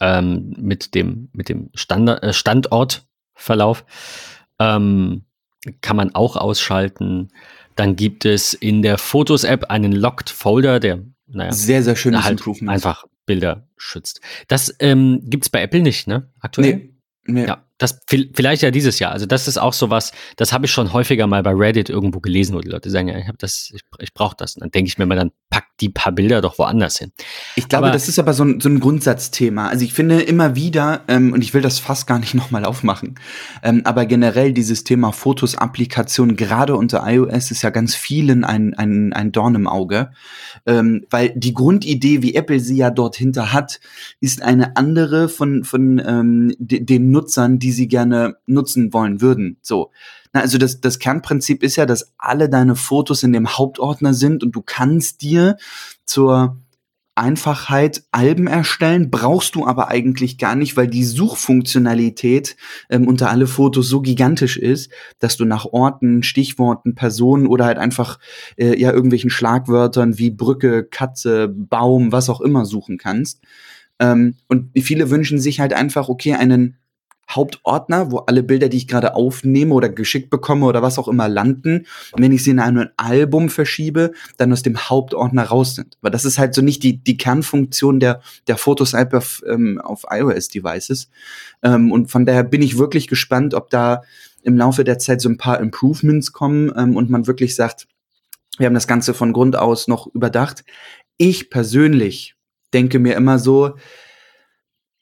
ähm, 0.00 0.54
mit 0.58 0.94
dem, 0.94 1.28
mit 1.32 1.48
dem 1.48 1.70
Standard, 1.74 2.22
äh, 2.22 2.32
Standortverlauf 2.32 3.84
ähm, 4.58 5.24
kann 5.80 5.96
man 5.96 6.14
auch 6.14 6.36
ausschalten. 6.36 7.30
Dann 7.76 7.96
gibt 7.96 8.24
es 8.24 8.54
in 8.54 8.82
der 8.82 8.98
Fotos-App 8.98 9.70
einen 9.70 9.92
Locked 9.92 10.30
Folder, 10.30 10.80
der 10.80 11.04
naja, 11.26 11.52
sehr, 11.52 11.82
sehr 11.82 11.94
schönes 11.94 12.24
halt 12.24 12.42
einfach 12.66 13.04
Bilder 13.26 13.68
schützt. 13.76 14.20
Das 14.48 14.74
ähm, 14.80 15.20
gibt 15.24 15.44
es 15.44 15.50
bei 15.50 15.62
Apple 15.62 15.80
nicht, 15.80 16.08
ne? 16.08 16.32
Aktuell? 16.40 16.90
Nee. 17.26 17.42
nee. 17.42 17.46
Ja, 17.46 17.67
das 17.78 18.00
vielleicht 18.34 18.62
ja 18.62 18.70
dieses 18.70 18.98
Jahr. 18.98 19.12
Also 19.12 19.26
das 19.26 19.48
ist 19.48 19.56
auch 19.56 19.72
so 19.72 19.88
was, 19.88 20.12
das 20.36 20.52
habe 20.52 20.66
ich 20.66 20.72
schon 20.72 20.92
häufiger 20.92 21.26
mal 21.26 21.42
bei 21.42 21.52
Reddit 21.52 21.88
irgendwo 21.88 22.20
gelesen, 22.20 22.54
wo 22.54 22.60
die 22.60 22.68
Leute 22.68 22.90
sagen, 22.90 23.08
ja, 23.08 23.16
ich 23.16 23.28
habe 23.28 23.38
das, 23.38 23.70
ich, 23.72 23.82
ich 24.00 24.12
brauche 24.12 24.34
das. 24.36 24.56
Und 24.56 24.62
dann 24.62 24.70
denke 24.70 24.88
ich 24.88 24.98
mir 24.98 25.06
mal, 25.06 25.14
dann 25.14 25.30
packt 25.48 25.80
die 25.80 25.88
paar 25.88 26.12
Bilder 26.12 26.40
doch 26.40 26.58
woanders 26.58 26.98
hin. 26.98 27.12
Ich 27.54 27.68
glaube, 27.68 27.86
aber, 27.86 27.92
das 27.92 28.08
ist 28.08 28.18
aber 28.18 28.34
so 28.34 28.44
ein, 28.44 28.60
so 28.60 28.68
ein 28.68 28.80
Grundsatzthema. 28.80 29.68
Also 29.68 29.84
ich 29.84 29.94
finde 29.94 30.20
immer 30.20 30.56
wieder, 30.56 31.02
ähm, 31.08 31.32
und 31.32 31.42
ich 31.42 31.54
will 31.54 31.62
das 31.62 31.78
fast 31.78 32.06
gar 32.06 32.18
nicht 32.18 32.34
nochmal 32.38 32.64
aufmachen, 32.64 33.14
ähm, 33.62 33.82
aber 33.84 34.06
generell 34.06 34.52
dieses 34.52 34.84
Thema 34.84 35.12
Fotos-Applikation, 35.12 36.36
gerade 36.36 36.76
unter 36.76 37.04
iOS, 37.06 37.50
ist 37.50 37.62
ja 37.62 37.70
ganz 37.70 37.94
vielen 37.94 38.44
ein, 38.44 38.74
ein, 38.74 39.12
ein 39.12 39.30
Dorn 39.32 39.54
im 39.54 39.68
Auge. 39.68 40.10
Ähm, 40.66 41.06
weil 41.10 41.32
die 41.36 41.54
Grundidee, 41.54 42.22
wie 42.22 42.34
Apple 42.34 42.60
sie 42.60 42.76
ja 42.76 42.90
dort 42.90 43.16
hinter 43.16 43.52
hat, 43.52 43.80
ist 44.20 44.42
eine 44.42 44.76
andere 44.76 45.28
von, 45.28 45.64
von 45.64 46.02
ähm, 46.04 46.54
den 46.58 47.10
Nutzern, 47.10 47.58
die 47.58 47.67
die 47.68 47.72
sie 47.72 47.86
gerne 47.86 48.38
nutzen 48.46 48.94
wollen 48.94 49.20
würden. 49.20 49.58
So. 49.60 49.90
Na, 50.32 50.40
also 50.40 50.56
das, 50.56 50.80
das 50.80 50.98
Kernprinzip 50.98 51.62
ist 51.62 51.76
ja, 51.76 51.84
dass 51.84 52.14
alle 52.16 52.48
deine 52.48 52.76
Fotos 52.76 53.22
in 53.22 53.34
dem 53.34 53.58
Hauptordner 53.58 54.14
sind 54.14 54.42
und 54.42 54.52
du 54.52 54.62
kannst 54.62 55.20
dir 55.20 55.58
zur 56.06 56.56
Einfachheit 57.14 58.04
Alben 58.10 58.46
erstellen, 58.46 59.10
brauchst 59.10 59.54
du 59.54 59.66
aber 59.66 59.88
eigentlich 59.88 60.38
gar 60.38 60.54
nicht, 60.54 60.78
weil 60.78 60.86
die 60.86 61.04
Suchfunktionalität 61.04 62.56
ähm, 62.88 63.06
unter 63.06 63.28
alle 63.28 63.46
Fotos 63.46 63.86
so 63.86 64.00
gigantisch 64.00 64.56
ist, 64.56 64.90
dass 65.18 65.36
du 65.36 65.44
nach 65.44 65.66
Orten, 65.66 66.22
Stichworten, 66.22 66.94
Personen 66.94 67.46
oder 67.46 67.66
halt 67.66 67.76
einfach 67.76 68.18
äh, 68.56 68.80
ja 68.80 68.92
irgendwelchen 68.92 69.28
Schlagwörtern 69.28 70.16
wie 70.16 70.30
Brücke, 70.30 70.84
Katze, 70.84 71.48
Baum, 71.48 72.12
was 72.12 72.30
auch 72.30 72.40
immer 72.40 72.64
suchen 72.64 72.96
kannst. 72.96 73.42
Ähm, 73.98 74.36
und 74.46 74.70
viele 74.80 75.10
wünschen 75.10 75.38
sich 75.38 75.60
halt 75.60 75.74
einfach, 75.74 76.08
okay, 76.08 76.32
einen 76.32 76.78
Hauptordner, 77.28 78.10
wo 78.10 78.18
alle 78.18 78.42
Bilder, 78.42 78.68
die 78.68 78.78
ich 78.78 78.88
gerade 78.88 79.14
aufnehme 79.14 79.74
oder 79.74 79.88
geschickt 79.88 80.30
bekomme 80.30 80.66
oder 80.66 80.82
was 80.82 80.98
auch 80.98 81.08
immer 81.08 81.28
landen. 81.28 81.86
Und 82.12 82.22
wenn 82.22 82.32
ich 82.32 82.42
sie 82.42 82.50
in 82.50 82.60
ein 82.60 82.88
Album 82.96 83.50
verschiebe, 83.50 84.12
dann 84.38 84.52
aus 84.52 84.62
dem 84.62 84.78
Hauptordner 84.78 85.44
raus 85.44 85.74
sind. 85.74 85.98
Weil 86.00 86.10
das 86.10 86.24
ist 86.24 86.38
halt 86.38 86.54
so 86.54 86.62
nicht 86.62 86.82
die, 86.82 86.98
die 86.98 87.16
Kernfunktion 87.16 88.00
der, 88.00 88.20
der 88.46 88.56
Fotos-App 88.56 89.12
auf, 89.14 89.42
ähm, 89.46 89.80
auf 89.82 90.04
iOS-Devices. 90.10 91.10
Ähm, 91.62 91.92
und 91.92 92.10
von 92.10 92.24
daher 92.24 92.44
bin 92.44 92.62
ich 92.62 92.78
wirklich 92.78 93.08
gespannt, 93.08 93.54
ob 93.54 93.70
da 93.70 94.02
im 94.42 94.56
Laufe 94.56 94.84
der 94.84 94.98
Zeit 94.98 95.20
so 95.20 95.28
ein 95.28 95.36
paar 95.36 95.60
Improvements 95.60 96.32
kommen 96.32 96.72
ähm, 96.76 96.96
und 96.96 97.10
man 97.10 97.26
wirklich 97.26 97.54
sagt, 97.54 97.86
wir 98.56 98.66
haben 98.66 98.74
das 98.74 98.88
Ganze 98.88 99.14
von 99.14 99.32
Grund 99.32 99.56
aus 99.56 99.86
noch 99.86 100.06
überdacht. 100.14 100.64
Ich 101.16 101.50
persönlich 101.50 102.34
denke 102.72 102.98
mir 102.98 103.14
immer 103.16 103.38
so, 103.38 103.74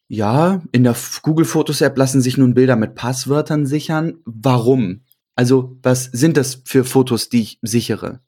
ja, 0.08 0.62
in 0.72 0.84
der 0.84 0.94
Google 1.22 1.44
Fotos 1.44 1.80
App 1.80 1.96
lassen 1.98 2.20
sich 2.20 2.36
nun 2.36 2.54
Bilder 2.54 2.76
mit 2.76 2.94
Passwörtern 2.94 3.66
sichern. 3.66 4.18
Warum? 4.24 5.02
Also, 5.34 5.76
was 5.82 6.04
sind 6.04 6.36
das 6.36 6.62
für 6.64 6.84
Fotos, 6.84 7.28
die 7.28 7.42
ich 7.42 7.58
sichere? 7.62 8.20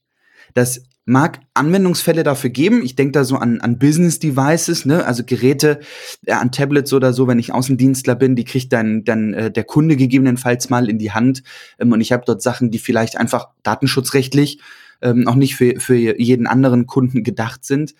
Das 0.54 0.82
mag 1.08 1.40
Anwendungsfälle 1.54 2.22
dafür 2.22 2.50
geben. 2.50 2.82
Ich 2.84 2.94
denke 2.94 3.12
da 3.12 3.24
so 3.24 3.36
an, 3.36 3.60
an 3.60 3.78
Business 3.78 4.18
Devices, 4.18 4.84
ne? 4.84 5.06
also 5.06 5.24
Geräte, 5.24 5.80
äh, 6.26 6.32
an 6.32 6.52
Tablets 6.52 6.92
oder 6.92 7.14
so, 7.14 7.26
wenn 7.26 7.38
ich 7.38 7.54
Außendienstler 7.54 8.14
bin, 8.14 8.36
die 8.36 8.44
kriegt 8.44 8.72
dann, 8.74 9.04
dann 9.04 9.32
äh, 9.32 9.50
der 9.50 9.64
Kunde 9.64 9.96
gegebenenfalls 9.96 10.68
mal 10.68 10.90
in 10.90 10.98
die 10.98 11.12
Hand. 11.12 11.42
Ähm, 11.78 11.92
und 11.92 12.02
ich 12.02 12.12
habe 12.12 12.24
dort 12.26 12.42
Sachen, 12.42 12.70
die 12.70 12.78
vielleicht 12.78 13.16
einfach 13.16 13.48
datenschutzrechtlich 13.62 14.60
ähm, 15.00 15.26
auch 15.26 15.34
nicht 15.34 15.56
für, 15.56 15.80
für 15.80 16.20
jeden 16.20 16.46
anderen 16.46 16.86
Kunden 16.86 17.24
gedacht 17.24 17.64
sind. 17.64 17.94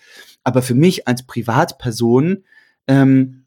Aber 0.44 0.60
für 0.60 0.74
mich 0.74 1.08
als 1.08 1.22
Privatperson 1.26 2.44
ähm, 2.86 3.44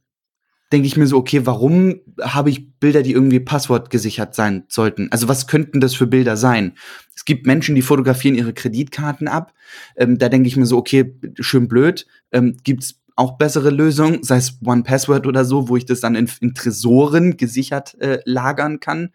denke 0.72 0.88
ich 0.88 0.98
mir 0.98 1.08
so, 1.08 1.18
okay, 1.18 1.46
warum 1.46 2.00
habe 2.22 2.50
ich 2.50 2.80
Bilder, 2.80 3.04
die 3.04 3.12
irgendwie 3.12 3.40
passwortgesichert 3.40 4.34
sein 4.36 4.64
sollten? 4.68 5.12
Also 5.12 5.28
was 5.28 5.48
könnten 5.48 5.82
das 5.82 5.94
für 5.94 6.08
Bilder 6.08 6.38
sein? 6.38 6.74
Es 7.16 7.26
gibt 7.26 7.46
Menschen, 7.46 7.76
die 7.76 7.82
fotografieren 7.82 8.36
ihre 8.36 8.54
Kreditkarten 8.54 9.28
ab. 9.28 9.54
Ähm, 9.96 10.18
da 10.18 10.30
denke 10.30 10.48
ich 10.48 10.58
mir 10.58 10.66
so, 10.66 10.78
okay, 10.78 11.14
schön 11.40 11.68
blöd. 11.68 12.06
Ähm, 12.32 12.58
Gibt 12.64 12.96
auch 13.16 13.38
bessere 13.38 13.70
Lösungen, 13.70 14.24
sei 14.24 14.38
es 14.38 14.58
One 14.66 14.84
Password 14.84 15.28
oder 15.28 15.46
so, 15.46 15.68
wo 15.70 15.78
ich 15.78 15.86
das 15.86 16.00
dann 16.00 16.16
in, 16.16 16.30
in 16.40 16.54
Tresoren 16.54 17.38
gesichert 17.38 18.00
äh, 18.00 18.20
lagern 18.26 18.80
kann. 18.80 19.10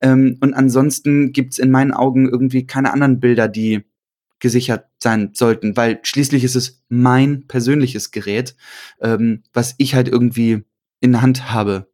Ähm, 0.00 0.38
und 0.40 0.54
ansonsten 0.54 1.32
gibt's 1.32 1.58
in 1.58 1.70
meinen 1.70 1.92
Augen 1.92 2.28
irgendwie 2.28 2.66
keine 2.66 2.92
anderen 2.92 3.20
Bilder, 3.20 3.48
die 3.48 3.84
gesichert 4.38 4.86
sein 4.98 5.30
sollten, 5.34 5.76
weil 5.76 6.00
schließlich 6.02 6.42
ist 6.42 6.56
es 6.56 6.82
mein 6.88 7.46
persönliches 7.46 8.10
Gerät, 8.10 8.56
ähm, 9.00 9.42
was 9.52 9.74
ich 9.78 9.94
halt 9.94 10.08
irgendwie 10.08 10.64
in 11.02 11.12
der 11.12 11.22
Hand 11.22 11.52
habe. 11.52 11.92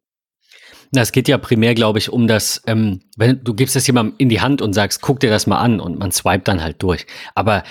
Na, 0.91 1.01
es 1.01 1.11
geht 1.11 1.27
ja 1.27 1.37
primär, 1.37 1.75
glaube 1.75 1.99
ich, 1.99 2.09
um 2.09 2.27
das, 2.27 2.63
ähm, 2.65 3.01
wenn 3.15 3.43
du 3.43 3.53
gibst 3.53 3.75
das 3.75 3.85
jemandem 3.85 4.15
in 4.17 4.29
die 4.29 4.41
Hand 4.41 4.61
und 4.61 4.73
sagst, 4.73 5.01
guck 5.01 5.19
dir 5.19 5.29
das 5.29 5.45
mal 5.45 5.59
an 5.59 5.79
und 5.79 5.99
man 5.99 6.11
swipet 6.11 6.47
dann 6.47 6.63
halt 6.63 6.81
durch. 6.81 7.05
Aber 7.35 7.63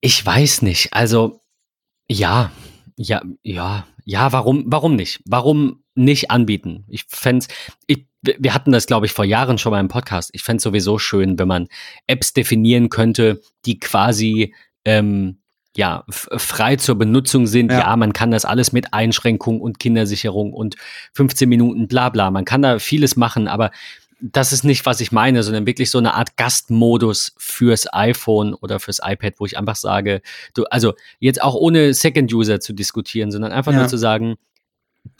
ich 0.00 0.24
weiß 0.24 0.62
nicht. 0.62 0.92
Also, 0.92 1.40
ja, 2.08 2.50
ja, 2.96 3.22
ja, 3.42 3.86
ja, 4.04 4.32
warum, 4.32 4.64
warum 4.66 4.96
nicht? 4.96 5.20
Warum 5.26 5.82
nicht 5.94 6.30
anbieten? 6.30 6.84
Ich 6.88 7.04
fände 7.08 7.46
ich, 7.86 8.06
wir 8.22 8.54
hatten 8.54 8.72
das, 8.72 8.86
glaube 8.86 9.06
ich, 9.06 9.12
vor 9.12 9.24
Jahren 9.24 9.58
schon 9.58 9.72
mal 9.72 9.80
im 9.80 9.88
Podcast. 9.88 10.30
Ich 10.32 10.42
fände 10.42 10.62
sowieso 10.62 10.98
schön, 10.98 11.38
wenn 11.38 11.48
man 11.48 11.68
Apps 12.06 12.32
definieren 12.32 12.88
könnte, 12.88 13.42
die 13.66 13.78
quasi 13.78 14.54
ähm, 14.84 15.42
ja, 15.76 16.04
frei 16.08 16.76
zur 16.76 16.96
Benutzung 16.96 17.46
sind. 17.46 17.70
Ja. 17.70 17.80
ja. 17.80 17.96
man 17.96 18.12
kann 18.12 18.30
das 18.30 18.44
alles 18.44 18.72
mit 18.72 18.92
Einschränkung 18.92 19.60
und 19.60 19.78
Kindersicherung 19.78 20.52
und 20.52 20.76
15 21.14 21.48
Minuten 21.48 21.88
bla 21.88 22.08
bla. 22.08 22.30
Man 22.30 22.44
kann 22.44 22.62
da 22.62 22.78
vieles 22.78 23.16
machen, 23.16 23.48
aber 23.48 23.70
das 24.20 24.52
ist 24.52 24.64
nicht, 24.64 24.86
was 24.86 25.00
ich 25.00 25.12
meine, 25.12 25.42
sondern 25.42 25.66
wirklich 25.66 25.90
so 25.90 25.98
eine 25.98 26.14
Art 26.14 26.36
Gastmodus 26.36 27.34
fürs 27.36 27.92
iPhone 27.92 28.54
oder 28.54 28.80
fürs 28.80 29.00
iPad, 29.02 29.34
wo 29.38 29.46
ich 29.46 29.58
einfach 29.58 29.76
sage, 29.76 30.22
du, 30.54 30.64
also 30.64 30.94
jetzt 31.18 31.42
auch 31.42 31.54
ohne 31.54 31.92
Second-User 31.92 32.60
zu 32.60 32.72
diskutieren, 32.72 33.30
sondern 33.30 33.52
einfach 33.52 33.72
ja. 33.72 33.80
nur 33.80 33.88
zu 33.88 33.98
sagen, 33.98 34.36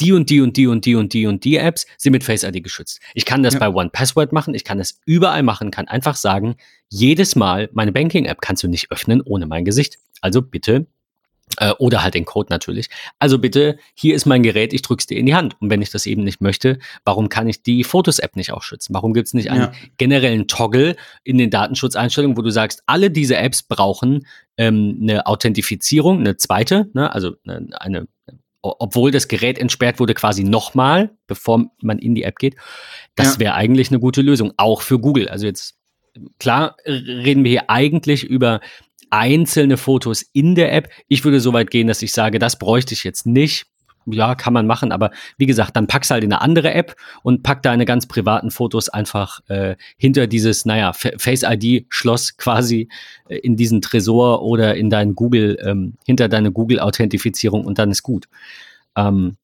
die 0.00 0.12
und 0.12 0.30
die 0.30 0.40
und 0.40 0.56
die 0.56 0.66
und 0.66 0.86
die 0.86 0.94
und 0.94 1.12
die 1.12 1.26
und 1.26 1.44
die 1.44 1.56
Apps 1.56 1.86
sind 1.98 2.12
mit 2.12 2.24
Face 2.24 2.42
ID 2.42 2.62
geschützt. 2.62 3.00
Ich 3.12 3.26
kann 3.26 3.42
das 3.42 3.54
ja. 3.54 3.60
bei 3.60 3.68
One 3.68 3.90
Password 3.90 4.32
machen, 4.32 4.54
ich 4.54 4.64
kann 4.64 4.78
das 4.78 4.98
überall 5.04 5.42
machen, 5.42 5.70
kann 5.70 5.88
einfach 5.88 6.16
sagen, 6.16 6.56
jedes 6.88 7.36
Mal 7.36 7.68
meine 7.72 7.92
Banking 7.92 8.24
App 8.24 8.40
kannst 8.40 8.62
du 8.62 8.68
nicht 8.68 8.90
öffnen 8.90 9.20
ohne 9.20 9.46
mein 9.46 9.64
Gesicht. 9.64 9.98
Also 10.24 10.40
bitte 10.40 10.86
äh, 11.58 11.72
oder 11.72 12.02
halt 12.02 12.14
den 12.14 12.24
Code 12.24 12.48
natürlich. 12.50 12.88
Also 13.18 13.38
bitte, 13.38 13.78
hier 13.94 14.14
ist 14.14 14.24
mein 14.24 14.42
Gerät, 14.42 14.72
ich 14.72 14.80
drück's 14.80 15.06
dir 15.06 15.18
in 15.18 15.26
die 15.26 15.34
Hand. 15.34 15.60
Und 15.60 15.68
wenn 15.68 15.82
ich 15.82 15.90
das 15.90 16.06
eben 16.06 16.24
nicht 16.24 16.40
möchte, 16.40 16.78
warum 17.04 17.28
kann 17.28 17.46
ich 17.46 17.62
die 17.62 17.84
Fotos-App 17.84 18.34
nicht 18.36 18.52
auch 18.52 18.62
schützen? 18.62 18.94
Warum 18.94 19.12
gibt's 19.12 19.34
nicht 19.34 19.50
einen 19.50 19.64
ja. 19.64 19.72
generellen 19.98 20.48
Toggle 20.48 20.96
in 21.24 21.36
den 21.36 21.50
Datenschutzeinstellungen, 21.50 22.38
wo 22.38 22.42
du 22.42 22.48
sagst, 22.48 22.82
alle 22.86 23.10
diese 23.10 23.36
Apps 23.36 23.62
brauchen 23.62 24.26
ähm, 24.56 24.98
eine 25.02 25.26
Authentifizierung, 25.26 26.20
eine 26.20 26.38
zweite, 26.38 26.88
ne? 26.94 27.12
also 27.12 27.34
eine, 27.44 27.68
eine 27.78 28.08
obwohl 28.62 29.10
das 29.10 29.28
Gerät 29.28 29.58
entsperrt 29.58 30.00
wurde, 30.00 30.14
quasi 30.14 30.42
nochmal, 30.42 31.10
bevor 31.26 31.66
man 31.82 31.98
in 31.98 32.14
die 32.14 32.22
App 32.22 32.38
geht. 32.38 32.56
Das 33.14 33.34
ja. 33.34 33.40
wäre 33.40 33.54
eigentlich 33.56 33.90
eine 33.90 34.00
gute 34.00 34.22
Lösung, 34.22 34.54
auch 34.56 34.80
für 34.80 34.98
Google. 34.98 35.28
Also 35.28 35.44
jetzt, 35.44 35.76
klar, 36.38 36.76
reden 36.86 37.44
wir 37.44 37.50
hier 37.50 37.70
eigentlich 37.70 38.24
über 38.24 38.60
einzelne 39.10 39.76
Fotos 39.76 40.22
in 40.22 40.54
der 40.54 40.72
App. 40.72 40.88
Ich 41.08 41.24
würde 41.24 41.40
so 41.40 41.52
weit 41.52 41.70
gehen, 41.70 41.86
dass 41.86 42.02
ich 42.02 42.12
sage, 42.12 42.38
das 42.38 42.58
bräuchte 42.58 42.94
ich 42.94 43.04
jetzt 43.04 43.26
nicht. 43.26 43.66
Ja, 44.06 44.34
kann 44.34 44.52
man 44.52 44.66
machen, 44.66 44.92
aber 44.92 45.12
wie 45.38 45.46
gesagt, 45.46 45.76
dann 45.76 45.86
pack's 45.86 46.10
halt 46.10 46.24
in 46.24 46.32
eine 46.32 46.42
andere 46.42 46.74
App 46.74 46.94
und 47.22 47.42
pack 47.42 47.62
deine 47.62 47.86
ganz 47.86 48.06
privaten 48.06 48.50
Fotos 48.50 48.90
einfach 48.90 49.40
äh, 49.48 49.76
hinter 49.96 50.26
dieses, 50.26 50.66
naja, 50.66 50.92
Face 50.92 51.42
ID-Schloss 51.42 52.36
quasi 52.36 52.88
äh, 53.28 53.36
in 53.36 53.56
diesen 53.56 53.80
Tresor 53.80 54.42
oder 54.42 54.74
in 54.74 54.90
deinen 54.90 55.14
Google, 55.14 55.56
ähm, 55.64 55.94
hinter 56.04 56.28
deine 56.28 56.52
Google-Authentifizierung 56.52 57.64
und 57.64 57.78
dann 57.78 57.90
ist 57.90 58.02
gut. 58.02 58.28
Ähm, 58.94 59.38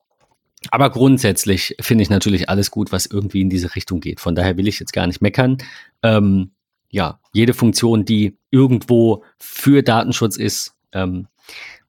aber 0.71 0.91
grundsätzlich 0.91 1.77
finde 1.81 2.03
ich 2.03 2.11
natürlich 2.11 2.51
alles 2.51 2.71
gut, 2.71 2.93
was 2.93 3.07
irgendwie 3.07 3.41
in 3.41 3.49
diese 3.49 3.75
Richtung 3.75 4.01
geht. 4.01 4.21
Von 4.21 4.35
daher 4.35 4.59
will 4.59 4.69
ich 4.69 4.79
jetzt 4.79 4.93
gar 4.93 5.07
nicht 5.07 5.23
meckern. 5.23 5.57
Ähm, 6.03 6.51
ja, 6.91 7.21
jede 7.33 7.55
Funktion, 7.55 8.05
die 8.05 8.37
irgendwo 8.51 9.25
für 9.39 9.83
Datenschutz 9.83 10.37
ist. 10.37 10.75
Ähm, 10.93 11.29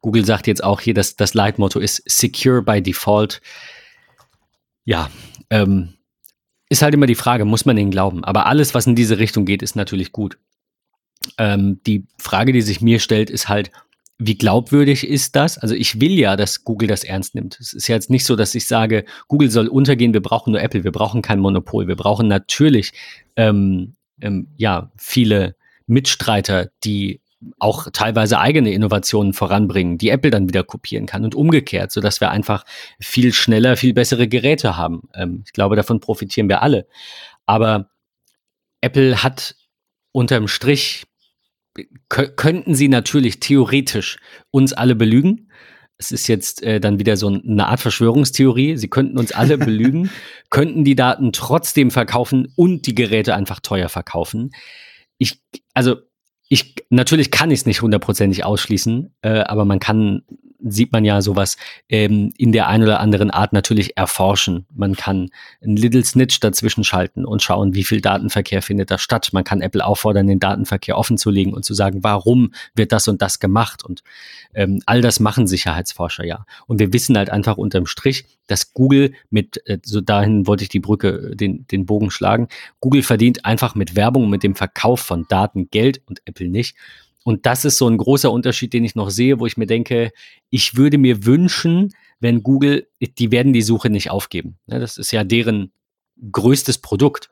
Google 0.01 0.25
sagt 0.25 0.47
jetzt 0.47 0.63
auch 0.63 0.81
hier, 0.81 0.93
dass 0.93 1.15
das 1.15 1.33
Leitmotto 1.33 1.79
ist 1.79 2.01
Secure 2.05 2.61
by 2.61 2.81
Default. 2.81 3.41
Ja, 4.85 5.09
ähm, 5.49 5.93
ist 6.69 6.81
halt 6.81 6.93
immer 6.93 7.05
die 7.05 7.15
Frage, 7.15 7.45
muss 7.45 7.65
man 7.65 7.77
ihnen 7.77 7.91
glauben? 7.91 8.23
Aber 8.23 8.45
alles, 8.45 8.73
was 8.73 8.87
in 8.87 8.95
diese 8.95 9.19
Richtung 9.19 9.45
geht, 9.45 9.61
ist 9.61 9.75
natürlich 9.75 10.11
gut. 10.11 10.37
Ähm, 11.37 11.81
die 11.85 12.07
Frage, 12.17 12.53
die 12.53 12.61
sich 12.61 12.81
mir 12.81 12.99
stellt, 12.99 13.29
ist 13.29 13.49
halt, 13.49 13.71
wie 14.17 14.37
glaubwürdig 14.37 15.07
ist 15.07 15.35
das? 15.35 15.57
Also 15.57 15.73
ich 15.73 15.99
will 15.99 16.11
ja, 16.11 16.35
dass 16.35 16.63
Google 16.63 16.87
das 16.87 17.03
ernst 17.03 17.33
nimmt. 17.33 17.59
Es 17.59 17.73
ist 17.73 17.87
ja 17.87 17.95
jetzt 17.95 18.11
nicht 18.11 18.23
so, 18.23 18.35
dass 18.35 18.53
ich 18.53 18.67
sage, 18.67 19.03
Google 19.27 19.49
soll 19.49 19.67
untergehen, 19.67 20.13
wir 20.13 20.21
brauchen 20.21 20.51
nur 20.51 20.61
Apple, 20.61 20.83
wir 20.83 20.91
brauchen 20.91 21.21
kein 21.23 21.39
Monopol. 21.39 21.87
Wir 21.87 21.95
brauchen 21.95 22.27
natürlich 22.27 22.93
ähm, 23.35 23.95
ähm, 24.21 24.47
ja, 24.57 24.91
viele 24.97 25.55
Mitstreiter, 25.88 26.69
die 26.84 27.21
auch 27.60 27.88
teilweise 27.91 28.39
eigene 28.39 28.71
Innovationen 28.71 29.34
voranbringen, 29.34 29.97
die 29.97 30.10
Apple 30.10 30.31
dann 30.31 30.47
wieder 30.47 30.63
kopieren 30.63 31.07
kann 31.07 31.23
und 31.23 31.36
umgekehrt, 31.36 31.91
sodass 31.91 32.21
wir 32.21 32.29
einfach 32.29 32.65
viel 32.99 33.34
schneller, 33.34 33.77
viel 33.77 33.93
bessere 33.93 34.27
Geräte 34.27 34.77
haben. 34.77 35.10
Ähm, 35.15 35.43
ich 35.45 35.53
glaube, 35.53 35.75
davon 35.75 35.99
profitieren 35.99 36.49
wir 36.49 36.62
alle. 36.62 36.88
Aber 37.45 37.89
Apple 38.81 39.23
hat 39.23 39.55
unterm 40.12 40.47
Strich, 40.47 41.05
könnten 42.10 42.75
sie 42.75 42.89
natürlich 42.89 43.39
theoretisch 43.39 44.17
uns 44.51 44.73
alle 44.73 44.95
belügen 44.95 45.50
es 46.01 46.11
ist 46.11 46.27
jetzt 46.27 46.63
äh, 46.63 46.79
dann 46.79 46.97
wieder 46.97 47.15
so 47.15 47.27
eine 47.27 47.67
Art 47.67 47.79
Verschwörungstheorie. 47.79 48.75
Sie 48.75 48.87
könnten 48.87 49.19
uns 49.19 49.31
alle 49.31 49.57
belügen, 49.59 50.09
könnten 50.49 50.83
die 50.83 50.95
Daten 50.95 51.31
trotzdem 51.31 51.91
verkaufen 51.91 52.51
und 52.55 52.87
die 52.87 52.95
Geräte 52.95 53.35
einfach 53.35 53.59
teuer 53.59 53.87
verkaufen. 53.87 54.49
Ich, 55.19 55.43
also 55.75 55.97
ich, 56.49 56.75
natürlich 56.89 57.29
kann 57.29 57.51
ich 57.51 57.59
es 57.61 57.65
nicht 57.67 57.83
hundertprozentig 57.83 58.43
ausschließen, 58.43 59.13
äh, 59.21 59.41
aber 59.41 59.63
man 59.63 59.79
kann 59.79 60.23
sieht 60.63 60.91
man 60.91 61.06
ja 61.06 61.21
sowas 61.21 61.58
ähm, 61.89 62.32
in 62.38 62.52
der 62.52 62.67
einen 62.67 62.84
oder 62.84 63.00
anderen 63.00 63.32
Art 63.32 63.54
natürlich 63.54 63.97
erforschen. 63.97 64.65
Man 64.74 64.95
kann 64.95 65.30
ein 65.63 65.76
Little 65.76 66.04
Snitch 66.04 66.39
dazwischen 66.39 66.84
schalten 66.84 67.26
und 67.26 67.41
schauen, 67.41 67.74
wie 67.74 67.84
viel 67.84 68.02
Datenverkehr 68.02 68.62
findet 68.62 68.91
da 68.91 68.97
statt. 68.97 69.30
Man 69.32 69.43
kann 69.43 69.62
Apple 69.62 69.86
auffordern, 69.86 70.28
den 70.28 70.39
Datenverkehr 70.39 70.97
offen 70.97 71.17
zu 71.17 71.30
legen 71.30 71.54
und 71.54 71.65
zu 71.65 71.74
sagen, 71.74 72.04
warum 72.04 72.54
wird 72.76 72.91
das 72.91 73.08
und 73.08 73.21
das 73.21 73.39
gemacht. 73.39 73.84
Und 73.84 74.04
ähm, 74.54 74.82
all 74.86 75.02
das 75.02 75.19
machen 75.19 75.47
Sicherheitsforscher 75.47 76.26
ja. 76.26 76.45
Und 76.67 76.80
wir 76.80 76.93
wissen 76.93 77.17
halt 77.17 77.30
einfach 77.30 77.58
unterm 77.58 77.86
Strich, 77.86 78.26
dass 78.47 78.74
Google 78.74 79.13
mit, 79.30 79.62
äh, 79.67 79.80
so 79.84 80.02
dahin 80.02 80.47
wollte 80.47 80.63
ich 80.63 80.69
die 80.69 80.80
Brücke, 80.80 81.36
den, 81.36 81.65
den 81.67 81.86
Bogen 81.86 82.12
schlagen, 82.12 82.47
Google 82.80 83.04
verdient 83.04 83.45
einfach 83.45 83.76
mit 83.76 83.95
Werbung, 83.95 84.30
mit 84.30 84.43
dem 84.43 84.56
Verkauf 84.56 85.00
von 85.00 85.26
Daten 85.30 85.69
Geld 85.69 86.02
und 86.06 86.21
Apple 86.26 86.50
nicht. 86.50 86.76
Und 87.23 87.45
das 87.45 87.65
ist 87.65 87.77
so 87.77 87.88
ein 87.88 87.97
großer 87.97 88.31
Unterschied, 88.31 88.73
den 88.73 88.84
ich 88.84 88.95
noch 88.95 89.10
sehe, 89.10 89.39
wo 89.39 89.45
ich 89.45 89.57
mir 89.57 89.67
denke, 89.67 90.12
ich 90.49 90.75
würde 90.75 90.97
mir 90.97 91.25
wünschen, 91.25 91.93
wenn 92.19 92.43
Google, 92.43 92.88
die 92.99 93.31
werden 93.31 93.53
die 93.53 93.62
Suche 93.62 93.89
nicht 93.89 94.10
aufgeben. 94.10 94.57
Ne, 94.65 94.79
das 94.79 94.97
ist 94.97 95.12
ja 95.12 95.23
deren 95.23 95.71
größtes 96.31 96.79
Produkt. 96.79 97.29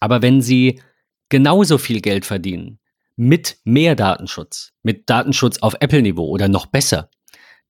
Aber 0.00 0.22
wenn 0.22 0.42
sie 0.42 0.80
genauso 1.28 1.78
viel 1.78 2.00
Geld 2.00 2.24
verdienen 2.24 2.78
mit 3.16 3.58
mehr 3.64 3.94
Datenschutz, 3.94 4.72
mit 4.82 5.08
Datenschutz 5.10 5.58
auf 5.58 5.76
Apple-Niveau 5.80 6.26
oder 6.26 6.48
noch 6.48 6.66
besser, 6.66 7.10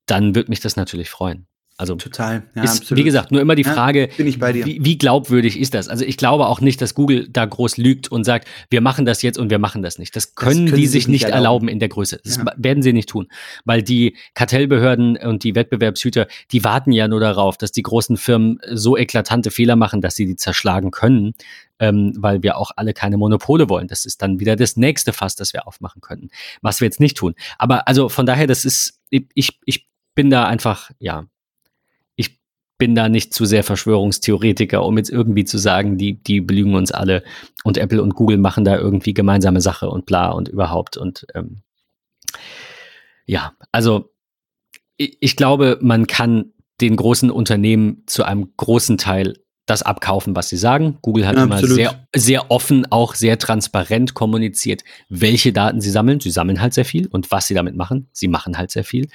dann 0.05 0.33
würde 0.35 0.49
mich 0.49 0.59
das 0.59 0.75
natürlich 0.75 1.09
freuen. 1.09 1.47
Also 1.77 1.95
total. 1.95 2.43
Ja, 2.53 2.63
ist, 2.63 2.81
absolut. 2.81 2.99
wie 2.99 3.03
gesagt, 3.03 3.31
nur 3.31 3.41
immer 3.41 3.55
die 3.55 3.63
Frage, 3.63 4.09
ja, 4.15 4.25
wie, 4.25 4.85
wie, 4.85 4.97
glaubwürdig 4.99 5.59
ist 5.59 5.73
das? 5.73 5.87
Also 5.87 6.05
ich 6.05 6.15
glaube 6.15 6.45
auch 6.45 6.61
nicht, 6.61 6.79
dass 6.79 6.93
Google 6.93 7.27
da 7.27 7.43
groß 7.43 7.77
lügt 7.77 8.07
und 8.11 8.23
sagt, 8.23 8.47
wir 8.69 8.81
machen 8.81 9.05
das 9.05 9.23
jetzt 9.23 9.39
und 9.39 9.49
wir 9.49 9.57
machen 9.57 9.81
das 9.81 9.97
nicht. 9.97 10.15
Das 10.15 10.35
können, 10.35 10.65
das 10.65 10.71
können 10.71 10.75
die 10.75 10.87
sich 10.87 11.07
nicht 11.07 11.23
erlauben. 11.23 11.37
erlauben. 11.37 11.67
in 11.69 11.79
der 11.79 11.89
Größe. 11.89 12.19
Das 12.23 12.37
ja. 12.37 12.45
werden 12.55 12.83
sie 12.83 12.93
nicht 12.93 13.09
tun, 13.09 13.29
weil 13.65 13.81
die 13.81 14.15
Kartellbehörden 14.35 15.17
und 15.17 15.43
die 15.43 15.55
Wettbewerbshüter, 15.55 16.27
die 16.51 16.63
warten 16.63 16.91
ja 16.91 17.07
nur 17.07 17.19
darauf, 17.19 17.57
dass 17.57 17.71
die 17.71 17.81
großen 17.81 18.15
Firmen 18.17 18.59
so 18.71 18.95
eklatante 18.95 19.49
Fehler 19.49 19.75
machen, 19.75 20.01
dass 20.01 20.15
sie 20.15 20.27
die 20.27 20.35
zerschlagen 20.35 20.91
können, 20.91 21.33
ähm, 21.79 22.13
weil 22.15 22.43
wir 22.43 22.57
auch 22.57 22.69
alle 22.75 22.93
keine 22.93 23.17
Monopole 23.17 23.69
wollen. 23.69 23.87
Das 23.87 24.05
ist 24.05 24.21
dann 24.21 24.39
wieder 24.39 24.55
das 24.55 24.77
nächste 24.77 25.13
Fass, 25.13 25.35
das 25.35 25.53
wir 25.53 25.67
aufmachen 25.67 26.01
können, 26.01 26.29
was 26.61 26.79
wir 26.79 26.85
jetzt 26.85 26.99
nicht 26.99 27.17
tun. 27.17 27.33
Aber 27.57 27.87
also 27.87 28.07
von 28.07 28.27
daher, 28.27 28.45
das 28.45 28.65
ist, 28.65 28.99
ich, 29.09 29.59
ich 29.65 29.87
bin 30.13 30.29
da 30.29 30.45
einfach, 30.45 30.91
ja, 30.99 31.25
bin 32.81 32.95
da 32.95 33.09
nicht 33.09 33.31
zu 33.31 33.45
sehr 33.45 33.63
Verschwörungstheoretiker, 33.63 34.83
um 34.83 34.97
jetzt 34.97 35.11
irgendwie 35.11 35.45
zu 35.45 35.59
sagen, 35.59 35.99
die, 35.99 36.15
die 36.15 36.41
belügen 36.41 36.73
uns 36.73 36.91
alle 36.91 37.21
und 37.63 37.77
Apple 37.77 38.01
und 38.01 38.15
Google 38.15 38.39
machen 38.39 38.65
da 38.65 38.75
irgendwie 38.75 39.13
gemeinsame 39.13 39.61
Sache 39.61 39.87
und 39.87 40.07
bla 40.07 40.31
und 40.31 40.47
überhaupt. 40.47 40.97
Und 40.97 41.27
ähm, 41.35 41.61
ja, 43.27 43.53
also 43.71 44.09
ich, 44.97 45.15
ich 45.19 45.35
glaube, 45.35 45.77
man 45.79 46.07
kann 46.07 46.53
den 46.81 46.95
großen 46.95 47.29
Unternehmen 47.29 48.01
zu 48.07 48.23
einem 48.23 48.51
großen 48.57 48.97
Teil 48.97 49.35
das 49.67 49.83
abkaufen, 49.83 50.35
was 50.35 50.49
sie 50.49 50.57
sagen. 50.57 50.97
Google 51.03 51.27
hat 51.27 51.35
ja, 51.35 51.43
immer 51.43 51.59
sehr, 51.59 52.07
sehr 52.15 52.49
offen, 52.49 52.91
auch 52.91 53.13
sehr 53.13 53.37
transparent 53.37 54.15
kommuniziert, 54.15 54.83
welche 55.07 55.53
Daten 55.53 55.81
sie 55.81 55.91
sammeln. 55.91 56.19
Sie 56.19 56.31
sammeln 56.31 56.61
halt 56.61 56.73
sehr 56.73 56.85
viel 56.85 57.05
und 57.05 57.29
was 57.29 57.45
sie 57.45 57.53
damit 57.53 57.75
machen. 57.75 58.07
Sie 58.11 58.27
machen 58.27 58.57
halt 58.57 58.71
sehr 58.71 58.83
viel. 58.83 59.07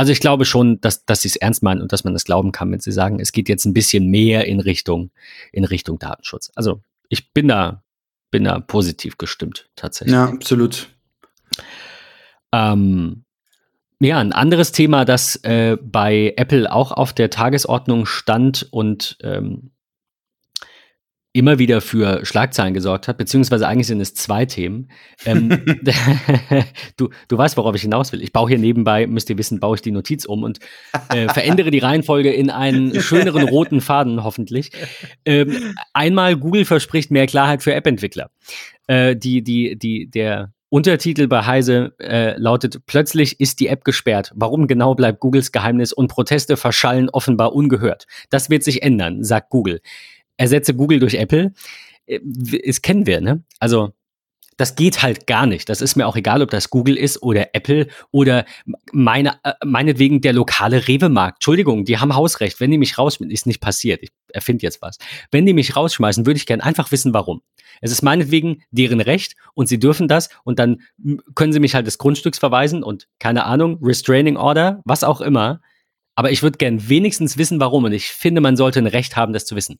Also 0.00 0.12
ich 0.12 0.20
glaube 0.20 0.46
schon, 0.46 0.80
dass, 0.80 1.04
dass 1.04 1.20
sie 1.20 1.28
es 1.28 1.36
ernst 1.36 1.62
meinen 1.62 1.82
und 1.82 1.92
dass 1.92 2.04
man 2.04 2.14
das 2.14 2.24
glauben 2.24 2.52
kann, 2.52 2.72
wenn 2.72 2.80
sie 2.80 2.90
sagen, 2.90 3.20
es 3.20 3.32
geht 3.32 3.50
jetzt 3.50 3.66
ein 3.66 3.74
bisschen 3.74 4.06
mehr 4.06 4.46
in 4.46 4.58
Richtung, 4.58 5.10
in 5.52 5.64
Richtung 5.64 5.98
Datenschutz. 5.98 6.50
Also 6.54 6.80
ich 7.10 7.34
bin 7.34 7.48
da, 7.48 7.82
bin 8.30 8.44
da 8.44 8.60
positiv 8.60 9.18
gestimmt, 9.18 9.68
tatsächlich. 9.76 10.14
Ja, 10.14 10.24
absolut. 10.30 10.88
Ähm, 12.50 13.24
ja, 14.00 14.18
ein 14.20 14.32
anderes 14.32 14.72
Thema, 14.72 15.04
das 15.04 15.36
äh, 15.44 15.76
bei 15.78 16.32
Apple 16.38 16.72
auch 16.72 16.92
auf 16.92 17.12
der 17.12 17.28
Tagesordnung 17.28 18.06
stand 18.06 18.68
und 18.70 19.18
ähm, 19.22 19.70
immer 21.32 21.60
wieder 21.60 21.80
für 21.80 22.24
Schlagzeilen 22.24 22.74
gesorgt 22.74 23.06
hat, 23.06 23.16
beziehungsweise 23.16 23.68
eigentlich 23.68 23.86
sind 23.86 24.00
es 24.00 24.14
zwei 24.14 24.46
Themen. 24.46 24.90
Ähm, 25.24 25.48
du, 26.96 27.10
du 27.28 27.38
weißt, 27.38 27.56
worauf 27.56 27.74
ich 27.76 27.82
hinaus 27.82 28.12
will. 28.12 28.22
Ich 28.22 28.32
baue 28.32 28.48
hier 28.48 28.58
nebenbei, 28.58 29.06
müsst 29.06 29.30
ihr 29.30 29.38
wissen, 29.38 29.60
baue 29.60 29.76
ich 29.76 29.82
die 29.82 29.92
Notiz 29.92 30.24
um 30.24 30.42
und 30.42 30.58
äh, 31.08 31.28
verändere 31.28 31.70
die 31.70 31.78
Reihenfolge 31.78 32.32
in 32.32 32.50
einen 32.50 33.00
schöneren 33.00 33.48
roten 33.48 33.80
Faden, 33.80 34.24
hoffentlich. 34.24 34.72
Ähm, 35.24 35.74
einmal, 35.92 36.36
Google 36.36 36.64
verspricht 36.64 37.12
mehr 37.12 37.26
Klarheit 37.26 37.62
für 37.62 37.74
App-Entwickler. 37.74 38.30
Äh, 38.88 39.14
die, 39.14 39.42
die, 39.42 39.78
die, 39.78 40.10
der 40.10 40.52
Untertitel 40.68 41.28
bei 41.28 41.44
Heise 41.46 41.94
äh, 42.00 42.36
lautet: 42.38 42.86
Plötzlich 42.86 43.38
ist 43.40 43.60
die 43.60 43.68
App 43.68 43.84
gesperrt. 43.84 44.32
Warum 44.34 44.66
genau 44.68 44.94
bleibt 44.94 45.20
Googles 45.20 45.52
Geheimnis 45.52 45.92
und 45.92 46.08
Proteste 46.08 46.56
verschallen 46.56 47.08
offenbar 47.08 47.54
ungehört? 47.54 48.06
Das 48.30 48.50
wird 48.50 48.62
sich 48.62 48.82
ändern, 48.82 49.22
sagt 49.22 49.50
Google. 49.50 49.80
Ersetze 50.40 50.74
Google 50.74 50.98
durch 50.98 51.14
Apple, 51.14 51.52
äh, 52.06 52.20
das 52.22 52.82
kennen 52.82 53.06
wir, 53.06 53.20
ne? 53.20 53.44
Also 53.58 53.92
das 54.56 54.74
geht 54.74 55.02
halt 55.02 55.26
gar 55.26 55.46
nicht. 55.46 55.70
Das 55.70 55.80
ist 55.80 55.96
mir 55.96 56.06
auch 56.06 56.16
egal, 56.16 56.42
ob 56.42 56.50
das 56.50 56.68
Google 56.68 56.98
ist 56.98 57.22
oder 57.22 57.54
Apple 57.54 57.86
oder 58.10 58.44
meine, 58.92 59.36
äh, 59.42 59.54
meinetwegen 59.64 60.20
der 60.20 60.34
lokale 60.34 60.86
Rewe-Markt. 60.86 61.36
Entschuldigung, 61.36 61.86
die 61.86 61.96
haben 61.96 62.14
Hausrecht. 62.14 62.60
Wenn 62.60 62.70
die 62.70 62.76
mich 62.76 62.98
rausschmeißen, 62.98 63.30
ist 63.30 63.46
nicht 63.46 63.60
passiert. 63.60 64.02
Ich 64.02 64.10
erfinde 64.28 64.62
jetzt 64.62 64.82
was. 64.82 64.98
Wenn 65.30 65.46
die 65.46 65.54
mich 65.54 65.76
rausschmeißen, 65.76 66.26
würde 66.26 66.36
ich 66.36 66.44
gern 66.44 66.60
einfach 66.60 66.92
wissen, 66.92 67.14
warum. 67.14 67.40
Es 67.80 67.90
ist 67.90 68.02
meinetwegen 68.02 68.62
deren 68.70 69.00
Recht 69.00 69.34
und 69.54 69.66
sie 69.66 69.78
dürfen 69.78 70.08
das 70.08 70.28
und 70.44 70.58
dann 70.58 70.82
können 71.34 71.54
sie 71.54 71.60
mich 71.60 71.74
halt 71.74 71.86
des 71.86 71.96
Grundstücks 71.96 72.38
verweisen 72.38 72.82
und 72.82 73.08
keine 73.18 73.46
Ahnung, 73.46 73.78
Restraining 73.82 74.36
Order, 74.36 74.82
was 74.84 75.04
auch 75.04 75.22
immer. 75.22 75.62
Aber 76.16 76.32
ich 76.32 76.42
würde 76.42 76.58
gern 76.58 76.86
wenigstens 76.86 77.38
wissen, 77.38 77.60
warum. 77.60 77.84
Und 77.84 77.92
ich 77.92 78.08
finde, 78.08 78.42
man 78.42 78.56
sollte 78.56 78.78
ein 78.78 78.86
Recht 78.86 79.16
haben, 79.16 79.32
das 79.32 79.46
zu 79.46 79.56
wissen. 79.56 79.78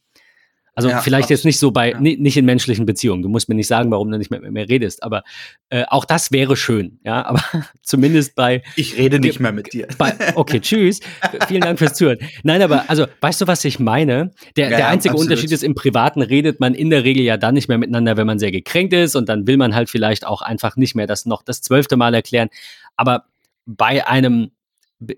Also 0.74 0.88
ja, 0.88 1.00
vielleicht 1.00 1.30
jetzt 1.30 1.44
nicht 1.44 1.58
so 1.58 1.70
bei, 1.70 1.92
ja. 1.92 2.00
nicht 2.00 2.36
in 2.36 2.44
menschlichen 2.44 2.86
Beziehungen. 2.86 3.22
Du 3.22 3.28
musst 3.28 3.48
mir 3.48 3.54
nicht 3.54 3.66
sagen, 3.66 3.90
warum 3.90 4.10
du 4.10 4.18
nicht 4.18 4.30
mehr 4.30 4.40
mit 4.40 4.52
mir 4.52 4.68
redest, 4.68 5.02
aber 5.02 5.22
äh, 5.68 5.84
auch 5.88 6.04
das 6.04 6.32
wäre 6.32 6.56
schön, 6.56 7.00
ja, 7.04 7.24
aber 7.26 7.42
zumindest 7.82 8.34
bei. 8.34 8.62
Ich 8.76 8.96
rede 8.96 9.20
nicht 9.20 9.40
mehr 9.40 9.52
mit 9.52 9.72
dir. 9.72 9.88
Bei, 9.98 10.14
okay, 10.34 10.60
tschüss. 10.60 11.00
Vielen 11.48 11.62
Dank 11.62 11.78
fürs 11.78 11.94
Zuhören. 11.94 12.18
Nein, 12.42 12.62
aber 12.62 12.88
also, 12.88 13.06
weißt 13.20 13.40
du, 13.40 13.46
was 13.46 13.64
ich 13.64 13.78
meine? 13.78 14.30
Der, 14.56 14.70
ja, 14.70 14.76
der 14.76 14.88
einzige 14.88 15.12
absolut. 15.12 15.30
Unterschied 15.30 15.52
ist, 15.52 15.62
im 15.62 15.74
Privaten 15.74 16.22
redet 16.22 16.60
man 16.60 16.74
in 16.74 16.90
der 16.90 17.04
Regel 17.04 17.24
ja 17.24 17.36
dann 17.36 17.54
nicht 17.54 17.68
mehr 17.68 17.78
miteinander, 17.78 18.16
wenn 18.16 18.26
man 18.26 18.38
sehr 18.38 18.52
gekränkt 18.52 18.92
ist 18.92 19.16
und 19.16 19.28
dann 19.28 19.46
will 19.46 19.56
man 19.56 19.74
halt 19.74 19.90
vielleicht 19.90 20.26
auch 20.26 20.42
einfach 20.42 20.76
nicht 20.76 20.94
mehr 20.94 21.06
das 21.06 21.26
noch 21.26 21.42
das 21.42 21.62
zwölfte 21.62 21.96
Mal 21.96 22.14
erklären. 22.14 22.48
Aber 22.96 23.24
bei 23.66 24.06
einem 24.06 24.50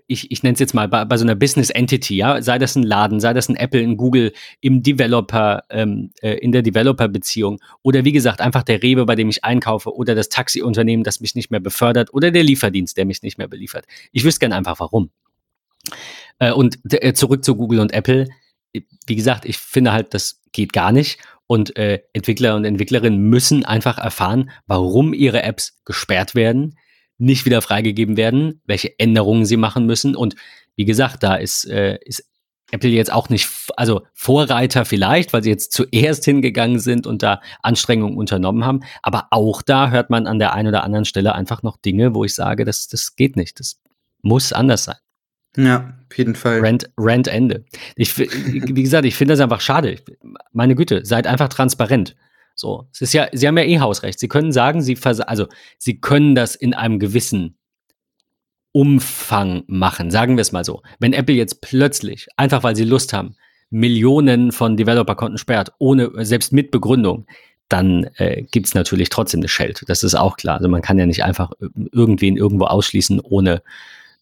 ich, 0.07 0.31
ich 0.31 0.43
nenne 0.43 0.53
es 0.53 0.59
jetzt 0.59 0.73
mal 0.73 0.87
bei, 0.87 1.05
bei 1.05 1.17
so 1.17 1.25
einer 1.25 1.35
Business 1.35 1.69
Entity, 1.69 2.15
ja, 2.15 2.41
sei 2.41 2.57
das 2.57 2.75
ein 2.75 2.83
Laden, 2.83 3.19
sei 3.19 3.33
das 3.33 3.49
ein 3.49 3.55
Apple, 3.55 3.81
ein 3.81 3.97
Google, 3.97 4.31
im 4.61 4.81
Developer, 4.81 5.63
ähm, 5.69 6.11
äh, 6.21 6.35
in 6.35 6.51
der 6.51 6.61
Developer-Beziehung 6.61 7.59
oder 7.81 8.05
wie 8.05 8.11
gesagt, 8.11 8.41
einfach 8.41 8.63
der 8.63 8.81
Rewe, 8.81 9.05
bei 9.05 9.15
dem 9.15 9.29
ich 9.29 9.43
einkaufe 9.43 9.93
oder 9.93 10.15
das 10.15 10.29
Taxiunternehmen, 10.29 11.03
das 11.03 11.19
mich 11.19 11.35
nicht 11.35 11.51
mehr 11.51 11.59
befördert 11.59 12.13
oder 12.13 12.31
der 12.31 12.43
Lieferdienst, 12.43 12.97
der 12.97 13.05
mich 13.05 13.21
nicht 13.21 13.37
mehr 13.37 13.47
beliefert. 13.47 13.85
Ich 14.11 14.23
wüsste 14.23 14.39
gerne 14.39 14.55
einfach 14.55 14.79
warum. 14.79 15.11
Äh, 16.39 16.51
und 16.51 16.79
äh, 16.91 17.13
zurück 17.13 17.43
zu 17.43 17.55
Google 17.55 17.79
und 17.79 17.93
Apple. 17.93 18.27
Wie 19.05 19.15
gesagt, 19.15 19.45
ich 19.45 19.57
finde 19.57 19.91
halt, 19.91 20.13
das 20.13 20.41
geht 20.51 20.73
gar 20.73 20.91
nicht. 20.91 21.19
Und 21.45 21.75
äh, 21.75 21.99
Entwickler 22.13 22.55
und 22.55 22.65
Entwicklerinnen 22.65 23.19
müssen 23.29 23.65
einfach 23.65 23.97
erfahren, 23.97 24.49
warum 24.65 25.13
ihre 25.13 25.43
Apps 25.43 25.77
gesperrt 25.83 26.35
werden, 26.35 26.77
nicht 27.23 27.45
wieder 27.45 27.61
freigegeben 27.61 28.17
werden, 28.17 28.61
welche 28.65 28.97
Änderungen 28.99 29.45
sie 29.45 29.57
machen 29.57 29.85
müssen. 29.85 30.15
Und 30.15 30.35
wie 30.75 30.85
gesagt, 30.85 31.23
da 31.23 31.35
ist, 31.35 31.65
äh, 31.65 31.97
ist 32.03 32.27
Apple 32.71 32.89
jetzt 32.89 33.13
auch 33.13 33.29
nicht, 33.29 33.49
also 33.77 34.01
Vorreiter 34.13 34.83
vielleicht, 34.83 35.31
weil 35.31 35.43
sie 35.43 35.49
jetzt 35.49 35.71
zuerst 35.73 36.25
hingegangen 36.25 36.79
sind 36.79 37.05
und 37.05 37.21
da 37.21 37.39
Anstrengungen 37.61 38.17
unternommen 38.17 38.65
haben. 38.65 38.81
Aber 39.01 39.27
auch 39.31 39.61
da 39.61 39.91
hört 39.91 40.09
man 40.09 40.27
an 40.27 40.39
der 40.39 40.53
einen 40.53 40.69
oder 40.69 40.83
anderen 40.83 41.05
Stelle 41.05 41.35
einfach 41.35 41.63
noch 41.63 41.77
Dinge, 41.77 42.15
wo 42.15 42.23
ich 42.23 42.33
sage, 42.33 42.65
das, 42.65 42.87
das 42.87 43.15
geht 43.15 43.35
nicht. 43.35 43.59
Das 43.59 43.79
muss 44.21 44.53
anders 44.53 44.85
sein. 44.85 44.97
Ja, 45.55 45.93
auf 46.09 46.17
jeden 46.17 46.35
Fall. 46.35 46.61
Rent, 46.61 46.89
Rent 46.97 47.27
Ende. 47.27 47.63
Ich, 47.95 48.17
wie 48.17 48.83
gesagt, 48.83 49.05
ich 49.05 49.15
finde 49.15 49.33
das 49.33 49.39
einfach 49.39 49.61
schade. 49.61 49.97
Meine 50.51 50.73
Güte, 50.73 51.05
seid 51.05 51.27
einfach 51.27 51.49
transparent. 51.49 52.15
So, 52.55 52.87
es 52.91 53.01
ist 53.01 53.13
ja, 53.13 53.27
sie 53.31 53.47
haben 53.47 53.57
ja 53.57 53.63
eh 53.63 53.79
Hausrecht. 53.79 54.19
Sie 54.19 54.27
können 54.27 54.51
sagen, 54.51 54.81
sie 54.81 54.97
also 55.03 55.47
sie 55.77 55.99
können 55.99 56.35
das 56.35 56.55
in 56.55 56.73
einem 56.73 56.99
gewissen 56.99 57.57
Umfang 58.71 59.63
machen, 59.67 60.11
sagen 60.11 60.35
wir 60.35 60.41
es 60.41 60.51
mal 60.51 60.65
so. 60.65 60.81
Wenn 60.99 61.13
Apple 61.13 61.35
jetzt 61.35 61.61
plötzlich, 61.61 62.27
einfach 62.37 62.63
weil 62.63 62.75
sie 62.75 62.85
Lust 62.85 63.13
haben, 63.13 63.35
Millionen 63.69 64.51
von 64.51 64.77
Developer-Konten 64.77 65.37
sperrt, 65.37 65.71
ohne, 65.79 66.11
selbst 66.25 66.53
mit 66.53 66.71
Begründung, 66.71 67.25
dann 67.69 68.03
äh, 68.17 68.43
gibt 68.51 68.67
es 68.67 68.75
natürlich 68.75 69.09
trotzdem 69.09 69.39
eine 69.39 69.47
Shell. 69.47 69.73
Das 69.87 70.03
ist 70.03 70.15
auch 70.15 70.37
klar. 70.37 70.57
Also 70.57 70.69
man 70.69 70.81
kann 70.81 70.99
ja 70.99 71.05
nicht 71.05 71.23
einfach 71.23 71.51
irgendwen 71.91 72.37
irgendwo 72.37 72.65
ausschließen, 72.65 73.19
ohne 73.19 73.63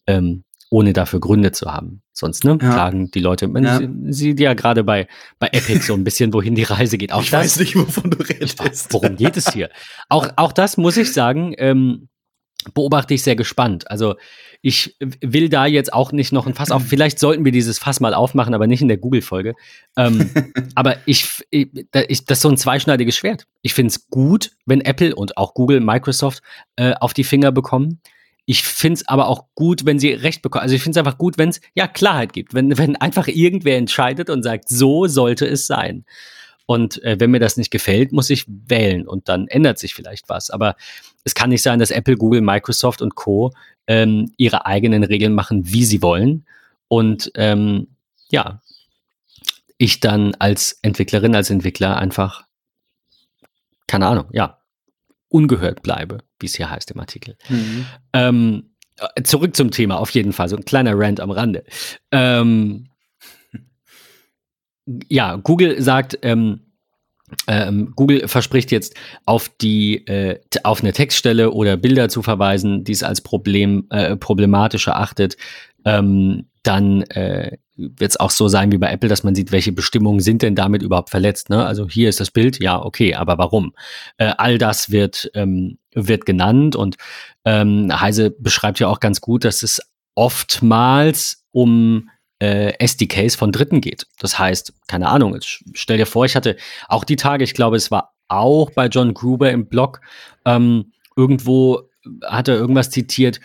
ähm, 0.06 0.44
ohne 0.72 0.94
dafür 0.94 1.20
Gründe 1.20 1.52
zu 1.52 1.70
haben. 1.70 2.00
Sonst 2.14 2.44
ne, 2.44 2.52
ja. 2.52 2.56
klagen 2.56 3.10
die 3.10 3.20
Leute. 3.20 3.46
Man 3.46 3.64
ja. 3.64 3.80
sieht 4.10 4.40
ja 4.40 4.54
gerade 4.54 4.84
bei, 4.84 5.06
bei 5.38 5.48
Epic 5.48 5.80
so 5.80 5.92
ein 5.92 6.02
bisschen, 6.02 6.32
wohin 6.32 6.54
die 6.54 6.62
Reise 6.62 6.96
geht. 6.96 7.12
Auch 7.12 7.22
ich 7.22 7.30
das, 7.30 7.44
weiß 7.44 7.60
nicht, 7.60 7.76
wovon 7.76 8.10
du 8.10 8.16
redest. 8.18 8.58
Worum 8.90 9.16
geht 9.16 9.36
es 9.36 9.52
hier? 9.52 9.68
Auch, 10.08 10.30
auch 10.36 10.50
das 10.50 10.78
muss 10.78 10.96
ich 10.96 11.12
sagen, 11.12 11.54
ähm, 11.58 12.08
beobachte 12.72 13.12
ich 13.12 13.22
sehr 13.22 13.36
gespannt. 13.36 13.90
Also 13.90 14.14
ich 14.62 14.96
will 15.20 15.50
da 15.50 15.66
jetzt 15.66 15.92
auch 15.92 16.10
nicht 16.10 16.32
noch 16.32 16.46
ein 16.46 16.54
Fass 16.54 16.70
auf. 16.70 16.84
Vielleicht 16.84 17.18
sollten 17.18 17.44
wir 17.44 17.52
dieses 17.52 17.78
Fass 17.78 18.00
mal 18.00 18.14
aufmachen, 18.14 18.54
aber 18.54 18.66
nicht 18.66 18.80
in 18.80 18.88
der 18.88 18.96
Google-Folge. 18.96 19.54
Ähm, 19.98 20.30
aber 20.74 20.96
ich, 21.04 21.44
ich, 21.50 21.68
ich, 22.08 22.24
das 22.24 22.38
ist 22.38 22.42
so 22.42 22.48
ein 22.48 22.56
zweischneidiges 22.56 23.14
Schwert. 23.14 23.46
Ich 23.60 23.74
finde 23.74 23.88
es 23.88 24.08
gut, 24.08 24.52
wenn 24.64 24.80
Apple 24.80 25.14
und 25.14 25.36
auch 25.36 25.52
Google, 25.52 25.80
Microsoft 25.80 26.42
äh, 26.76 26.94
auf 26.94 27.12
die 27.12 27.24
Finger 27.24 27.52
bekommen. 27.52 28.00
Ich 28.44 28.64
finde 28.64 28.94
es 28.94 29.08
aber 29.08 29.28
auch 29.28 29.46
gut, 29.54 29.86
wenn 29.86 29.98
sie 29.98 30.12
Recht 30.12 30.42
bekommen. 30.42 30.62
Also 30.62 30.74
ich 30.74 30.82
finde 30.82 30.98
es 30.98 31.06
einfach 31.06 31.18
gut, 31.18 31.38
wenn 31.38 31.50
es 31.50 31.60
ja 31.74 31.86
Klarheit 31.86 32.32
gibt, 32.32 32.54
wenn, 32.54 32.76
wenn 32.76 32.96
einfach 32.96 33.28
irgendwer 33.28 33.76
entscheidet 33.76 34.30
und 34.30 34.42
sagt, 34.42 34.68
so 34.68 35.06
sollte 35.06 35.46
es 35.46 35.66
sein. 35.66 36.04
Und 36.66 37.02
äh, 37.02 37.18
wenn 37.18 37.30
mir 37.30 37.38
das 37.38 37.56
nicht 37.56 37.70
gefällt, 37.70 38.12
muss 38.12 38.30
ich 38.30 38.44
wählen 38.48 39.06
und 39.06 39.28
dann 39.28 39.46
ändert 39.48 39.78
sich 39.78 39.94
vielleicht 39.94 40.28
was. 40.28 40.50
Aber 40.50 40.76
es 41.24 41.34
kann 41.34 41.50
nicht 41.50 41.62
sein, 41.62 41.78
dass 41.78 41.90
Apple, 41.90 42.16
Google, 42.16 42.40
Microsoft 42.40 43.02
und 43.02 43.14
Co. 43.14 43.52
Ähm, 43.86 44.32
ihre 44.36 44.64
eigenen 44.64 45.02
Regeln 45.02 45.34
machen, 45.34 45.72
wie 45.72 45.84
sie 45.84 46.02
wollen. 46.02 46.46
Und 46.88 47.32
ähm, 47.34 47.88
ja, 48.30 48.60
ich 49.76 50.00
dann 50.00 50.34
als 50.36 50.78
Entwicklerin, 50.82 51.34
als 51.34 51.50
Entwickler 51.50 51.96
einfach, 51.96 52.44
keine 53.86 54.06
Ahnung, 54.06 54.26
ja, 54.32 54.60
ungehört 55.28 55.82
bleibe, 55.82 56.18
wie 56.42 56.46
es 56.46 56.56
hier 56.56 56.70
heißt 56.70 56.90
im 56.90 57.00
Artikel. 57.00 57.36
Mhm. 57.48 57.86
Ähm, 58.12 58.70
äh, 58.98 59.22
zurück 59.22 59.56
zum 59.56 59.70
Thema, 59.70 59.98
auf 59.98 60.10
jeden 60.10 60.32
Fall, 60.32 60.48
so 60.48 60.56
ein 60.56 60.64
kleiner 60.64 60.92
Rant 60.94 61.20
am 61.20 61.30
Rande. 61.30 61.64
Ähm, 62.10 62.88
ja, 65.08 65.36
Google 65.36 65.80
sagt, 65.80 66.18
ähm, 66.22 66.60
ähm, 67.46 67.92
Google 67.96 68.28
verspricht 68.28 68.70
jetzt 68.72 68.94
auf 69.24 69.48
die 69.48 70.06
äh, 70.06 70.38
auf 70.64 70.82
eine 70.82 70.92
Textstelle 70.92 71.50
oder 71.52 71.76
Bilder 71.76 72.08
zu 72.08 72.22
verweisen, 72.22 72.84
die 72.84 72.92
es 72.92 73.02
als 73.02 73.20
Problem 73.20 73.86
äh, 73.90 74.16
problematisch 74.16 74.88
erachtet, 74.88 75.36
ähm, 75.84 76.46
dann 76.62 77.02
äh, 77.02 77.56
wird 77.74 78.10
es 78.10 78.20
auch 78.20 78.30
so 78.30 78.48
sein 78.48 78.70
wie 78.70 78.78
bei 78.78 78.92
Apple, 78.92 79.08
dass 79.08 79.24
man 79.24 79.34
sieht, 79.34 79.50
welche 79.50 79.72
Bestimmungen 79.72 80.20
sind 80.20 80.42
denn 80.42 80.54
damit 80.54 80.82
überhaupt 80.82 81.10
verletzt. 81.10 81.48
Ne? 81.48 81.64
Also 81.64 81.88
hier 81.88 82.08
ist 82.08 82.20
das 82.20 82.30
Bild, 82.30 82.62
ja, 82.62 82.80
okay, 82.80 83.14
aber 83.14 83.38
warum? 83.38 83.72
Äh, 84.18 84.32
all 84.36 84.58
das 84.58 84.90
wird, 84.90 85.30
ähm, 85.34 85.78
wird 85.94 86.26
genannt 86.26 86.76
und 86.76 86.96
ähm, 87.44 87.88
Heise 87.92 88.30
beschreibt 88.30 88.78
ja 88.80 88.88
auch 88.88 89.00
ganz 89.00 89.20
gut, 89.20 89.44
dass 89.44 89.62
es 89.62 89.80
oftmals 90.14 91.44
um 91.50 92.10
äh, 92.38 92.72
SDKs 92.84 93.36
von 93.36 93.52
Dritten 93.52 93.80
geht. 93.80 94.06
Das 94.18 94.38
heißt, 94.38 94.72
keine 94.88 95.08
Ahnung, 95.08 95.34
jetzt 95.34 95.62
stell 95.74 95.96
dir 95.96 96.06
vor, 96.06 96.24
ich 96.24 96.36
hatte 96.36 96.56
auch 96.88 97.04
die 97.04 97.16
Tage, 97.16 97.44
ich 97.44 97.54
glaube, 97.54 97.76
es 97.76 97.90
war 97.90 98.14
auch 98.28 98.70
bei 98.70 98.86
John 98.86 99.14
Gruber 99.14 99.50
im 99.50 99.66
Blog, 99.66 100.00
ähm, 100.44 100.92
irgendwo 101.16 101.88
hat 102.24 102.48
er 102.48 102.56
irgendwas 102.56 102.90
zitiert, 102.90 103.40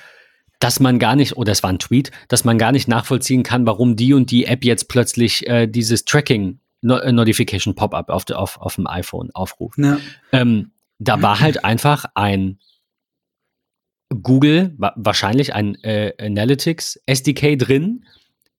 dass 0.59 0.79
man 0.79 0.97
gar 0.97 1.15
nicht, 1.15 1.37
oder 1.37 1.51
es 1.51 1.61
war 1.61 1.69
ein 1.69 1.79
Tweet, 1.79 2.11
dass 2.27 2.43
man 2.43 2.57
gar 2.57 2.71
nicht 2.71 2.87
nachvollziehen 2.87 3.43
kann, 3.43 3.67
warum 3.67 3.95
die 3.95 4.13
und 4.13 4.31
die 4.31 4.45
App 4.45 4.65
jetzt 4.65 4.87
plötzlich 4.87 5.45
äh, 5.47 5.67
dieses 5.67 6.05
Tracking 6.05 6.59
äh, 6.83 7.11
Notification 7.11 7.75
Pop-up 7.75 8.09
auf, 8.09 8.29
auf, 8.31 8.59
auf 8.59 8.75
dem 8.75 8.87
iPhone 8.87 9.29
aufruft. 9.33 9.77
Ja. 9.77 9.99
Ähm, 10.31 10.71
da 10.99 11.21
war 11.21 11.39
halt 11.39 11.63
einfach 11.63 12.05
ein 12.15 12.59
Google, 14.09 14.73
wahrscheinlich 14.77 15.53
ein 15.53 15.75
äh, 15.83 16.13
Analytics 16.17 17.01
SDK 17.05 17.57
drin, 17.57 18.05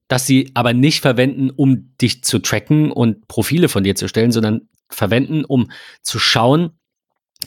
das 0.06 0.26
sie 0.26 0.50
aber 0.54 0.72
nicht 0.74 1.00
verwenden, 1.00 1.50
um 1.50 1.96
dich 2.00 2.22
zu 2.22 2.38
tracken 2.38 2.92
und 2.92 3.28
Profile 3.28 3.68
von 3.68 3.82
dir 3.82 3.94
zu 3.94 4.08
stellen, 4.08 4.32
sondern 4.32 4.68
verwenden, 4.90 5.44
um 5.44 5.70
zu 6.02 6.18
schauen, 6.18 6.78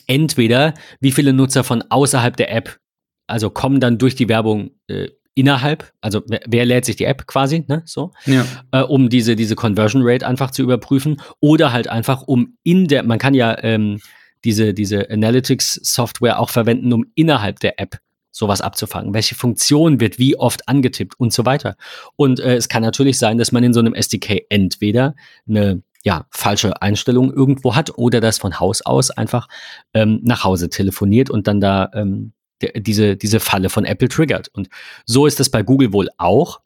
entweder 0.06 0.74
wie 1.00 1.12
viele 1.12 1.32
Nutzer 1.32 1.64
von 1.64 1.82
außerhalb 1.90 2.36
der 2.36 2.52
App 2.52 2.80
also 3.26 3.50
kommen 3.50 3.80
dann 3.80 3.98
durch 3.98 4.14
die 4.14 4.28
Werbung 4.28 4.72
äh, 4.88 5.08
innerhalb, 5.34 5.90
also 6.02 6.22
wer, 6.26 6.40
wer, 6.46 6.66
lädt 6.66 6.84
sich 6.84 6.96
die 6.96 7.04
App 7.04 7.26
quasi, 7.26 7.64
ne, 7.66 7.82
so, 7.86 8.12
ja. 8.26 8.44
äh, 8.72 8.82
um 8.82 9.08
diese, 9.08 9.36
diese 9.36 9.56
Conversion 9.56 10.02
Rate 10.04 10.26
einfach 10.26 10.50
zu 10.50 10.62
überprüfen 10.62 11.20
oder 11.40 11.72
halt 11.72 11.88
einfach 11.88 12.22
um 12.22 12.58
in 12.62 12.88
der, 12.88 13.02
man 13.02 13.18
kann 13.18 13.32
ja 13.32 13.56
ähm, 13.62 14.00
diese, 14.44 14.74
diese 14.74 15.10
Analytics-Software 15.10 16.38
auch 16.38 16.50
verwenden, 16.50 16.92
um 16.92 17.06
innerhalb 17.14 17.60
der 17.60 17.80
App 17.80 17.98
sowas 18.30 18.60
abzufangen. 18.60 19.14
Welche 19.14 19.34
Funktion 19.34 20.00
wird 20.00 20.18
wie 20.18 20.36
oft 20.36 20.68
angetippt 20.68 21.18
und 21.20 21.32
so 21.32 21.44
weiter. 21.44 21.76
Und 22.16 22.40
äh, 22.40 22.56
es 22.56 22.68
kann 22.68 22.82
natürlich 22.82 23.18
sein, 23.18 23.38
dass 23.38 23.52
man 23.52 23.62
in 23.62 23.74
so 23.74 23.80
einem 23.80 23.94
SDK 23.94 24.46
entweder 24.48 25.14
eine 25.46 25.82
ja, 26.02 26.26
falsche 26.30 26.80
Einstellung 26.82 27.32
irgendwo 27.32 27.76
hat 27.76 27.96
oder 27.96 28.20
das 28.20 28.38
von 28.38 28.58
Haus 28.58 28.82
aus 28.82 29.10
einfach 29.10 29.48
ähm, 29.94 30.20
nach 30.24 30.42
Hause 30.44 30.68
telefoniert 30.68 31.30
und 31.30 31.46
dann 31.46 31.60
da 31.60 31.90
ähm, 31.94 32.32
diese, 32.74 33.16
diese 33.16 33.40
Falle 33.40 33.68
von 33.68 33.84
Apple 33.84 34.08
triggert. 34.08 34.48
Und 34.48 34.68
so 35.04 35.26
ist 35.26 35.40
es 35.40 35.50
bei 35.50 35.62
Google 35.62 35.92
wohl 35.92 36.08
auch. 36.16 36.60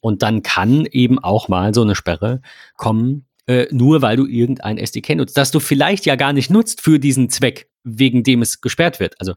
Und 0.00 0.22
dann 0.22 0.42
kann 0.42 0.86
eben 0.86 1.18
auch 1.18 1.48
mal 1.48 1.74
so 1.74 1.82
eine 1.82 1.94
Sperre 1.94 2.40
kommen, 2.76 3.25
äh, 3.46 3.66
nur 3.70 4.02
weil 4.02 4.16
du 4.16 4.26
irgendein 4.26 4.78
SDK 4.78 5.16
nutzt, 5.16 5.36
das 5.36 5.50
du 5.50 5.60
vielleicht 5.60 6.06
ja 6.06 6.16
gar 6.16 6.32
nicht 6.32 6.50
nutzt 6.50 6.80
für 6.80 6.98
diesen 6.98 7.30
Zweck, 7.30 7.68
wegen 7.84 8.22
dem 8.22 8.42
es 8.42 8.60
gesperrt 8.60 9.00
wird. 9.00 9.20
Also 9.20 9.34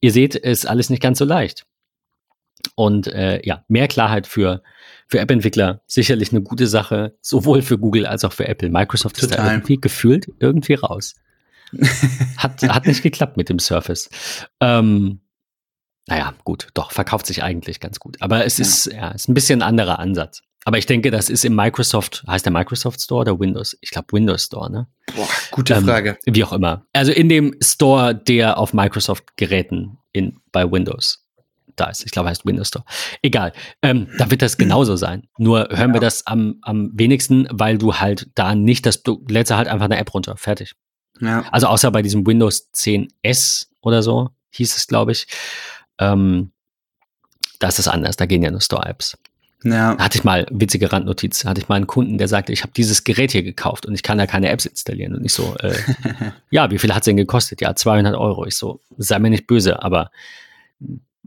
ihr 0.00 0.12
seht, 0.12 0.34
ist 0.34 0.66
alles 0.66 0.90
nicht 0.90 1.02
ganz 1.02 1.18
so 1.18 1.24
leicht. 1.24 1.66
Und 2.74 3.06
äh, 3.08 3.40
ja, 3.44 3.64
mehr 3.68 3.88
Klarheit 3.88 4.26
für, 4.26 4.62
für 5.06 5.20
App-Entwickler 5.20 5.82
sicherlich 5.86 6.32
eine 6.32 6.42
gute 6.42 6.66
Sache, 6.66 7.16
sowohl 7.20 7.62
für 7.62 7.78
Google 7.78 8.06
als 8.06 8.24
auch 8.24 8.32
für 8.32 8.46
Apple. 8.46 8.70
Microsoft 8.70 9.16
Total. 9.16 9.30
ist 9.30 9.38
da 9.38 9.52
irgendwie 9.52 9.80
gefühlt 9.80 10.30
irgendwie 10.38 10.74
raus. 10.74 11.14
hat, 12.36 12.62
hat 12.62 12.86
nicht 12.86 13.02
geklappt 13.02 13.36
mit 13.36 13.48
dem 13.48 13.58
Surface. 13.58 14.08
Ähm, 14.60 15.20
naja, 16.06 16.34
gut, 16.44 16.68
doch, 16.74 16.90
verkauft 16.90 17.26
sich 17.26 17.42
eigentlich 17.42 17.80
ganz 17.80 18.00
gut. 18.00 18.16
Aber 18.20 18.44
es 18.44 18.58
ja. 18.58 18.62
ist, 18.62 18.86
ja, 18.86 19.08
ist 19.10 19.28
ein 19.28 19.34
bisschen 19.34 19.60
ein 19.60 19.68
anderer 19.68 19.98
Ansatz. 19.98 20.42
Aber 20.68 20.76
ich 20.76 20.84
denke, 20.84 21.10
das 21.10 21.30
ist 21.30 21.46
im 21.46 21.56
Microsoft, 21.56 22.24
heißt 22.28 22.44
der 22.44 22.52
Microsoft 22.52 23.00
Store 23.00 23.22
oder 23.22 23.40
Windows? 23.40 23.74
Ich 23.80 23.88
glaube 23.88 24.08
Windows 24.12 24.44
Store, 24.44 24.70
ne? 24.70 24.86
Boah, 25.16 25.26
gute 25.50 25.72
ähm, 25.72 25.86
Frage. 25.86 26.18
Wie 26.26 26.44
auch 26.44 26.52
immer. 26.52 26.84
Also 26.92 27.10
in 27.10 27.30
dem 27.30 27.56
Store, 27.62 28.14
der 28.14 28.58
auf 28.58 28.74
Microsoft-Geräten 28.74 29.96
in, 30.12 30.40
bei 30.52 30.70
Windows 30.70 31.26
da 31.74 31.86
ist. 31.86 32.04
Ich 32.04 32.10
glaube, 32.10 32.28
heißt 32.28 32.44
Windows 32.44 32.68
Store. 32.68 32.84
Egal. 33.22 33.54
Ähm, 33.80 34.08
da 34.18 34.30
wird 34.30 34.42
das 34.42 34.58
genauso 34.58 34.96
sein. 34.96 35.26
Nur 35.38 35.70
hören 35.70 35.88
ja. 35.88 35.94
wir 35.94 36.00
das 36.00 36.26
am, 36.26 36.58
am 36.60 36.90
wenigsten, 36.92 37.48
weil 37.50 37.78
du 37.78 37.94
halt 37.94 38.28
da 38.34 38.54
nicht 38.54 38.84
das, 38.84 39.02
du 39.02 39.24
lädst 39.26 39.50
halt 39.50 39.68
einfach 39.68 39.86
eine 39.86 39.96
App 39.96 40.12
runter. 40.12 40.36
Fertig. 40.36 40.74
Ja. 41.18 41.46
Also 41.50 41.68
außer 41.68 41.90
bei 41.90 42.02
diesem 42.02 42.26
Windows 42.26 42.68
10S 42.74 43.68
oder 43.80 44.02
so, 44.02 44.28
hieß 44.50 44.76
es, 44.76 44.86
glaube 44.86 45.12
ich. 45.12 45.28
Ähm, 45.98 46.52
da 47.58 47.68
ist 47.68 47.78
es 47.78 47.88
anders. 47.88 48.16
Da 48.16 48.26
gehen 48.26 48.42
ja 48.42 48.50
nur 48.50 48.60
Store-Apps. 48.60 49.16
Ja. 49.64 49.96
Da 49.96 50.04
hatte 50.04 50.18
ich 50.18 50.24
mal, 50.24 50.46
witzige 50.50 50.92
Randnotiz, 50.92 51.44
hatte 51.44 51.60
ich 51.60 51.68
mal 51.68 51.76
einen 51.76 51.88
Kunden, 51.88 52.18
der 52.18 52.28
sagte, 52.28 52.52
ich 52.52 52.62
habe 52.62 52.72
dieses 52.76 53.02
Gerät 53.02 53.32
hier 53.32 53.42
gekauft 53.42 53.86
und 53.86 53.94
ich 53.94 54.02
kann 54.02 54.18
da 54.18 54.26
keine 54.26 54.50
Apps 54.50 54.66
installieren. 54.66 55.14
Und 55.14 55.24
ich 55.24 55.32
so, 55.32 55.56
äh, 55.56 55.74
ja, 56.50 56.70
wie 56.70 56.78
viel 56.78 56.94
hat 56.94 57.02
es 57.02 57.06
denn 57.06 57.16
gekostet? 57.16 57.60
Ja, 57.60 57.74
200 57.74 58.14
Euro. 58.14 58.46
Ich 58.46 58.56
so, 58.56 58.80
sei 58.98 59.18
mir 59.18 59.30
nicht 59.30 59.46
böse, 59.46 59.82
aber 59.82 60.10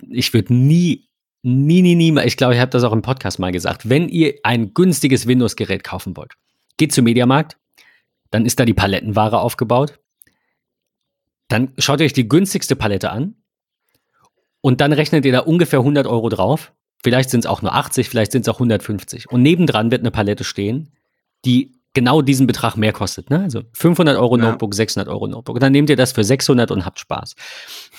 ich 0.10 0.34
würde 0.34 0.54
nie, 0.54 1.10
nie, 1.44 1.82
nie, 1.82 1.96
nie, 1.96 2.18
ich 2.22 2.38
glaube, 2.38 2.54
ich 2.54 2.62
habe 2.62 2.72
das 2.72 2.84
auch 2.84 2.94
im 2.94 3.02
Podcast 3.02 3.38
mal 3.40 3.52
gesagt, 3.52 3.90
wenn 3.90 4.08
ihr 4.08 4.36
ein 4.44 4.74
günstiges 4.74 5.28
Windows-Gerät 5.28 5.84
kaufen 5.84 6.16
wollt, 6.16 6.34
geht 6.78 6.94
zum 6.94 7.04
Mediamarkt, 7.04 7.58
dann 8.30 8.46
ist 8.46 8.60
da 8.60 8.66
die 8.66 8.74
Palettenware 8.74 9.40
aufgebaut. 9.40 10.00
Dann 11.50 11.74
schaut 11.78 12.00
euch 12.00 12.14
die 12.14 12.30
günstigste 12.30 12.78
Palette 12.78 13.12
an 13.12 13.36
und 14.62 14.80
dann 14.80 14.94
rechnet 14.94 15.26
ihr 15.26 15.34
da 15.34 15.40
ungefähr 15.40 15.80
100 15.80 16.08
Euro 16.08 16.30
drauf 16.30 16.72
Vielleicht 17.04 17.30
sind 17.30 17.42
es 17.42 17.46
auch 17.46 17.62
nur 17.62 17.74
80, 17.74 18.10
vielleicht 18.10 18.32
sind 18.32 18.42
es 18.42 18.50
auch 18.50 18.56
150. 18.56 19.30
Und 19.30 19.42
nebendran 19.42 19.92
wird 19.92 20.02
eine 20.02 20.12
Palette 20.12 20.44
stehen, 20.44 20.92
die 21.46 21.82
genau 21.94 22.22
diesen 22.22 22.48
Betrag 22.48 22.78
mehr 22.78 22.94
kostet. 22.94 23.30
Ne? 23.30 23.42
Also 23.42 23.64
500 23.74 24.18
Euro 24.18 24.38
ja. 24.38 24.46
Notebook, 24.46 24.74
600 24.74 25.10
Euro 25.10 25.28
Notebook. 25.28 25.56
Und 25.56 25.64
dann 25.64 25.74
nehmt 25.74 25.90
ihr 25.90 25.96
das 25.96 26.14
für 26.14 26.24
600 26.24 26.72
und 26.72 26.86
habt 26.86 27.00
Spaß. 27.00 27.36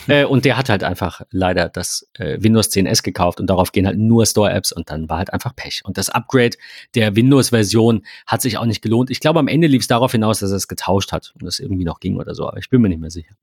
äh, 0.09 0.25
und 0.25 0.45
der 0.45 0.57
hat 0.57 0.69
halt 0.69 0.83
einfach 0.83 1.23
leider 1.31 1.69
das 1.69 2.09
äh, 2.15 2.39
Windows 2.41 2.71
10S 2.71 3.03
gekauft 3.03 3.41
und 3.41 3.49
darauf 3.49 3.73
gehen 3.73 3.87
halt 3.87 3.99
nur 3.99 4.25
Store-Apps 4.25 4.73
und 4.73 4.89
dann 4.91 5.09
war 5.11 5.19
halt 5.19 5.33
einfach 5.33 5.55
Pech. 5.55 5.83
Und 5.85 5.99
das 5.99 6.09
Upgrade 6.09 6.57
der 6.95 7.17
Windows-Version 7.17 8.07
hat 8.27 8.41
sich 8.41 8.57
auch 8.57 8.65
nicht 8.65 8.83
gelohnt. 8.83 9.11
Ich 9.11 9.21
glaube, 9.21 9.41
am 9.41 9.49
Ende 9.49 9.67
lief 9.67 9.83
es 9.83 9.89
darauf 9.89 10.13
hinaus, 10.13 10.39
dass 10.39 10.51
er 10.51 10.57
es 10.57 10.69
getauscht 10.69 11.13
hat 11.13 11.35
und 11.41 11.47
es 11.47 11.59
irgendwie 11.59 11.85
noch 11.85 12.01
ging 12.01 12.17
oder 12.17 12.35
so, 12.35 12.49
aber 12.49 12.59
ich 12.59 12.71
bin 12.71 12.81
mir 12.81 12.89
nicht 12.89 13.01
mehr 13.01 13.11
sicher. 13.11 13.35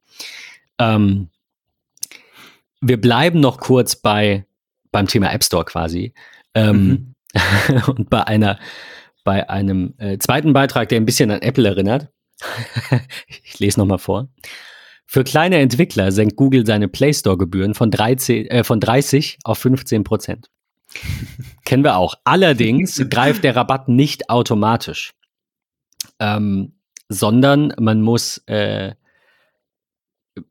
Ähm, 0.80 1.30
wir 2.82 3.00
bleiben 3.00 3.40
noch 3.40 3.60
kurz 3.60 3.96
bei 3.96 4.46
beim 4.92 5.08
Thema 5.08 5.32
App 5.32 5.44
Store 5.44 5.66
quasi. 5.66 6.14
Ähm, 6.54 7.16
mhm. 7.34 7.84
und 7.88 8.10
bei 8.10 8.26
einer, 8.26 8.60
bei 9.24 9.50
einem 9.50 9.94
äh, 9.98 10.18
zweiten 10.18 10.54
Beitrag, 10.54 10.90
der 10.90 11.00
ein 11.00 11.06
bisschen 11.06 11.32
an 11.32 11.42
Apple 11.42 11.68
erinnert. 11.68 12.10
ich 13.28 13.60
lese 13.60 13.80
nochmal 13.80 14.00
vor. 14.00 14.30
Für 15.06 15.24
kleine 15.24 15.58
Entwickler 15.58 16.12
senkt 16.12 16.36
Google 16.36 16.66
seine 16.66 16.88
Play 16.88 17.14
Store-Gebühren 17.14 17.74
von, 17.74 17.92
äh, 17.92 18.64
von 18.64 18.80
30 18.80 19.40
auf 19.44 19.58
15 19.58 20.04
Prozent. 20.04 20.50
Kennen 21.66 21.84
wir 21.84 21.98
auch. 21.98 22.16
Allerdings 22.24 23.04
greift 23.10 23.44
der 23.44 23.56
Rabatt 23.56 23.88
nicht 23.90 24.30
automatisch, 24.30 25.14
ähm, 26.20 26.74
sondern 27.10 27.74
man 27.80 28.02
muss 28.02 28.44
äh, 28.46 28.94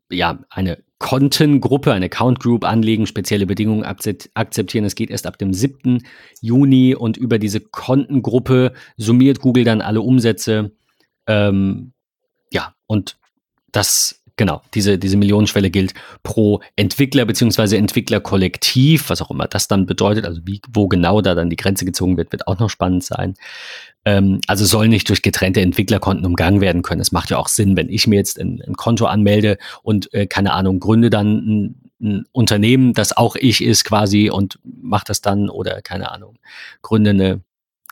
ja 0.09 0.39
eine 0.49 0.83
Kontengruppe, 0.99 1.93
eine 1.93 2.05
Account 2.05 2.39
Group 2.41 2.65
anlegen, 2.65 3.07
spezielle 3.07 3.45
Bedingungen 3.45 3.83
akzeptieren. 3.83 4.85
Es 4.85 4.95
geht 4.95 5.09
erst 5.09 5.27
ab 5.27 5.37
dem 5.37 5.53
7. 5.53 6.05
Juni 6.41 6.93
und 6.93 7.17
über 7.17 7.39
diese 7.39 7.61
Kontengruppe 7.61 8.73
summiert 8.97 9.39
Google 9.39 9.63
dann 9.63 9.81
alle 9.81 10.01
Umsätze. 10.01 10.75
Ähm, 11.25 11.93
ja, 12.51 12.75
und 12.85 13.17
das, 13.71 14.18
genau, 14.39 14.61
diese, 14.73 14.97
diese 14.97 15.17
Millionenschwelle 15.17 15.69
gilt 15.69 15.93
pro 16.23 16.61
Entwickler 16.77 17.25
bzw. 17.25 17.75
Entwicklerkollektiv, 17.75 19.09
was 19.09 19.21
auch 19.21 19.29
immer 19.29 19.47
das 19.47 19.67
dann 19.67 19.85
bedeutet, 19.85 20.25
also 20.25 20.39
wie, 20.45 20.61
wo 20.71 20.87
genau 20.87 21.21
da 21.21 21.35
dann 21.35 21.49
die 21.49 21.57
Grenze 21.57 21.83
gezogen 21.83 22.15
wird, 22.15 22.31
wird 22.31 22.47
auch 22.47 22.57
noch 22.57 22.69
spannend 22.69 23.03
sein. 23.03 23.35
Ähm, 24.05 24.39
also 24.47 24.63
soll 24.63 24.87
nicht 24.87 25.09
durch 25.09 25.21
getrennte 25.21 25.59
Entwicklerkonten 25.59 26.25
umgangen 26.25 26.61
werden 26.61 26.83
können. 26.83 27.01
Es 27.01 27.11
macht 27.11 27.29
ja 27.29 27.37
auch 27.37 27.49
Sinn, 27.49 27.75
wenn 27.75 27.89
ich 27.89 28.07
mir 28.07 28.15
jetzt 28.15 28.39
ein, 28.39 28.63
ein 28.65 28.75
Konto 28.75 29.07
anmelde 29.07 29.57
und 29.83 30.11
äh, 30.13 30.25
keine 30.25 30.53
Ahnung, 30.53 30.79
gründe 30.79 31.09
dann 31.09 31.27
ein, 31.35 31.75
ein, 32.01 32.25
Unternehmen, 32.31 32.93
das 32.93 33.15
auch 33.15 33.35
ich 33.35 33.61
ist 33.61 33.83
quasi 33.83 34.29
und 34.29 34.57
mache 34.63 35.03
das 35.05 35.19
dann 35.19 35.49
oder 35.49 35.81
keine 35.81 36.11
Ahnung, 36.11 36.39
gründe 36.81 37.09
eine 37.09 37.41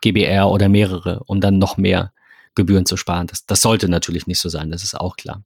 GBR 0.01 0.49
oder 0.49 0.69
mehrere, 0.69 1.23
um 1.25 1.41
dann 1.41 1.57
noch 1.59 1.75
mehr 1.75 2.13
Gebühren 2.55 2.85
zu 2.85 2.95
sparen. 2.95 3.27
Das, 3.27 3.45
das 3.45 3.59
sollte 3.59 3.89
natürlich 3.89 4.27
nicht 4.27 4.39
so 4.39 4.47
sein, 4.47 4.71
das 4.71 4.85
ist 4.85 4.97
auch 4.97 5.17
klar. 5.17 5.43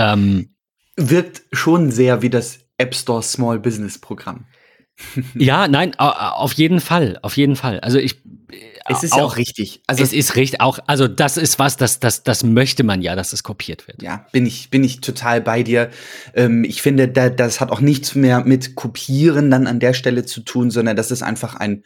Ähm, 0.00 0.54
Wirkt 0.96 1.42
schon 1.52 1.90
sehr 1.90 2.22
wie 2.22 2.30
das 2.30 2.60
App 2.78 2.94
Store 2.94 3.22
Small 3.22 3.58
Business 3.58 3.98
Programm. 3.98 4.46
ja, 5.34 5.68
nein, 5.68 5.94
auf 5.98 6.52
jeden 6.52 6.80
Fall, 6.80 7.18
auf 7.22 7.36
jeden 7.36 7.56
Fall. 7.56 7.80
Also 7.80 7.98
ich 7.98 8.22
es 8.88 9.02
ist 9.04 9.12
auch, 9.12 9.18
ja 9.18 9.24
auch 9.24 9.36
richtig. 9.36 9.82
Also 9.86 10.02
es 10.02 10.12
ist 10.12 10.36
richtig, 10.36 10.60
auch, 10.60 10.78
also 10.86 11.06
das 11.06 11.36
ist 11.36 11.58
was, 11.58 11.76
das, 11.76 12.00
das, 12.00 12.22
das 12.22 12.42
möchte 12.42 12.82
man 12.82 13.02
ja, 13.02 13.14
dass 13.14 13.32
es 13.32 13.42
kopiert 13.42 13.86
wird. 13.86 14.02
Ja, 14.02 14.26
bin 14.32 14.46
ich, 14.46 14.70
bin 14.70 14.82
ich 14.82 15.00
total 15.00 15.40
bei 15.40 15.62
dir. 15.62 15.90
Ähm, 16.34 16.64
ich 16.64 16.82
finde, 16.82 17.08
da, 17.08 17.30
das 17.30 17.60
hat 17.60 17.70
auch 17.70 17.80
nichts 17.80 18.14
mehr 18.14 18.44
mit 18.44 18.74
Kopieren 18.74 19.50
dann 19.50 19.66
an 19.66 19.80
der 19.80 19.94
Stelle 19.94 20.24
zu 20.24 20.40
tun, 20.40 20.70
sondern 20.70 20.96
das 20.96 21.10
ist 21.10 21.22
einfach 21.22 21.54
ein, 21.54 21.84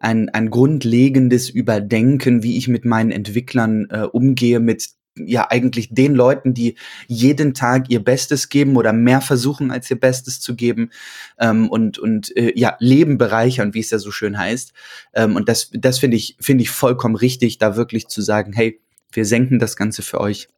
ein, 0.00 0.28
ein 0.28 0.50
grundlegendes 0.50 1.48
Überdenken, 1.48 2.42
wie 2.42 2.58
ich 2.58 2.68
mit 2.68 2.84
meinen 2.84 3.12
Entwicklern 3.12 3.86
äh, 3.90 4.02
umgehe, 4.02 4.60
mit 4.60 4.88
ja 5.16 5.50
eigentlich 5.50 5.88
den 5.92 6.14
Leuten, 6.14 6.54
die 6.54 6.76
jeden 7.06 7.54
Tag 7.54 7.90
ihr 7.90 8.02
Bestes 8.02 8.48
geben 8.48 8.76
oder 8.76 8.92
mehr 8.92 9.20
versuchen, 9.20 9.70
als 9.70 9.90
ihr 9.90 10.00
Bestes 10.00 10.40
zu 10.40 10.56
geben 10.56 10.90
ähm, 11.38 11.68
und, 11.68 11.98
und 11.98 12.34
äh, 12.36 12.52
ja, 12.58 12.76
Leben 12.78 13.18
bereichern, 13.18 13.74
wie 13.74 13.80
es 13.80 13.90
ja 13.90 13.98
so 13.98 14.10
schön 14.10 14.38
heißt. 14.38 14.72
Ähm, 15.14 15.36
und 15.36 15.48
das, 15.48 15.70
das 15.72 15.98
finde 15.98 16.16
ich, 16.16 16.36
finde 16.40 16.62
ich 16.62 16.70
vollkommen 16.70 17.16
richtig, 17.16 17.58
da 17.58 17.76
wirklich 17.76 18.08
zu 18.08 18.22
sagen, 18.22 18.52
hey, 18.52 18.80
wir 19.12 19.26
senken 19.26 19.58
das 19.58 19.76
Ganze 19.76 20.02
für 20.02 20.20
euch 20.20 20.48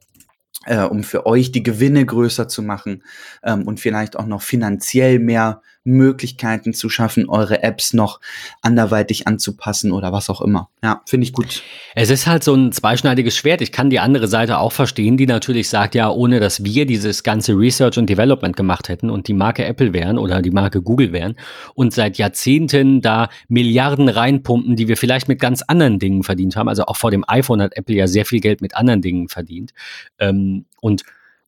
äh, 0.67 0.83
um 0.83 1.03
für 1.03 1.27
euch 1.27 1.53
die 1.53 1.63
Gewinne 1.63 2.07
größer 2.07 2.49
zu 2.49 2.63
machen 2.63 3.03
ähm, 3.43 3.67
und 3.67 3.81
vielleicht 3.81 4.17
auch 4.17 4.27
noch 4.27 4.43
finanziell 4.43 5.19
mehr 5.19 5.63
Möglichkeiten 5.85 6.73
zu 6.73 6.89
schaffen, 6.89 7.29
eure 7.29 7.63
Apps 7.63 7.93
noch 7.93 8.21
anderweitig 8.63 9.27
anzupassen 9.27 9.93
oder 9.93 10.13
was 10.13 10.31
auch 10.31 10.41
immer. 10.41 10.71
Ja, 10.83 11.03
finde 11.07 11.27
ich 11.27 11.33
gut. 11.33 11.63
Es 11.95 12.11
ist 12.11 12.27
halt 12.27 12.43
so 12.43 12.55
ein 12.55 12.73
zweischneidiges 12.73 13.37
Schwert. 13.37 13.61
Ich 13.61 13.71
kann 13.71 13.91
die 13.91 14.01
andere 14.01 14.27
Seite 14.27 14.59
auch 14.59 14.73
verstehen, 14.73 15.17
die 15.17 15.27
natürlich 15.27 15.69
sagt, 15.69 15.95
ja, 15.95 16.11
ohne 16.11 16.41
dass 16.41 16.65
wir 16.65 16.87
dieses 16.87 17.23
ganze 17.23 17.53
Research 17.53 17.99
und 17.99 18.09
Development 18.09 18.57
gemacht 18.57 18.89
hätten 18.89 19.11
und 19.11 19.29
die 19.29 19.35
Marke 19.35 19.65
Apple 19.65 19.93
wären 19.93 20.19
oder 20.19 20.41
die 20.41 20.51
Marke 20.51 20.81
Google 20.81 21.13
wären 21.13 21.37
und 21.75 21.93
seit 21.93 22.17
Jahrzehnten 22.17 23.03
da 23.03 23.29
Milliarden 23.49 24.09
reinpumpen, 24.09 24.77
die 24.77 24.89
wir 24.89 24.97
vielleicht 24.97 25.29
mit 25.29 25.39
ganz 25.39 25.63
anderen 25.63 25.99
Dingen 25.99 26.23
verdient 26.23 26.57
haben. 26.57 26.69
Also 26.69 26.87
auch 26.87 26.97
vor 26.97 27.11
dem 27.11 27.25
iPhone 27.29 27.61
hat 27.61 27.77
Apple 27.77 27.95
ja 27.95 28.07
sehr 28.07 28.25
viel 28.25 28.41
Geld 28.41 28.63
mit 28.63 28.75
anderen 28.75 29.03
Dingen 29.03 29.29
verdient. 29.29 29.73
Ähm, 30.19 30.65
und 30.81 31.05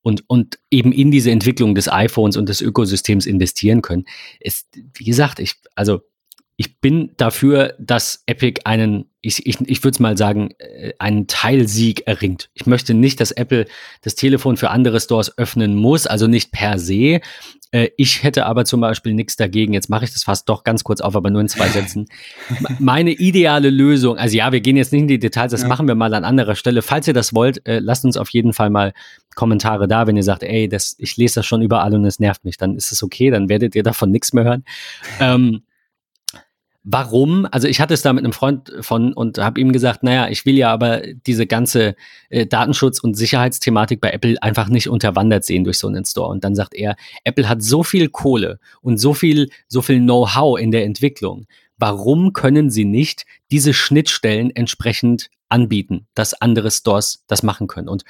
und, 0.06 0.22
und 0.28 0.60
eben 0.70 0.92
in 0.92 1.10
diese 1.10 1.32
Entwicklung 1.32 1.74
des 1.74 1.88
iPhones 1.88 2.36
und 2.36 2.48
des 2.48 2.60
Ökosystems 2.60 3.26
investieren 3.26 3.82
können. 3.82 4.04
Ist, 4.38 4.68
wie 4.94 5.02
gesagt, 5.02 5.40
ich, 5.40 5.54
also 5.74 6.02
ich 6.56 6.80
bin 6.80 7.10
dafür, 7.16 7.74
dass 7.80 8.22
Epic 8.26 8.60
einen, 8.64 9.10
ich, 9.20 9.44
ich, 9.46 9.60
ich 9.62 9.82
würde 9.82 9.96
es 9.96 9.98
mal 9.98 10.16
sagen, 10.16 10.50
äh, 10.58 10.92
einen 11.00 11.26
Teilsieg 11.26 12.06
erringt. 12.06 12.50
Ich 12.54 12.66
möchte 12.66 12.94
nicht, 12.94 13.20
dass 13.20 13.32
Apple 13.32 13.66
das 14.02 14.14
Telefon 14.14 14.56
für 14.56 14.70
andere 14.70 15.00
Stores 15.00 15.36
öffnen 15.38 15.74
muss, 15.74 16.06
also 16.06 16.28
nicht 16.28 16.52
per 16.52 16.78
se. 16.78 17.20
Äh, 17.72 17.88
ich 17.96 18.22
hätte 18.22 18.46
aber 18.46 18.64
zum 18.64 18.80
Beispiel 18.80 19.12
nichts 19.12 19.34
dagegen, 19.34 19.72
jetzt 19.72 19.90
mache 19.90 20.04
ich 20.04 20.12
das 20.12 20.22
fast 20.22 20.48
doch 20.48 20.62
ganz 20.62 20.84
kurz 20.84 21.00
auf, 21.00 21.16
aber 21.16 21.30
nur 21.30 21.40
in 21.40 21.48
zwei 21.48 21.68
Sätzen. 21.68 22.06
Meine 22.78 23.10
ideale 23.10 23.70
Lösung, 23.70 24.18
also 24.18 24.36
ja, 24.36 24.52
wir 24.52 24.60
gehen 24.60 24.76
jetzt 24.76 24.92
nicht 24.92 25.02
in 25.02 25.08
die 25.08 25.18
Details, 25.18 25.50
das 25.50 25.62
ja. 25.62 25.68
machen 25.68 25.88
wir 25.88 25.96
mal 25.96 26.14
an 26.14 26.24
anderer 26.24 26.54
Stelle. 26.54 26.80
Falls 26.82 27.08
ihr 27.08 27.14
das 27.14 27.34
wollt, 27.34 27.66
äh, 27.66 27.80
lasst 27.80 28.04
uns 28.04 28.16
auf 28.16 28.30
jeden 28.30 28.52
Fall 28.52 28.70
mal 28.70 28.94
Kommentare 29.36 29.86
da, 29.86 30.08
wenn 30.08 30.16
ihr 30.16 30.24
sagt, 30.24 30.42
ey, 30.42 30.68
das, 30.68 30.96
ich 30.98 31.16
lese 31.16 31.36
das 31.36 31.46
schon 31.46 31.62
überall 31.62 31.94
und 31.94 32.04
es 32.04 32.18
nervt 32.18 32.44
mich, 32.44 32.56
dann 32.56 32.74
ist 32.74 32.90
es 32.90 33.04
okay, 33.04 33.30
dann 33.30 33.48
werdet 33.48 33.76
ihr 33.76 33.84
davon 33.84 34.10
nichts 34.10 34.32
mehr 34.32 34.44
hören. 34.44 34.64
Ähm, 35.18 35.62
warum, 36.86 37.46
also 37.50 37.66
ich 37.66 37.80
hatte 37.80 37.94
es 37.94 38.02
da 38.02 38.12
mit 38.12 38.24
einem 38.24 38.32
Freund 38.32 38.72
von 38.80 39.12
und 39.12 39.38
habe 39.38 39.60
ihm 39.60 39.72
gesagt, 39.72 40.02
naja, 40.04 40.28
ich 40.28 40.46
will 40.46 40.56
ja 40.56 40.72
aber 40.72 41.02
diese 41.26 41.46
ganze 41.46 41.96
äh, 42.30 42.46
Datenschutz- 42.46 43.00
und 43.00 43.14
Sicherheitsthematik 43.14 44.00
bei 44.00 44.10
Apple 44.10 44.40
einfach 44.40 44.68
nicht 44.68 44.88
unterwandert 44.88 45.44
sehen 45.44 45.64
durch 45.64 45.78
so 45.78 45.88
einen 45.88 46.04
Store. 46.04 46.28
Und 46.28 46.44
dann 46.44 46.54
sagt 46.54 46.74
er, 46.74 46.96
Apple 47.24 47.48
hat 47.48 47.62
so 47.62 47.82
viel 47.82 48.08
Kohle 48.08 48.60
und 48.82 48.98
so 48.98 49.14
viel, 49.14 49.50
so 49.68 49.82
viel 49.82 49.98
Know-how 49.98 50.58
in 50.58 50.70
der 50.70 50.84
Entwicklung. 50.84 51.46
Warum 51.76 52.32
können 52.32 52.70
sie 52.70 52.84
nicht 52.84 53.26
diese 53.50 53.74
Schnittstellen 53.74 54.54
entsprechend 54.54 55.28
anbieten, 55.48 56.06
dass 56.14 56.34
andere 56.34 56.70
Stores 56.70 57.24
das 57.26 57.42
machen 57.42 57.66
können? 57.66 57.88
Und 57.88 58.04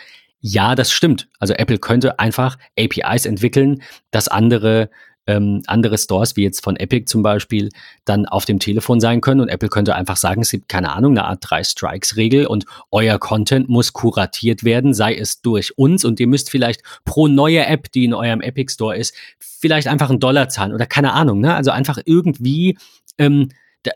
ja, 0.49 0.77
das 0.77 0.93
stimmt. 0.93 1.29
Also 1.41 1.55
Apple 1.55 1.79
könnte 1.79 2.21
einfach 2.21 2.57
APIs 2.79 3.27
entwickeln, 3.27 3.83
dass 4.13 4.29
andere 4.29 4.91
ähm, 5.29 5.63
andere 5.67 5.99
Stores, 5.99 6.37
wie 6.37 6.45
jetzt 6.45 6.63
von 6.63 6.77
Epic 6.77 7.07
zum 7.07 7.25
Beispiel, 7.25 7.71
dann 8.05 8.27
auf 8.27 8.45
dem 8.45 8.61
Telefon 8.61 9.01
sein 9.01 9.21
können 9.21 9.41
und 9.41 9.49
Apple 9.49 9.69
könnte 9.69 9.97
einfach 9.97 10.17
sagen, 10.17 10.43
es 10.43 10.53
gibt 10.53 10.69
keine 10.69 10.93
Ahnung, 10.93 11.19
eine 11.19 11.25
Art 11.25 11.41
Drei-Strikes-Regel 11.43 12.47
und 12.47 12.65
euer 12.93 13.19
Content 13.19 13.69
muss 13.69 13.93
kuratiert 13.93 14.63
werden, 14.63 14.95
sei 14.95 15.17
es 15.17 15.43
durch 15.43 15.77
uns 15.77 16.05
und 16.05 16.21
ihr 16.21 16.29
müsst 16.29 16.49
vielleicht 16.49 16.83
pro 17.05 17.27
neue 17.27 17.67
App, 17.67 17.91
die 17.91 18.05
in 18.05 18.15
eurem 18.15 18.41
Epic 18.41 18.73
Store 18.75 18.97
ist, 18.97 19.17
vielleicht 19.41 19.89
einfach 19.89 20.11
einen 20.11 20.21
Dollar 20.21 20.49
zahlen 20.49 20.73
oder 20.73 20.87
keine 20.87 21.13
Ahnung, 21.13 21.41
ne? 21.41 21.57
Also 21.57 21.73
einfach 21.73 21.99
irgendwie 22.05 22.79
ähm, 23.19 23.49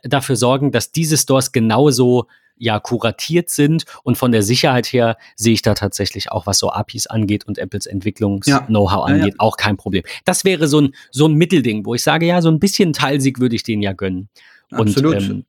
dafür 0.02 0.34
sorgen, 0.34 0.72
dass 0.72 0.90
diese 0.90 1.16
Stores 1.16 1.52
genauso 1.52 2.26
ja 2.60 2.78
kuratiert 2.78 3.50
sind 3.50 3.84
und 4.04 4.16
von 4.16 4.30
der 4.30 4.42
Sicherheit 4.42 4.86
her 4.86 5.16
sehe 5.34 5.54
ich 5.54 5.62
da 5.62 5.74
tatsächlich 5.74 6.30
auch, 6.30 6.46
was 6.46 6.58
so 6.58 6.70
APIs 6.70 7.06
angeht 7.06 7.46
und 7.46 7.58
Apples 7.58 7.86
Entwicklungs-Know-how 7.86 9.08
ja. 9.08 9.14
angeht, 9.14 9.34
ja, 9.34 9.38
auch 9.38 9.56
kein 9.56 9.76
Problem. 9.76 10.04
Das 10.24 10.44
wäre 10.44 10.68
so 10.68 10.80
ein, 10.80 10.94
so 11.10 11.26
ein 11.26 11.34
Mittelding, 11.34 11.84
wo 11.86 11.94
ich 11.94 12.02
sage, 12.02 12.26
ja, 12.26 12.42
so 12.42 12.50
ein 12.50 12.60
bisschen 12.60 12.92
Teilsieg 12.92 13.40
würde 13.40 13.56
ich 13.56 13.62
denen 13.62 13.82
ja 13.82 13.92
gönnen. 13.92 14.28
Absolut. 14.70 15.16
Und 15.16 15.30
ähm, 15.30 15.44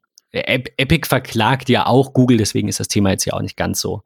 Epic 0.77 1.07
verklagt 1.07 1.67
ja 1.69 1.85
auch 1.85 2.13
Google, 2.13 2.37
deswegen 2.37 2.69
ist 2.69 2.79
das 2.79 2.87
Thema 2.87 3.11
jetzt 3.11 3.25
ja 3.25 3.33
auch 3.33 3.41
nicht 3.41 3.57
ganz 3.57 3.81
so, 3.81 4.03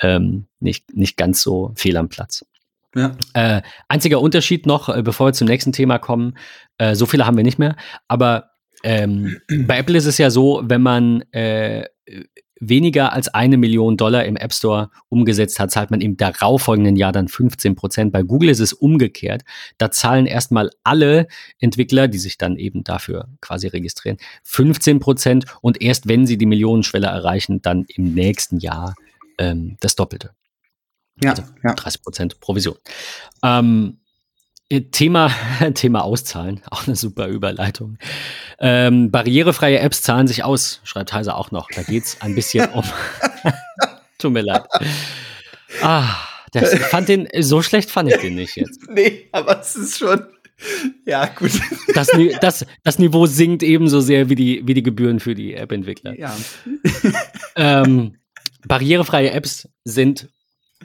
ähm, 0.00 0.46
nicht, 0.60 0.94
nicht 0.94 1.16
ganz 1.16 1.40
so 1.40 1.72
fehl 1.74 1.96
am 1.96 2.10
Platz. 2.10 2.44
Ja. 2.94 3.16
Äh, 3.32 3.62
einziger 3.88 4.20
Unterschied 4.20 4.66
noch, 4.66 4.90
äh, 4.90 5.02
bevor 5.02 5.28
wir 5.28 5.32
zum 5.32 5.48
nächsten 5.48 5.72
Thema 5.72 5.98
kommen, 5.98 6.36
äh, 6.76 6.94
so 6.94 7.06
viele 7.06 7.24
haben 7.24 7.38
wir 7.38 7.44
nicht 7.44 7.58
mehr, 7.58 7.76
aber 8.06 8.50
ähm, 8.84 9.40
bei 9.66 9.78
Apple 9.78 9.96
ist 9.96 10.06
es 10.06 10.18
ja 10.18 10.30
so, 10.30 10.60
wenn 10.64 10.82
man 10.82 11.22
äh, 11.32 11.86
weniger 12.62 13.12
als 13.12 13.28
eine 13.28 13.56
Million 13.56 13.96
Dollar 13.96 14.24
im 14.24 14.36
App 14.36 14.52
Store 14.52 14.90
umgesetzt 15.08 15.58
hat, 15.58 15.72
zahlt 15.72 15.90
man 15.90 16.00
im 16.00 16.16
darauffolgenden 16.16 16.96
Jahr 16.96 17.10
dann 17.10 17.26
15 17.26 17.74
Prozent. 17.74 18.12
Bei 18.12 18.22
Google 18.22 18.50
ist 18.50 18.60
es 18.60 18.72
umgekehrt. 18.72 19.42
Da 19.78 19.90
zahlen 19.90 20.26
erstmal 20.26 20.70
alle 20.84 21.26
Entwickler, 21.58 22.06
die 22.06 22.18
sich 22.18 22.38
dann 22.38 22.56
eben 22.56 22.84
dafür 22.84 23.28
quasi 23.40 23.66
registrieren, 23.66 24.18
15 24.44 25.00
Prozent 25.00 25.44
und 25.60 25.82
erst 25.82 26.08
wenn 26.08 26.26
sie 26.26 26.38
die 26.38 26.46
Millionenschwelle 26.46 27.08
erreichen, 27.08 27.60
dann 27.62 27.84
im 27.88 28.14
nächsten 28.14 28.58
Jahr 28.58 28.94
ähm, 29.38 29.76
das 29.80 29.96
Doppelte. 29.96 30.30
Ja, 31.22 31.30
also 31.30 31.42
ja. 31.64 31.74
30 31.74 32.02
Prozent 32.02 32.40
Provision. 32.40 32.76
Ähm, 33.42 33.98
äh, 34.72 34.82
Thema, 34.82 35.30
Thema 35.74 36.02
Auszahlen, 36.02 36.62
auch 36.70 36.86
eine 36.86 36.96
super 36.96 37.26
Überleitung. 37.26 37.98
Ähm, 38.64 39.10
barrierefreie 39.10 39.80
Apps 39.80 40.02
zahlen 40.02 40.28
sich 40.28 40.44
aus, 40.44 40.80
schreibt 40.84 41.12
Heiser 41.12 41.36
auch 41.36 41.50
noch. 41.50 41.68
Da 41.74 41.82
geht 41.82 42.04
es 42.04 42.20
ein 42.20 42.36
bisschen 42.36 42.70
um. 42.70 42.84
Tut 44.18 44.32
mir 44.32 44.42
leid. 44.42 44.62
Ah, 45.82 46.14
das, 46.52 46.72
fand 46.78 47.08
den, 47.08 47.26
so 47.40 47.60
schlecht 47.60 47.90
fand 47.90 48.10
ich 48.10 48.18
den 48.18 48.36
nicht 48.36 48.56
jetzt. 48.56 48.80
Nee, 48.88 49.28
aber 49.32 49.60
es 49.60 49.74
ist 49.74 49.98
schon. 49.98 50.22
Ja, 51.04 51.26
gut. 51.26 51.50
Das, 51.92 52.08
das, 52.40 52.64
das 52.84 52.98
Niveau 53.00 53.26
sinkt 53.26 53.64
ebenso 53.64 54.00
sehr 54.00 54.28
wie 54.28 54.36
die, 54.36 54.62
wie 54.64 54.74
die 54.74 54.84
Gebühren 54.84 55.18
für 55.18 55.34
die 55.34 55.54
App-Entwickler. 55.54 56.16
Ja. 56.16 56.36
Ähm, 57.56 58.16
barrierefreie 58.68 59.32
Apps 59.32 59.68
sind 59.82 60.28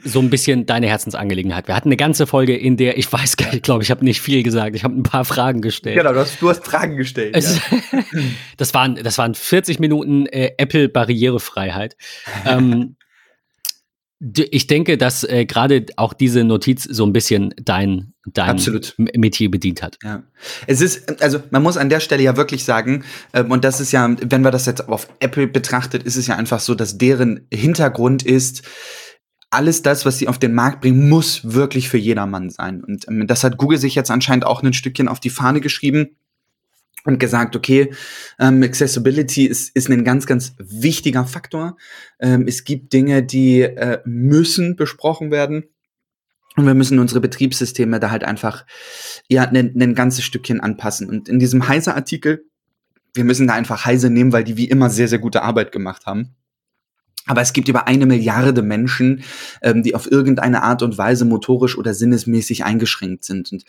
so 0.04 0.20
ein 0.20 0.30
bisschen 0.30 0.66
deine 0.66 0.88
Herzensangelegenheit. 0.88 1.68
Wir 1.68 1.76
hatten 1.76 1.88
eine 1.88 1.96
ganze 1.96 2.26
Folge, 2.26 2.56
in 2.56 2.76
der 2.76 2.98
ich 2.98 3.12
weiß 3.12 3.36
gar 3.36 3.46
nicht, 3.46 3.56
ich 3.56 3.62
glaube, 3.62 3.82
ich 3.82 3.90
habe 3.90 4.04
nicht 4.04 4.20
viel 4.20 4.42
gesagt. 4.42 4.74
Ich 4.76 4.84
habe 4.84 4.94
ein 4.94 5.02
paar 5.02 5.24
Fragen 5.24 5.60
gestellt. 5.60 5.96
Genau, 5.96 6.12
du 6.12 6.20
hast, 6.20 6.40
du 6.40 6.48
hast 6.48 6.64
Fragen 6.64 6.96
gestellt. 6.96 7.36
Es, 7.36 7.60
ja. 7.92 8.02
das, 8.56 8.74
waren, 8.74 8.96
das 8.96 9.18
waren 9.18 9.34
40 9.34 9.80
Minuten 9.80 10.26
äh, 10.26 10.52
Apple-Barrierefreiheit. 10.56 11.96
ähm, 12.46 12.96
ich 14.20 14.66
denke, 14.66 14.98
dass 14.98 15.22
äh, 15.22 15.44
gerade 15.44 15.86
auch 15.96 16.12
diese 16.12 16.42
Notiz 16.42 16.82
so 16.82 17.06
ein 17.06 17.12
bisschen 17.12 17.54
dein, 17.56 18.14
dein 18.26 18.50
Absolut. 18.50 18.94
Metier 18.98 19.48
bedient 19.48 19.80
hat. 19.80 19.96
Ja. 20.02 20.24
Es 20.66 20.80
ist, 20.80 21.22
also 21.22 21.40
man 21.50 21.62
muss 21.62 21.76
an 21.76 21.88
der 21.88 22.00
Stelle 22.00 22.24
ja 22.24 22.36
wirklich 22.36 22.64
sagen, 22.64 23.04
ähm, 23.32 23.52
und 23.52 23.64
das 23.64 23.80
ist 23.80 23.92
ja, 23.92 24.12
wenn 24.20 24.42
man 24.42 24.50
das 24.50 24.66
jetzt 24.66 24.88
auf 24.88 25.08
Apple 25.20 25.46
betrachtet, 25.46 26.02
ist 26.02 26.16
es 26.16 26.26
ja 26.26 26.34
einfach 26.34 26.58
so, 26.58 26.74
dass 26.74 26.98
deren 26.98 27.46
Hintergrund 27.52 28.24
ist, 28.24 28.64
alles 29.50 29.82
das, 29.82 30.04
was 30.04 30.18
sie 30.18 30.28
auf 30.28 30.38
den 30.38 30.54
Markt 30.54 30.80
bringen, 30.80 31.08
muss 31.08 31.54
wirklich 31.54 31.88
für 31.88 31.98
jedermann 31.98 32.50
sein. 32.50 32.84
Und 32.84 33.08
ähm, 33.08 33.26
das 33.26 33.44
hat 33.44 33.56
Google 33.56 33.78
sich 33.78 33.94
jetzt 33.94 34.10
anscheinend 34.10 34.44
auch 34.44 34.62
ein 34.62 34.72
Stückchen 34.72 35.08
auf 35.08 35.20
die 35.20 35.30
Fahne 35.30 35.60
geschrieben 35.60 36.16
und 37.04 37.18
gesagt, 37.18 37.56
okay, 37.56 37.94
ähm, 38.38 38.62
Accessibility 38.62 39.46
ist, 39.46 39.74
ist 39.74 39.88
ein 39.88 40.04
ganz, 40.04 40.26
ganz 40.26 40.54
wichtiger 40.58 41.24
Faktor. 41.24 41.76
Ähm, 42.18 42.46
es 42.46 42.64
gibt 42.64 42.92
Dinge, 42.92 43.22
die 43.22 43.62
äh, 43.62 44.00
müssen 44.04 44.76
besprochen 44.76 45.30
werden. 45.30 45.64
Und 46.56 46.66
wir 46.66 46.74
müssen 46.74 46.98
unsere 46.98 47.20
Betriebssysteme 47.20 48.00
da 48.00 48.10
halt 48.10 48.24
einfach 48.24 48.66
ja 49.28 49.44
ein, 49.44 49.80
ein 49.80 49.94
ganzes 49.94 50.24
Stückchen 50.24 50.60
anpassen. 50.60 51.08
Und 51.08 51.28
in 51.28 51.38
diesem 51.38 51.68
Heise-Artikel, 51.68 52.44
wir 53.14 53.24
müssen 53.24 53.46
da 53.46 53.54
einfach 53.54 53.84
Heise 53.86 54.10
nehmen, 54.10 54.32
weil 54.32 54.44
die 54.44 54.56
wie 54.56 54.68
immer 54.68 54.90
sehr, 54.90 55.08
sehr 55.08 55.20
gute 55.20 55.42
Arbeit 55.42 55.72
gemacht 55.72 56.04
haben. 56.04 56.34
Aber 57.28 57.42
es 57.42 57.52
gibt 57.52 57.68
über 57.68 57.86
eine 57.86 58.06
Milliarde 58.06 58.62
Menschen, 58.62 59.22
ähm, 59.62 59.84
die 59.84 59.94
auf 59.94 60.10
irgendeine 60.10 60.62
Art 60.62 60.82
und 60.82 60.98
Weise 60.98 61.24
motorisch 61.24 61.78
oder 61.78 61.94
sinnesmäßig 61.94 62.64
eingeschränkt 62.64 63.24
sind. 63.24 63.52
Und 63.52 63.64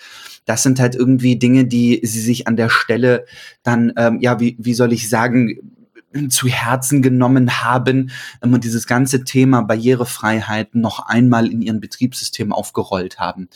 das 0.45 0.64
sind 0.64 0.80
halt 0.80 0.95
irgendwie 0.95 1.38
Dinge, 1.38 1.66
die 1.66 1.99
sie 2.03 2.22
sich 2.22 2.47
an 2.47 2.55
der 2.55 2.70
Stelle 2.70 3.26
dann, 3.62 3.93
ähm, 3.97 4.20
ja, 4.22 4.39
wie, 4.39 4.55
wie 4.57 4.74
soll 4.74 4.93
ich 4.93 5.10
sagen, 5.10 5.79
zu 6.30 6.47
Herzen 6.47 7.01
genommen 7.01 7.64
haben 7.64 8.12
ähm, 8.41 8.53
und 8.53 8.64
dieses 8.64 8.88
ganze 8.88 9.24
Thema 9.24 9.62
Barrierefreiheit 9.62 10.74
noch 10.76 11.07
einmal 11.07 11.51
in 11.51 11.62
ihren 11.62 11.80
Betriebssystem 11.80 12.51
aufgerollt 12.51 13.20
haben. 13.20 13.49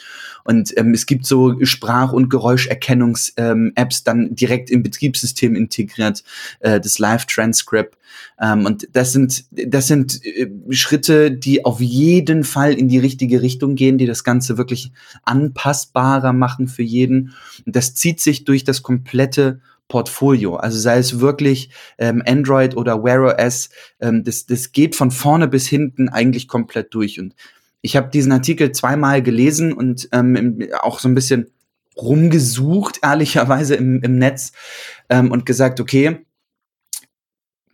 Und 0.44 0.76
ähm, 0.78 0.94
es 0.94 1.06
gibt 1.06 1.26
so 1.26 1.64
Sprach- 1.66 2.14
und 2.14 2.30
Geräuscherkennungs-Apps 2.30 3.36
ähm, 3.38 4.04
dann 4.06 4.36
direkt 4.36 4.70
im 4.70 4.84
Betriebssystem 4.84 5.56
integriert, 5.56 6.24
äh, 6.60 6.80
das 6.80 7.00
Live-Transcript. 7.00 7.98
Ähm, 8.40 8.66
und 8.66 8.88
das 8.94 9.12
sind, 9.12 9.46
das 9.52 9.88
sind 9.88 10.24
äh, 10.24 10.48
Schritte, 10.70 11.32
die 11.32 11.66
auf 11.66 11.82
jeden 11.82 12.44
Fall 12.44 12.74
in 12.74 12.88
die 12.88 13.00
richtige 13.00 13.42
Richtung 13.42 13.76
gehen, 13.76 13.98
die 13.98 14.06
das 14.06 14.24
Ganze 14.24 14.58
wirklich 14.58 14.92
anpassbarer 15.24 16.34
machen 16.34 16.68
für 16.68 16.84
jeden. 16.84 17.34
Und 17.66 17.76
das 17.76 17.96
zieht 17.96 18.20
sich 18.20 18.46
durch 18.46 18.64
das 18.64 18.84
komplette 18.84 19.60
Portfolio. 19.94 20.56
Also 20.56 20.80
sei 20.80 20.98
es 20.98 21.20
wirklich 21.20 21.70
ähm, 22.00 22.24
Android 22.26 22.76
oder 22.76 23.04
Wear 23.04 23.38
OS, 23.38 23.70
ähm, 24.00 24.24
das, 24.24 24.48
das 24.48 24.72
geht 24.72 24.96
von 24.96 25.12
vorne 25.12 25.48
bis 25.48 25.68
hinten 25.68 26.10
eigentlich 26.10 26.48
komplett 26.48 26.96
durch. 26.96 27.20
Und 27.20 27.36
ich 27.82 27.96
habe 27.96 28.10
diesen 28.10 28.32
Artikel 28.32 28.72
zweimal 28.72 29.22
gelesen 29.22 29.72
und 29.72 30.10
ähm, 30.12 30.68
auch 30.82 30.98
so 30.98 31.08
ein 31.08 31.14
bisschen 31.14 31.52
rumgesucht, 31.96 33.02
ehrlicherweise 33.04 33.76
im, 33.76 34.02
im 34.02 34.18
Netz 34.18 34.54
ähm, 35.10 35.30
und 35.30 35.46
gesagt, 35.46 35.80
okay, 35.80 36.26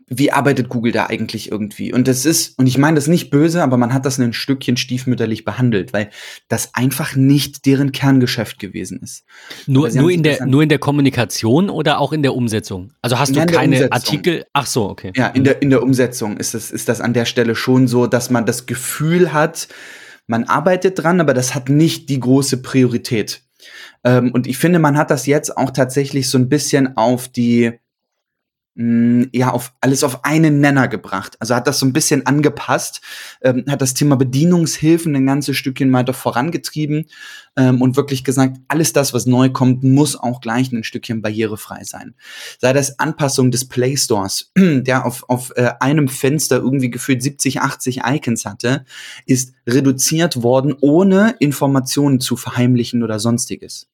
wie 0.09 0.31
arbeitet 0.31 0.69
Google 0.69 0.91
da 0.91 1.05
eigentlich 1.05 1.51
irgendwie? 1.51 1.93
Und 1.93 2.07
das 2.07 2.25
ist, 2.25 2.57
und 2.57 2.67
ich 2.67 2.77
meine 2.77 2.95
das 2.95 3.07
nicht 3.07 3.29
böse, 3.29 3.63
aber 3.63 3.77
man 3.77 3.93
hat 3.93 4.05
das 4.05 4.19
ein 4.19 4.33
Stückchen 4.33 4.75
stiefmütterlich 4.75 5.45
behandelt, 5.45 5.93
weil 5.93 6.09
das 6.47 6.73
einfach 6.73 7.15
nicht 7.15 7.65
deren 7.65 7.91
Kerngeschäft 7.91 8.59
gewesen 8.59 8.99
ist. 9.01 9.23
Nur, 9.67 9.89
nur, 9.89 10.09
in 10.09 10.23
der, 10.23 10.45
nur 10.45 10.63
in 10.63 10.69
der 10.69 10.79
Kommunikation 10.79 11.69
oder 11.69 11.99
auch 11.99 12.11
in 12.11 12.23
der 12.23 12.35
Umsetzung? 12.35 12.91
Also 13.01 13.19
hast 13.19 13.35
du 13.35 13.45
keine 13.45 13.91
Artikel? 13.91 14.45
Ach 14.53 14.65
so, 14.65 14.89
okay. 14.89 15.11
Ja, 15.15 15.27
in 15.27 15.43
der, 15.43 15.61
in 15.61 15.69
der 15.69 15.83
Umsetzung 15.83 16.37
ist 16.37 16.53
das, 16.53 16.71
ist 16.71 16.89
das 16.89 17.01
an 17.01 17.13
der 17.13 17.25
Stelle 17.25 17.55
schon 17.55 17.87
so, 17.87 18.07
dass 18.07 18.29
man 18.29 18.45
das 18.45 18.65
Gefühl 18.65 19.31
hat, 19.31 19.67
man 20.25 20.43
arbeitet 20.43 21.01
dran, 21.01 21.21
aber 21.21 21.33
das 21.33 21.55
hat 21.55 21.69
nicht 21.69 22.09
die 22.09 22.19
große 22.19 22.61
Priorität. 22.61 23.41
Ähm, 24.03 24.31
und 24.31 24.47
ich 24.47 24.57
finde, 24.57 24.79
man 24.79 24.97
hat 24.97 25.11
das 25.11 25.25
jetzt 25.25 25.57
auch 25.57 25.71
tatsächlich 25.71 26.29
so 26.29 26.37
ein 26.37 26.49
bisschen 26.49 26.97
auf 26.97 27.27
die, 27.27 27.73
ja, 29.33 29.51
auf 29.51 29.73
alles 29.81 30.05
auf 30.05 30.23
einen 30.23 30.61
Nenner 30.61 30.87
gebracht. 30.87 31.35
Also 31.39 31.53
hat 31.53 31.67
das 31.67 31.79
so 31.79 31.85
ein 31.85 31.91
bisschen 31.91 32.25
angepasst, 32.25 33.01
ähm, 33.41 33.65
hat 33.67 33.81
das 33.81 33.93
Thema 33.93 34.15
Bedienungshilfen 34.15 35.13
ein 35.15 35.25
ganzes 35.25 35.57
Stückchen 35.57 35.91
weiter 35.91 36.13
vorangetrieben 36.13 37.05
ähm, 37.57 37.81
und 37.81 37.97
wirklich 37.97 38.23
gesagt, 38.23 38.57
alles 38.69 38.93
das, 38.93 39.13
was 39.13 39.25
neu 39.25 39.49
kommt, 39.49 39.83
muss 39.83 40.15
auch 40.15 40.39
gleich 40.39 40.71
ein 40.71 40.85
Stückchen 40.85 41.21
barrierefrei 41.21 41.83
sein. 41.83 42.15
Sei 42.59 42.71
das 42.71 42.99
Anpassung 42.99 43.51
des 43.51 43.67
Play 43.67 43.97
Stores, 43.97 44.53
der 44.57 45.05
auf, 45.05 45.25
auf 45.27 45.51
äh, 45.57 45.71
einem 45.81 46.07
Fenster 46.07 46.57
irgendwie 46.57 46.89
gefühlt 46.89 47.21
70, 47.21 47.59
80 47.59 48.01
Icons 48.05 48.45
hatte, 48.45 48.85
ist 49.25 49.53
reduziert 49.67 50.41
worden, 50.41 50.73
ohne 50.79 51.35
Informationen 51.39 52.21
zu 52.21 52.37
verheimlichen 52.37 53.03
oder 53.03 53.19
sonstiges. 53.19 53.89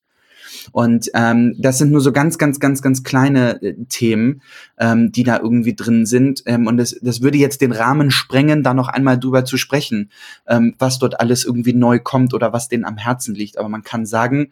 Und 0.72 1.10
ähm, 1.14 1.56
das 1.58 1.78
sind 1.78 1.92
nur 1.92 2.02
so 2.02 2.12
ganz, 2.12 2.38
ganz, 2.38 2.60
ganz, 2.60 2.82
ganz 2.82 3.04
kleine 3.04 3.62
äh, 3.62 3.76
Themen, 3.90 4.42
ähm, 4.78 5.12
die 5.12 5.24
da 5.24 5.40
irgendwie 5.40 5.76
drin 5.76 6.06
sind. 6.06 6.44
Ähm, 6.46 6.68
und 6.68 6.78
das, 6.78 6.96
das 7.02 7.22
würde 7.22 7.38
jetzt 7.38 7.62
den 7.62 7.72
Rahmen 7.72 8.12
sprengen, 8.12 8.64
da 8.64 8.74
noch 8.74 8.88
einmal 8.88 9.20
drüber 9.20 9.46
zu 9.46 9.58
sprechen, 9.58 10.12
ähm, 10.48 10.76
was 10.80 11.00
dort 11.00 11.20
alles 11.20 11.46
irgendwie 11.46 11.74
neu 11.74 12.00
kommt 12.00 12.34
oder 12.34 12.54
was 12.54 12.68
denen 12.68 12.86
am 12.86 12.98
Herzen 12.98 13.36
liegt. 13.36 13.58
Aber 13.58 13.70
man 13.70 13.84
kann 13.84 14.06
sagen, 14.06 14.52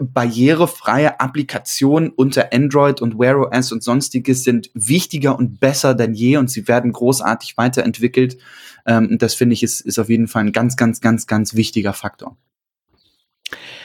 barrierefreie 0.00 1.20
Applikationen 1.20 2.10
unter 2.10 2.52
Android 2.52 3.00
und 3.00 3.18
Wear 3.18 3.38
OS 3.38 3.72
und 3.72 3.82
sonstiges 3.82 4.44
sind 4.44 4.70
wichtiger 4.74 5.38
und 5.38 5.60
besser 5.60 5.94
denn 5.94 6.14
je 6.14 6.36
und 6.36 6.50
sie 6.50 6.68
werden 6.68 6.92
großartig 6.92 7.56
weiterentwickelt. 7.56 8.38
Ähm, 8.86 9.08
und 9.12 9.22
das 9.22 9.34
finde 9.34 9.54
ich 9.54 9.62
ist, 9.62 9.80
ist 9.80 9.98
auf 9.98 10.08
jeden 10.08 10.28
Fall 10.28 10.44
ein 10.44 10.52
ganz, 10.52 10.76
ganz, 10.76 11.00
ganz, 11.00 11.26
ganz 11.26 11.54
wichtiger 11.54 11.92
Faktor. 11.92 12.36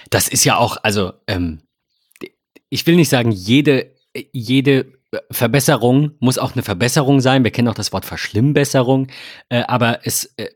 Das 0.10 0.28
ist 0.28 0.44
ja 0.44 0.58
auch, 0.58 0.78
also 0.84 1.14
ähm, 1.28 1.62
ich 2.70 2.86
will 2.86 2.96
nicht 2.96 3.10
sagen, 3.10 3.32
jede, 3.32 3.94
jede 4.32 4.94
Verbesserung 5.32 6.12
muss 6.20 6.38
auch 6.38 6.54
eine 6.54 6.64
Verbesserung 6.64 7.22
sein. 7.22 7.44
Wir 7.44 7.52
kennen 7.52 7.68
auch 7.68 7.74
das 7.74 7.94
Wort 7.94 8.06
Verschlimmbesserung, 8.06 9.08
äh, 9.50 9.64
aber 9.68 10.06
es 10.06 10.34
äh, 10.38 10.50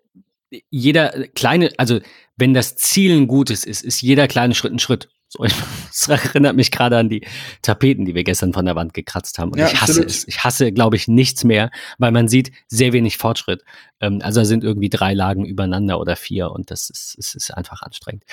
jeder 0.69 1.27
kleine, 1.29 1.71
also 1.77 1.99
wenn 2.35 2.53
das 2.53 2.75
Ziel 2.75 3.15
ein 3.15 3.27
gutes 3.27 3.63
ist, 3.63 3.83
ist 3.83 4.01
jeder 4.01 4.27
kleine 4.27 4.53
Schritt 4.53 4.73
ein 4.73 4.79
Schritt. 4.79 5.09
So, 5.33 5.45
das 5.45 6.09
erinnert 6.09 6.57
mich 6.57 6.71
gerade 6.71 6.97
an 6.97 7.07
die 7.07 7.25
Tapeten, 7.61 8.03
die 8.03 8.15
wir 8.15 8.25
gestern 8.25 8.51
von 8.51 8.65
der 8.65 8.75
Wand 8.75 8.93
gekratzt 8.93 9.39
haben. 9.39 9.53
Und 9.53 9.59
ja, 9.59 9.67
ich 9.67 9.75
hasse 9.75 9.91
absolut. 9.91 10.09
es. 10.09 10.27
Ich 10.27 10.43
hasse, 10.43 10.73
glaube 10.73 10.97
ich, 10.97 11.07
nichts 11.07 11.45
mehr, 11.45 11.71
weil 11.97 12.11
man 12.11 12.27
sieht 12.27 12.51
sehr 12.67 12.91
wenig 12.91 13.15
Fortschritt. 13.15 13.63
Ähm, 14.01 14.19
also 14.21 14.41
da 14.41 14.45
sind 14.45 14.65
irgendwie 14.65 14.89
drei 14.89 15.13
Lagen 15.13 15.45
übereinander 15.45 16.01
oder 16.01 16.17
vier 16.17 16.51
und 16.51 16.69
das 16.69 16.89
ist, 16.89 17.15
ist, 17.17 17.35
ist 17.35 17.51
einfach 17.51 17.81
anstrengend. 17.81 18.23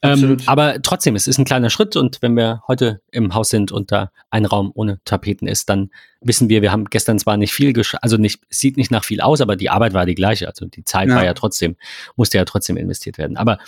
Ähm, 0.00 0.36
aber 0.46 0.80
trotzdem, 0.80 1.16
es 1.16 1.26
ist 1.26 1.38
ein 1.38 1.44
kleiner 1.44 1.70
Schritt 1.70 1.96
und 1.96 2.22
wenn 2.22 2.36
wir 2.36 2.62
heute 2.68 3.00
im 3.10 3.34
Haus 3.34 3.48
sind 3.48 3.72
und 3.72 3.90
da 3.90 4.12
ein 4.30 4.44
Raum 4.44 4.70
ohne 4.74 5.00
Tapeten 5.04 5.48
ist, 5.48 5.68
dann 5.68 5.90
wissen 6.20 6.48
wir, 6.48 6.62
wir 6.62 6.70
haben 6.70 6.84
gestern 6.84 7.18
zwar 7.18 7.36
nicht 7.36 7.52
viel, 7.52 7.74
also 8.00 8.16
nicht, 8.16 8.42
sieht 8.48 8.76
nicht 8.76 8.92
nach 8.92 9.04
viel 9.04 9.20
aus, 9.20 9.40
aber 9.40 9.56
die 9.56 9.70
Arbeit 9.70 9.92
war 9.92 10.06
die 10.06 10.14
gleiche. 10.14 10.46
Also 10.46 10.66
die 10.66 10.84
Zeit 10.84 11.08
ja. 11.08 11.16
war 11.16 11.24
ja 11.24 11.34
trotzdem, 11.34 11.74
musste 12.14 12.38
ja 12.38 12.44
trotzdem 12.44 12.76
investiert 12.76 13.18
werden. 13.18 13.36
Aber 13.36 13.58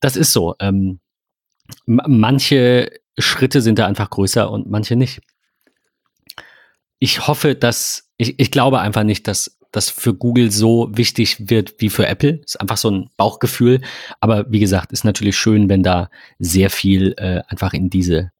das 0.00 0.16
ist 0.16 0.32
so. 0.32 0.54
Ähm, 0.58 1.00
manche 1.86 2.90
Schritte 3.18 3.60
sind 3.60 3.78
da 3.78 3.86
einfach 3.86 4.10
größer 4.10 4.50
und 4.50 4.70
manche 4.70 4.96
nicht. 4.96 5.20
Ich 6.98 7.26
hoffe, 7.26 7.54
dass, 7.54 8.10
ich, 8.16 8.38
ich 8.38 8.50
glaube 8.50 8.80
einfach 8.80 9.04
nicht, 9.04 9.26
dass 9.26 9.58
das 9.72 9.88
für 9.88 10.14
Google 10.14 10.50
so 10.50 10.88
wichtig 10.92 11.48
wird 11.48 11.74
wie 11.78 11.90
für 11.90 12.06
Apple. 12.06 12.40
Ist 12.44 12.60
einfach 12.60 12.76
so 12.76 12.90
ein 12.90 13.10
Bauchgefühl. 13.16 13.80
Aber 14.20 14.50
wie 14.50 14.60
gesagt, 14.60 14.92
ist 14.92 15.04
natürlich 15.04 15.36
schön, 15.36 15.68
wenn 15.68 15.82
da 15.82 16.10
sehr 16.38 16.70
viel 16.70 17.14
äh, 17.18 17.42
einfach 17.48 17.72
in 17.72 17.88
diese, 17.88 18.32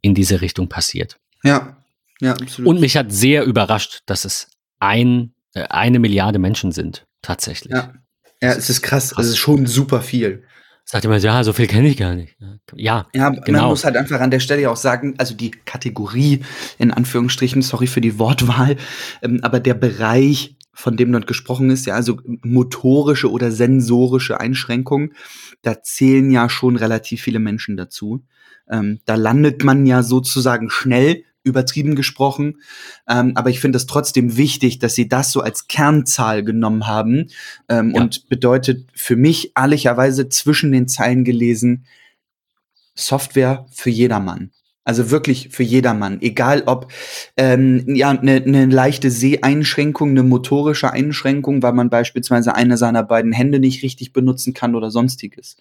in 0.00 0.14
diese 0.14 0.40
Richtung 0.40 0.68
passiert. 0.68 1.18
Ja, 1.42 1.76
ja, 2.20 2.32
absolut. 2.32 2.68
Und 2.68 2.80
mich 2.80 2.96
hat 2.96 3.12
sehr 3.12 3.44
überrascht, 3.44 4.02
dass 4.06 4.24
es 4.24 4.48
ein, 4.78 5.32
äh, 5.54 5.62
eine 5.64 5.98
Milliarde 5.98 6.38
Menschen 6.38 6.72
sind, 6.72 7.06
tatsächlich. 7.22 7.72
Ja, 7.72 7.94
ja 8.42 8.52
es 8.52 8.70
ist 8.70 8.82
krass. 8.82 9.10
krass. 9.10 9.26
Es 9.26 9.32
ist 9.32 9.38
schon 9.38 9.66
super 9.66 10.00
viel. 10.00 10.44
Sagt 10.90 11.04
immer, 11.04 11.18
ja, 11.18 11.44
so 11.44 11.52
viel 11.52 11.68
kenne 11.68 11.86
ich 11.86 11.96
gar 11.96 12.16
nicht. 12.16 12.36
Ja, 12.74 13.06
ja 13.14 13.30
genau. 13.30 13.60
man 13.60 13.68
muss 13.68 13.84
halt 13.84 13.96
einfach 13.96 14.20
an 14.20 14.32
der 14.32 14.40
Stelle 14.40 14.68
auch 14.68 14.76
sagen, 14.76 15.14
also 15.18 15.36
die 15.36 15.52
Kategorie, 15.52 16.40
in 16.78 16.90
Anführungsstrichen, 16.90 17.62
sorry 17.62 17.86
für 17.86 18.00
die 18.00 18.18
Wortwahl, 18.18 18.74
ähm, 19.22 19.38
aber 19.42 19.60
der 19.60 19.74
Bereich, 19.74 20.56
von 20.72 20.96
dem 20.96 21.12
dort 21.12 21.28
gesprochen 21.28 21.70
ist, 21.70 21.86
ja, 21.86 21.94
also 21.94 22.18
motorische 22.42 23.30
oder 23.30 23.52
sensorische 23.52 24.40
Einschränkungen, 24.40 25.14
da 25.62 25.80
zählen 25.80 26.28
ja 26.32 26.50
schon 26.50 26.74
relativ 26.74 27.22
viele 27.22 27.38
Menschen 27.38 27.76
dazu. 27.76 28.24
Ähm, 28.68 28.98
da 29.04 29.14
landet 29.14 29.62
man 29.62 29.86
ja 29.86 30.02
sozusagen 30.02 30.70
schnell 30.70 31.22
übertrieben 31.42 31.94
gesprochen. 31.94 32.60
Ähm, 33.08 33.32
aber 33.34 33.50
ich 33.50 33.60
finde 33.60 33.76
es 33.76 33.86
trotzdem 33.86 34.36
wichtig, 34.36 34.78
dass 34.78 34.94
sie 34.94 35.08
das 35.08 35.32
so 35.32 35.40
als 35.40 35.68
Kernzahl 35.68 36.42
genommen 36.44 36.86
haben 36.86 37.28
ähm, 37.68 37.92
ja. 37.94 38.02
und 38.02 38.28
bedeutet 38.28 38.88
für 38.94 39.16
mich 39.16 39.52
ehrlicherweise 39.56 40.28
zwischen 40.28 40.72
den 40.72 40.88
Zeilen 40.88 41.24
gelesen 41.24 41.86
Software 42.94 43.66
für 43.70 43.90
jedermann. 43.90 44.50
Also 44.82 45.10
wirklich 45.10 45.50
für 45.50 45.62
jedermann, 45.62 46.22
egal 46.22 46.62
ob 46.64 46.90
ähm, 47.36 47.84
ja 47.94 48.08
eine 48.10 48.40
ne 48.40 48.64
leichte 48.64 49.10
Seheinschränkung, 49.10 50.10
eine 50.10 50.22
motorische 50.22 50.90
Einschränkung, 50.90 51.62
weil 51.62 51.74
man 51.74 51.90
beispielsweise 51.90 52.54
eine 52.54 52.78
seiner 52.78 53.02
beiden 53.02 53.32
Hände 53.32 53.60
nicht 53.60 53.82
richtig 53.82 54.14
benutzen 54.14 54.54
kann 54.54 54.74
oder 54.74 54.90
sonstiges. 54.90 55.58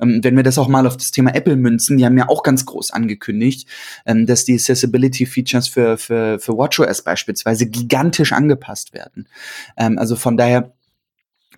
Ähm, 0.00 0.24
wenn 0.24 0.36
wir 0.36 0.42
das 0.42 0.56
auch 0.56 0.68
mal 0.68 0.86
auf 0.86 0.96
das 0.96 1.10
Thema 1.10 1.34
Apple 1.34 1.56
münzen, 1.56 1.98
die 1.98 2.06
haben 2.06 2.16
ja 2.16 2.30
auch 2.30 2.42
ganz 2.42 2.64
groß 2.64 2.92
angekündigt, 2.92 3.68
ähm, 4.06 4.24
dass 4.24 4.46
die 4.46 4.54
Accessibility 4.54 5.26
Features 5.26 5.68
für 5.68 5.98
für 5.98 6.38
für 6.38 6.56
WatchOS 6.56 7.02
beispielsweise 7.02 7.66
gigantisch 7.66 8.32
angepasst 8.32 8.94
werden. 8.94 9.28
Ähm, 9.76 9.98
also 9.98 10.16
von 10.16 10.38
daher 10.38 10.72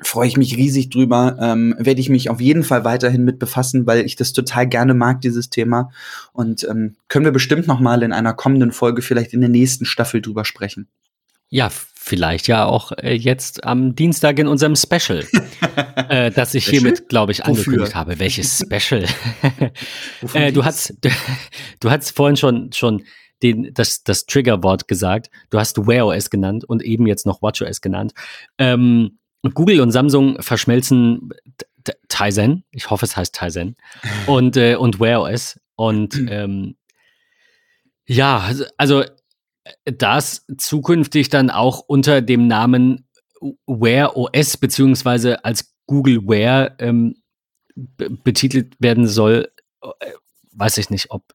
freue 0.03 0.27
ich 0.27 0.37
mich 0.37 0.57
riesig 0.57 0.91
drüber. 0.91 1.37
Ähm, 1.41 1.75
Werde 1.79 2.01
ich 2.01 2.09
mich 2.09 2.31
auf 2.31 2.41
jeden 2.41 2.65
Fall 2.65 2.85
weiterhin 2.85 3.25
mit 3.25 3.39
befassen, 3.39 3.87
weil 3.87 4.05
ich 4.05 4.17
das 4.17 4.33
total 4.33 4.67
gerne 4.67 4.95
mag, 4.95 5.21
dieses 5.21 5.51
Thema. 5.51 5.91
Und 6.33 6.65
ähm, 6.65 6.97
können 7.09 7.25
wir 7.25 7.33
bestimmt 7.33 7.67
noch 7.67 7.81
mal 7.81 8.03
in 8.03 8.13
einer 8.13 8.35
kommenden 8.35 8.73
Folge, 8.73 9.03
vielleicht 9.03 9.33
in 9.33 9.41
der 9.41 9.51
nächsten 9.51 9.85
Staffel 9.85 10.21
drüber 10.21 10.45
sprechen. 10.45 10.89
Ja, 11.51 11.71
vielleicht 11.95 12.49
ja 12.49 12.65
auch 12.65 12.93
äh, 12.93 13.15
jetzt 13.15 13.65
am 13.65 13.95
Dienstag 13.95 14.39
in 14.39 14.49
unserem 14.49 14.75
Special, 14.75 15.25
äh, 16.09 16.31
das 16.31 16.55
ich 16.55 16.67
hiermit, 16.67 17.09
glaube 17.09 17.33
ich, 17.33 17.45
angekündigt 17.45 17.95
habe. 17.95 18.19
Welches 18.19 18.59
Special? 18.59 19.05
äh, 20.35 20.53
du 20.53 20.65
hast, 20.65 20.95
du, 21.01 21.11
du 21.81 21.91
hast 21.91 22.11
vorhin 22.11 22.37
schon 22.37 22.73
schon 22.73 23.05
den, 23.43 23.73
das, 23.75 24.03
das 24.03 24.27
Triggerwort 24.27 24.89
gesagt. 24.89 25.31
Du 25.51 25.59
hast 25.59 25.87
Wear 25.87 26.07
OS 26.07 26.31
genannt 26.31 26.65
und 26.65 26.83
eben 26.83 27.07
jetzt 27.07 27.27
noch 27.27 27.43
WatchOS 27.43 27.81
genannt. 27.81 28.15
Ähm, 28.59 29.19
Google 29.53 29.81
und 29.81 29.91
Samsung 29.91 30.41
verschmelzen 30.41 31.31
Tizen, 32.09 32.65
ich 32.71 32.89
hoffe, 32.89 33.05
es 33.05 33.17
heißt 33.17 33.39
Tizen, 33.39 33.77
und, 34.27 34.57
äh, 34.57 34.77
und 34.77 35.01
Wear 35.01 35.23
OS. 35.23 35.61
Und 35.77 36.15
ähm, 36.29 36.77
ja, 38.07 38.51
also 38.77 39.05
das 39.85 40.47
zukünftig 40.59 41.29
dann 41.29 41.51
auch 41.51 41.81
unter 41.81 42.23
dem 42.23 42.47
Namen 42.47 43.07
Wear 43.67 44.17
OS 44.17 44.57
beziehungsweise 44.57 45.45
als 45.45 45.75
Google 45.87 46.27
Wear 46.27 46.77
ähm, 46.79 47.17
betitelt 47.75 48.77
werden 48.79 49.07
soll, 49.07 49.51
äh, 49.83 49.89
weiß 50.53 50.79
ich 50.79 50.91
nicht, 50.91 51.11
ob 51.11 51.35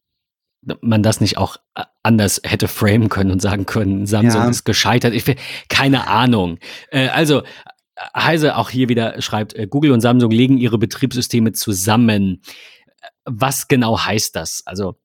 man 0.82 1.04
das 1.04 1.22
nicht 1.22 1.38
auch 1.38 1.58
anders 2.04 2.42
hätte 2.44 2.68
framen 2.68 3.10
können 3.10 3.32
und 3.32 3.42
sagen 3.42 3.66
können, 3.66 4.06
Samsung 4.06 4.42
ja. 4.42 4.50
ist 4.50 4.66
gescheitert. 4.66 5.14
Ich 5.14 5.26
will, 5.26 5.36
keine 5.70 6.08
Ahnung. 6.08 6.58
Äh, 6.92 7.08
also 7.10 7.44
Heise 8.16 8.58
auch 8.58 8.70
hier 8.70 8.90
wieder 8.90 9.22
schreibt, 9.22 9.54
äh, 9.54 9.68
Google 9.68 9.92
und 9.92 10.02
Samsung 10.02 10.32
legen 10.32 10.58
ihre 10.58 10.78
Betriebssysteme 10.78 11.52
zusammen. 11.52 12.42
Was 13.26 13.68
genau 13.68 14.00
heißt 14.00 14.36
das? 14.36 14.64
Also 14.66 14.96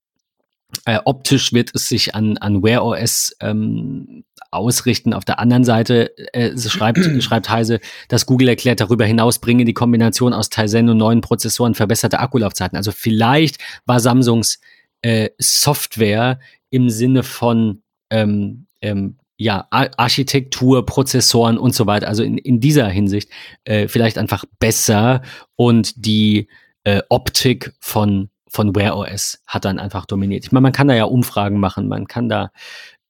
äh, 0.86 0.99
optisch 1.05 1.53
wird 1.53 1.70
es 1.74 1.88
sich 1.88 2.14
an, 2.14 2.36
an 2.38 2.62
Wear 2.62 2.84
OS 2.84 3.36
ähm, 3.40 4.24
ausrichten. 4.51 5.12
Auf 5.12 5.24
der 5.24 5.38
anderen 5.38 5.64
Seite 5.64 6.16
äh, 6.32 6.57
schreibt, 6.57 6.99
schreibt 7.22 7.49
Heise, 7.49 7.80
dass 8.09 8.26
Google 8.26 8.49
erklärt, 8.49 8.80
darüber 8.80 9.05
hinaus 9.05 9.38
bringe 9.38 9.64
die 9.64 9.74
Kombination 9.74 10.32
aus 10.32 10.51
Tizen 10.51 10.88
und 10.88 10.97
neuen 10.97 11.20
Prozessoren 11.20 11.74
verbesserte 11.74 12.18
Akkulaufzeiten. 12.18 12.76
Also 12.76 12.92
vielleicht 12.92 13.59
war 13.86 14.01
Samsungs 14.01 14.61
äh, 15.03 15.30
Software 15.38 16.40
im 16.70 16.90
Sinne 16.90 17.22
von 17.22 17.82
ähm, 18.11 18.66
ähm, 18.80 19.18
ja, 19.37 19.66
Architektur, 19.70 20.87
Prozessoren 20.87 21.59
und 21.59 21.74
so 21.74 21.87
weiter. 21.87 22.09
Also 22.09 22.22
in, 22.22 22.39
in 22.39 22.61
dieser 22.61 22.89
Hinsicht 22.89 23.30
äh, 23.64 23.89
vielleicht 23.89 24.18
einfach 24.18 24.45
besser 24.59 25.22
und 25.57 26.07
die 26.07 26.49
äh, 26.85 27.03
Optik 27.09 27.72
von, 27.80 28.30
von 28.47 28.76
Wear 28.76 28.97
OS 28.97 29.43
hat 29.47 29.64
dann 29.64 29.78
einfach 29.78 30.07
dominiert. 30.07 30.45
Ich 30.45 30.53
meine, 30.53 30.62
man 30.62 30.72
kann 30.72 30.89
da 30.89 30.95
ja 30.95 31.05
Umfragen 31.05 31.59
machen, 31.59 31.89
man 31.89 32.07
kann 32.07 32.28
da 32.28 32.51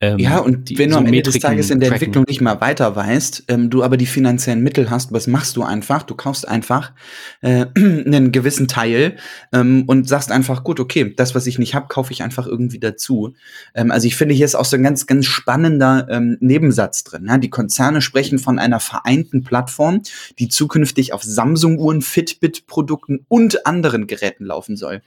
ähm, 0.01 0.19
ja, 0.19 0.39
und 0.39 0.69
die, 0.69 0.79
wenn 0.79 0.89
du 0.89 0.95
so 0.95 0.99
am 0.99 1.07
Ende 1.07 1.23
des 1.23 1.39
Tages 1.39 1.71
in 1.71 1.79
der 1.79 1.89
tracken. 1.89 2.03
Entwicklung 2.03 2.25
nicht 2.29 2.41
mal 2.41 2.61
weiter 2.61 2.97
weißt, 2.97 3.45
ähm, 3.49 3.71
du 3.71 3.85
aber 3.85 3.97
die 3.97 4.07
finanziellen 4.07 4.61
Mittel 4.61 4.91
hast, 4.91 5.13
was 5.13 5.29
machst 5.29 5.57
du 5.57 5.63
einfach? 5.63 6.03
Du 6.03 6.17
kaufst 6.17 6.49
einfach 6.49 6.93
äh, 7.43 7.67
einen 7.77 8.33
gewissen 8.33 8.67
Teil 8.67 9.17
ähm, 9.53 9.85
und 9.87 10.09
sagst 10.09 10.33
einfach, 10.33 10.65
gut, 10.65 10.81
okay, 10.81 11.15
das, 11.17 11.37
was 11.37 11.47
ich 11.47 11.61
nicht 11.61 11.77
habe, 11.77 11.87
kaufe 11.87 12.13
ich 12.13 12.25
einfach 12.25 12.47
irgendwie 12.47 12.81
dazu. 12.81 13.35
Ähm, 13.75 13.93
also 13.93 14.09
ich 14.09 14.17
finde, 14.17 14.35
hier 14.35 14.45
ist 14.45 14.57
auch 14.57 14.65
so 14.65 14.77
ein 14.77 14.83
ganz, 14.83 15.07
ganz 15.07 15.27
spannender 15.27 16.09
ähm, 16.11 16.39
Nebensatz 16.41 17.05
drin. 17.05 17.27
Ja? 17.29 17.39
Die 17.39 17.51
Konzerne 17.51 18.01
sprechen 18.01 18.41
von 18.41 18.59
einer 18.59 18.81
vereinten 18.81 19.45
Plattform, 19.45 20.03
die 20.41 20.49
zukünftig 20.49 21.13
auf 21.13 21.23
Samsung-Uhren, 21.23 22.03
Fitbit-Produkten 22.03 23.25
und 23.29 23.65
anderen 23.65 24.09
Geräten 24.09 24.45
laufen 24.45 24.77
soll. 24.77 25.03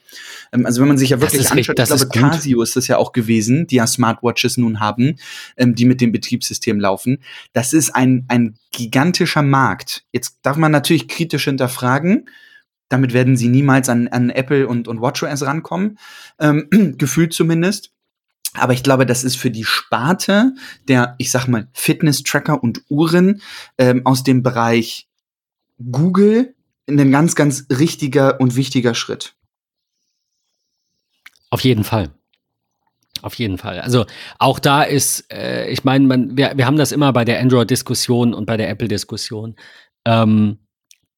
Ähm, 0.53 0.65
also 0.65 0.79
wenn 0.79 0.87
man 0.87 0.97
sich 0.97 1.09
ja 1.09 1.19
wirklich 1.19 1.51
anschaut, 1.51 1.77
ich 1.77 1.85
glaube, 1.85 2.07
Casio 2.07 2.61
ist 2.61 2.77
das 2.77 2.87
ja 2.87 2.97
auch 2.97 3.11
gewesen, 3.11 3.67
die 3.67 3.75
ja 3.75 3.85
Smartwatches 3.85 4.55
nun 4.55 4.76
haben, 4.79 5.17
ähm, 5.57 5.75
die 5.75 5.85
mit 5.85 6.01
dem 6.01 6.11
Betriebssystem 6.11 6.79
laufen. 6.79 7.19
Das 7.53 7.73
ist 7.73 7.91
ein, 7.95 8.25
ein 8.27 8.57
gigantischer 8.71 9.43
Markt. 9.43 10.05
Jetzt 10.11 10.39
darf 10.41 10.57
man 10.57 10.71
natürlich 10.71 11.07
kritisch 11.07 11.45
hinterfragen, 11.45 12.29
damit 12.89 13.13
werden 13.13 13.35
sie 13.35 13.49
niemals 13.49 13.89
an, 13.89 14.07
an 14.07 14.29
Apple 14.29 14.67
und, 14.67 14.87
und 14.87 15.01
WatchOS 15.01 15.43
rankommen, 15.43 15.97
ähm, 16.39 16.67
gefühlt 16.97 17.33
zumindest. 17.33 17.91
Aber 18.53 18.73
ich 18.73 18.81
glaube, 18.83 19.05
das 19.05 19.23
ist 19.23 19.35
für 19.35 19.51
die 19.51 19.65
Sparte 19.65 20.53
der, 20.87 21.15
ich 21.17 21.31
sag 21.31 21.47
mal, 21.47 21.67
Fitness-Tracker 21.73 22.63
und 22.63 22.81
Uhren 22.89 23.41
ähm, 23.77 24.05
aus 24.05 24.23
dem 24.23 24.41
Bereich 24.41 25.07
Google 25.91 26.55
ein 26.89 27.11
ganz, 27.11 27.35
ganz 27.35 27.65
richtiger 27.69 28.39
und 28.39 28.55
wichtiger 28.55 28.95
Schritt. 28.95 29.35
Auf 31.49 31.61
jeden 31.61 31.83
Fall. 31.83 32.16
Auf 33.21 33.35
jeden 33.35 33.57
Fall. 33.57 33.79
Also 33.79 34.05
auch 34.39 34.59
da 34.59 34.83
ist, 34.83 35.31
äh, 35.31 35.69
ich 35.69 35.83
meine, 35.83 36.29
wir, 36.35 36.53
wir 36.55 36.65
haben 36.65 36.77
das 36.77 36.91
immer 36.91 37.13
bei 37.13 37.25
der 37.25 37.39
Android-Diskussion 37.39 38.33
und 38.33 38.45
bei 38.45 38.57
der 38.57 38.69
Apple-Diskussion. 38.69 39.55
Ähm, 40.05 40.59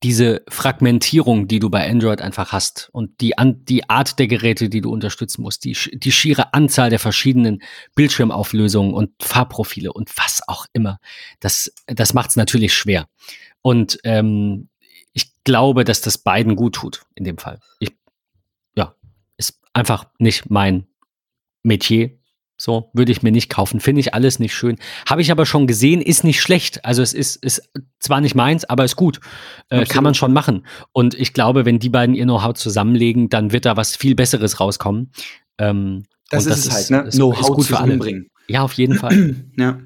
diese 0.02 0.44
Fragmentierung, 0.48 1.48
die 1.48 1.60
du 1.60 1.70
bei 1.70 1.90
Android 1.90 2.22
einfach 2.22 2.54
hast 2.54 2.90
und 2.94 3.20
die, 3.20 3.38
an, 3.38 3.66
die 3.66 3.90
Art 3.90 4.18
der 4.18 4.28
Geräte, 4.28 4.70
die 4.70 4.80
du 4.80 4.92
unterstützen 4.92 5.42
musst, 5.42 5.66
die, 5.66 5.76
die 5.94 6.12
schiere 6.12 6.54
Anzahl 6.54 6.90
der 6.90 7.00
verschiedenen 7.00 7.62
Bildschirmauflösungen 7.96 8.94
und 8.94 9.12
Farbprofile 9.22 9.92
und 9.92 10.10
was 10.18 10.42
auch 10.48 10.66
immer, 10.72 11.00
das, 11.42 11.74
das 11.88 12.14
macht 12.14 12.30
es 12.30 12.36
natürlich 12.38 12.74
schwer. 12.74 13.08
Und 13.62 14.00
ähm, 14.06 14.70
ich 15.12 15.34
glaube, 15.44 15.84
dass 15.84 16.00
das 16.00 16.18
beiden 16.18 16.56
gut 16.56 16.76
tut 16.76 17.04
in 17.16 17.26
dem 17.26 17.38
Fall. 17.38 17.60
Ich, 17.80 17.92
ja, 18.76 18.96
ist 19.36 19.60
einfach 19.74 20.06
nicht 20.18 20.50
mein 20.50 20.88
Metier. 21.64 22.20
So, 22.62 22.90
würde 22.94 23.14
ich 23.14 23.24
mir 23.24 23.32
nicht 23.32 23.50
kaufen. 23.50 23.80
Finde 23.80 24.02
ich 24.02 24.14
alles 24.14 24.38
nicht 24.38 24.54
schön. 24.54 24.78
Habe 25.06 25.22
ich 25.22 25.32
aber 25.32 25.46
schon 25.46 25.66
gesehen, 25.66 26.02
ist 26.02 26.26
nicht 26.26 26.42
schlecht. 26.42 26.84
Also 26.84 27.02
es 27.02 27.14
ist, 27.14 27.38
ist 27.38 27.72
zwar 28.02 28.20
nicht 28.20 28.36
meins, 28.36 28.66
aber 28.66 28.84
ist 28.84 28.98
gut. 28.98 29.22
Äh, 29.70 29.86
kann 29.86 30.04
man 30.04 30.14
schon 30.14 30.34
machen. 30.34 30.66
Und 30.92 31.14
ich 31.14 31.32
glaube, 31.32 31.64
wenn 31.64 31.80
die 31.80 31.88
beiden 31.88 32.16
ihr 32.16 32.26
Know-how 32.26 32.56
zusammenlegen, 32.56 33.30
dann 33.30 33.54
wird 33.54 33.66
da 33.66 33.78
was 33.78 33.96
viel 33.96 34.14
Besseres 34.14 34.60
rauskommen. 34.60 35.14
Ähm, 35.58 36.04
das, 36.30 36.48
ist 36.48 36.68
das 36.68 36.80
es 36.82 36.92
halt, 36.92 37.06
ne? 37.06 37.12
Know-how 37.12 37.66
für 37.66 37.80
alle. 37.80 37.96
Bringen. 37.96 38.30
Ja, 38.50 38.64
auf 38.64 38.74
jeden 38.74 38.96
Fall. 38.96 39.36
ja. 39.58 39.80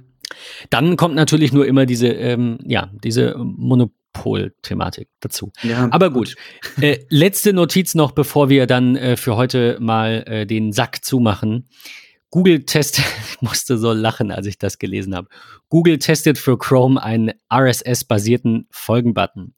Dann 0.71 0.97
kommt 0.97 1.13
natürlich 1.13 1.53
nur 1.53 1.67
immer 1.67 1.86
diese, 1.86 2.07
ähm, 2.07 2.57
ja, 2.65 2.89
diese 3.03 3.36
Monopol-Thematik 4.14 5.09
dazu. 5.20 5.51
Ja, 5.64 5.88
Aber 5.91 6.09
gut. 6.11 6.36
äh, 6.82 6.99
letzte 7.09 7.53
Notiz 7.53 7.95
noch, 7.95 8.11
bevor 8.11 8.49
wir 8.49 8.68
dann 8.68 8.95
äh, 8.95 9.18
für 9.18 9.36
heute 9.36 9.78
mal 9.80 10.24
äh, 10.28 10.45
den 10.45 10.72
Sack 10.72 11.03
zumachen. 11.03 11.70
Google 12.30 12.66
testet, 12.66 13.05
ich 13.30 13.41
musste 13.41 13.78
so 13.78 13.93
lachen, 13.93 14.32
als 14.32 14.47
ich 14.47 14.57
das 14.57 14.80
gelesen 14.80 15.16
habe. 15.16 15.28
Google 15.70 15.99
testet 15.99 16.38
für 16.38 16.57
Chrome 16.57 17.01
einen 17.01 17.32
RSS-basierten 17.53 18.68
Folgenbutton. 18.72 19.53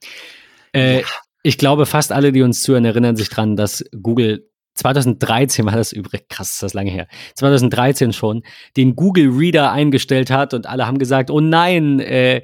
Äh, 0.73 1.01
ja. 1.01 1.07
Ich 1.43 1.57
glaube, 1.57 1.85
fast 1.85 2.11
alle, 2.11 2.31
die 2.31 2.41
uns 2.41 2.63
zuhören, 2.63 2.85
erinnern 2.85 3.15
sich 3.15 3.29
dran, 3.29 3.55
dass 3.55 3.85
Google 4.01 4.49
2013 4.75 5.65
war 5.65 5.75
das 5.75 5.91
übrig, 5.91 6.27
krass, 6.29 6.51
ist 6.51 6.63
das 6.63 6.73
lange 6.73 6.91
her, 6.91 7.07
2013 7.35 8.13
schon, 8.13 8.43
den 8.77 8.95
Google 8.95 9.29
Reader 9.29 9.71
eingestellt 9.71 10.29
hat 10.29 10.53
und 10.53 10.67
alle 10.67 10.85
haben 10.85 10.99
gesagt, 10.99 11.31
oh 11.31 11.39
nein, 11.39 11.99
äh, 11.99 12.41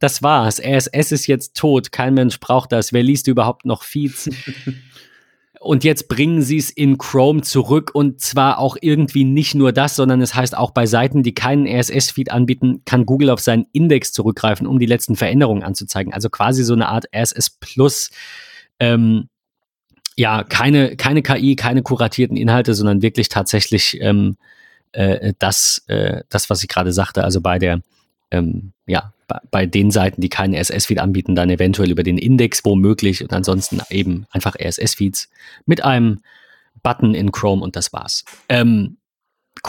das 0.00 0.22
war's, 0.22 0.60
RSS 0.60 1.12
ist 1.12 1.26
jetzt 1.26 1.56
tot, 1.56 1.92
kein 1.92 2.14
Mensch 2.14 2.40
braucht 2.40 2.72
das, 2.72 2.92
wer 2.92 3.02
liest 3.02 3.28
überhaupt 3.28 3.66
noch 3.66 3.82
Feeds? 3.82 4.30
und 5.60 5.84
jetzt 5.84 6.08
bringen 6.08 6.42
sie 6.42 6.58
es 6.58 6.70
in 6.70 6.96
Chrome 6.96 7.42
zurück 7.42 7.90
und 7.92 8.20
zwar 8.20 8.58
auch 8.58 8.76
irgendwie 8.80 9.24
nicht 9.24 9.54
nur 9.54 9.72
das, 9.72 9.96
sondern 9.96 10.22
es 10.22 10.34
heißt 10.34 10.56
auch 10.56 10.70
bei 10.70 10.86
Seiten, 10.86 11.22
die 11.22 11.34
keinen 11.34 11.66
RSS-Feed 11.66 12.30
anbieten, 12.30 12.82
kann 12.84 13.04
Google 13.04 13.30
auf 13.30 13.40
seinen 13.40 13.66
Index 13.72 14.12
zurückgreifen, 14.12 14.66
um 14.66 14.78
die 14.78 14.86
letzten 14.86 15.16
Veränderungen 15.16 15.62
anzuzeigen. 15.62 16.12
Also 16.12 16.30
quasi 16.30 16.64
so 16.64 16.72
eine 16.72 16.88
Art 16.88 17.06
RSS 17.14 17.50
Plus 17.50 18.10
ähm, 18.78 19.28
ja, 20.16 20.44
keine, 20.44 20.96
keine 20.96 21.22
KI, 21.22 21.56
keine 21.56 21.82
kuratierten 21.82 22.36
Inhalte, 22.36 22.74
sondern 22.74 23.02
wirklich 23.02 23.28
tatsächlich 23.28 24.00
ähm, 24.00 24.36
äh, 24.92 25.34
das, 25.38 25.84
äh, 25.88 26.22
das, 26.30 26.48
was 26.48 26.62
ich 26.62 26.68
gerade 26.68 26.92
sagte, 26.92 27.22
also 27.22 27.40
bei 27.40 27.58
der, 27.58 27.82
ähm, 28.30 28.72
ja, 28.86 29.12
bei, 29.50 29.66
den 29.66 29.90
Seiten, 29.90 30.20
die 30.20 30.28
keinen 30.28 30.54
RSS-Feed 30.54 31.00
anbieten, 31.00 31.34
dann 31.34 31.50
eventuell 31.50 31.90
über 31.90 32.02
den 32.04 32.16
Index 32.16 32.64
womöglich 32.64 33.22
und 33.22 33.32
ansonsten 33.32 33.80
eben 33.90 34.26
einfach 34.30 34.54
RSS-Feeds 34.56 35.28
mit 35.66 35.84
einem 35.84 36.20
Button 36.82 37.14
in 37.14 37.32
Chrome 37.32 37.62
und 37.62 37.74
das 37.74 37.92
war's. 37.92 38.24
Ähm, 38.48 38.98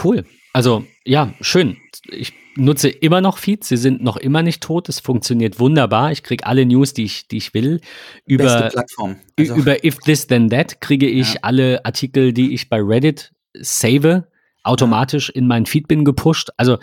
cool. 0.02 0.24
Also 0.52 0.84
ja, 1.04 1.34
schön. 1.40 1.76
Ich 2.10 2.32
nutze 2.58 2.88
immer 2.88 3.20
noch 3.20 3.38
Feeds, 3.38 3.68
sie 3.68 3.76
sind 3.76 4.02
noch 4.02 4.16
immer 4.16 4.42
nicht 4.42 4.62
tot, 4.62 4.88
es 4.88 5.00
funktioniert 5.00 5.58
wunderbar. 5.58 6.12
Ich 6.12 6.22
kriege 6.22 6.46
alle 6.46 6.66
News, 6.66 6.92
die 6.92 7.04
ich, 7.04 7.28
die 7.28 7.38
ich 7.38 7.54
will. 7.54 7.80
Über, 8.26 8.70
also, 8.74 9.14
über 9.36 9.84
If 9.84 9.98
This 9.98 10.26
Then 10.26 10.50
That 10.50 10.80
kriege 10.80 11.08
ich 11.08 11.34
ja. 11.34 11.40
alle 11.42 11.84
Artikel, 11.84 12.32
die 12.32 12.52
ich 12.52 12.68
bei 12.68 12.80
Reddit 12.80 13.32
save, 13.54 14.28
automatisch 14.62 15.30
in 15.30 15.46
meinen 15.46 15.66
Feed 15.66 15.88
bin 15.88 16.04
gepusht. 16.04 16.50
Also 16.56 16.78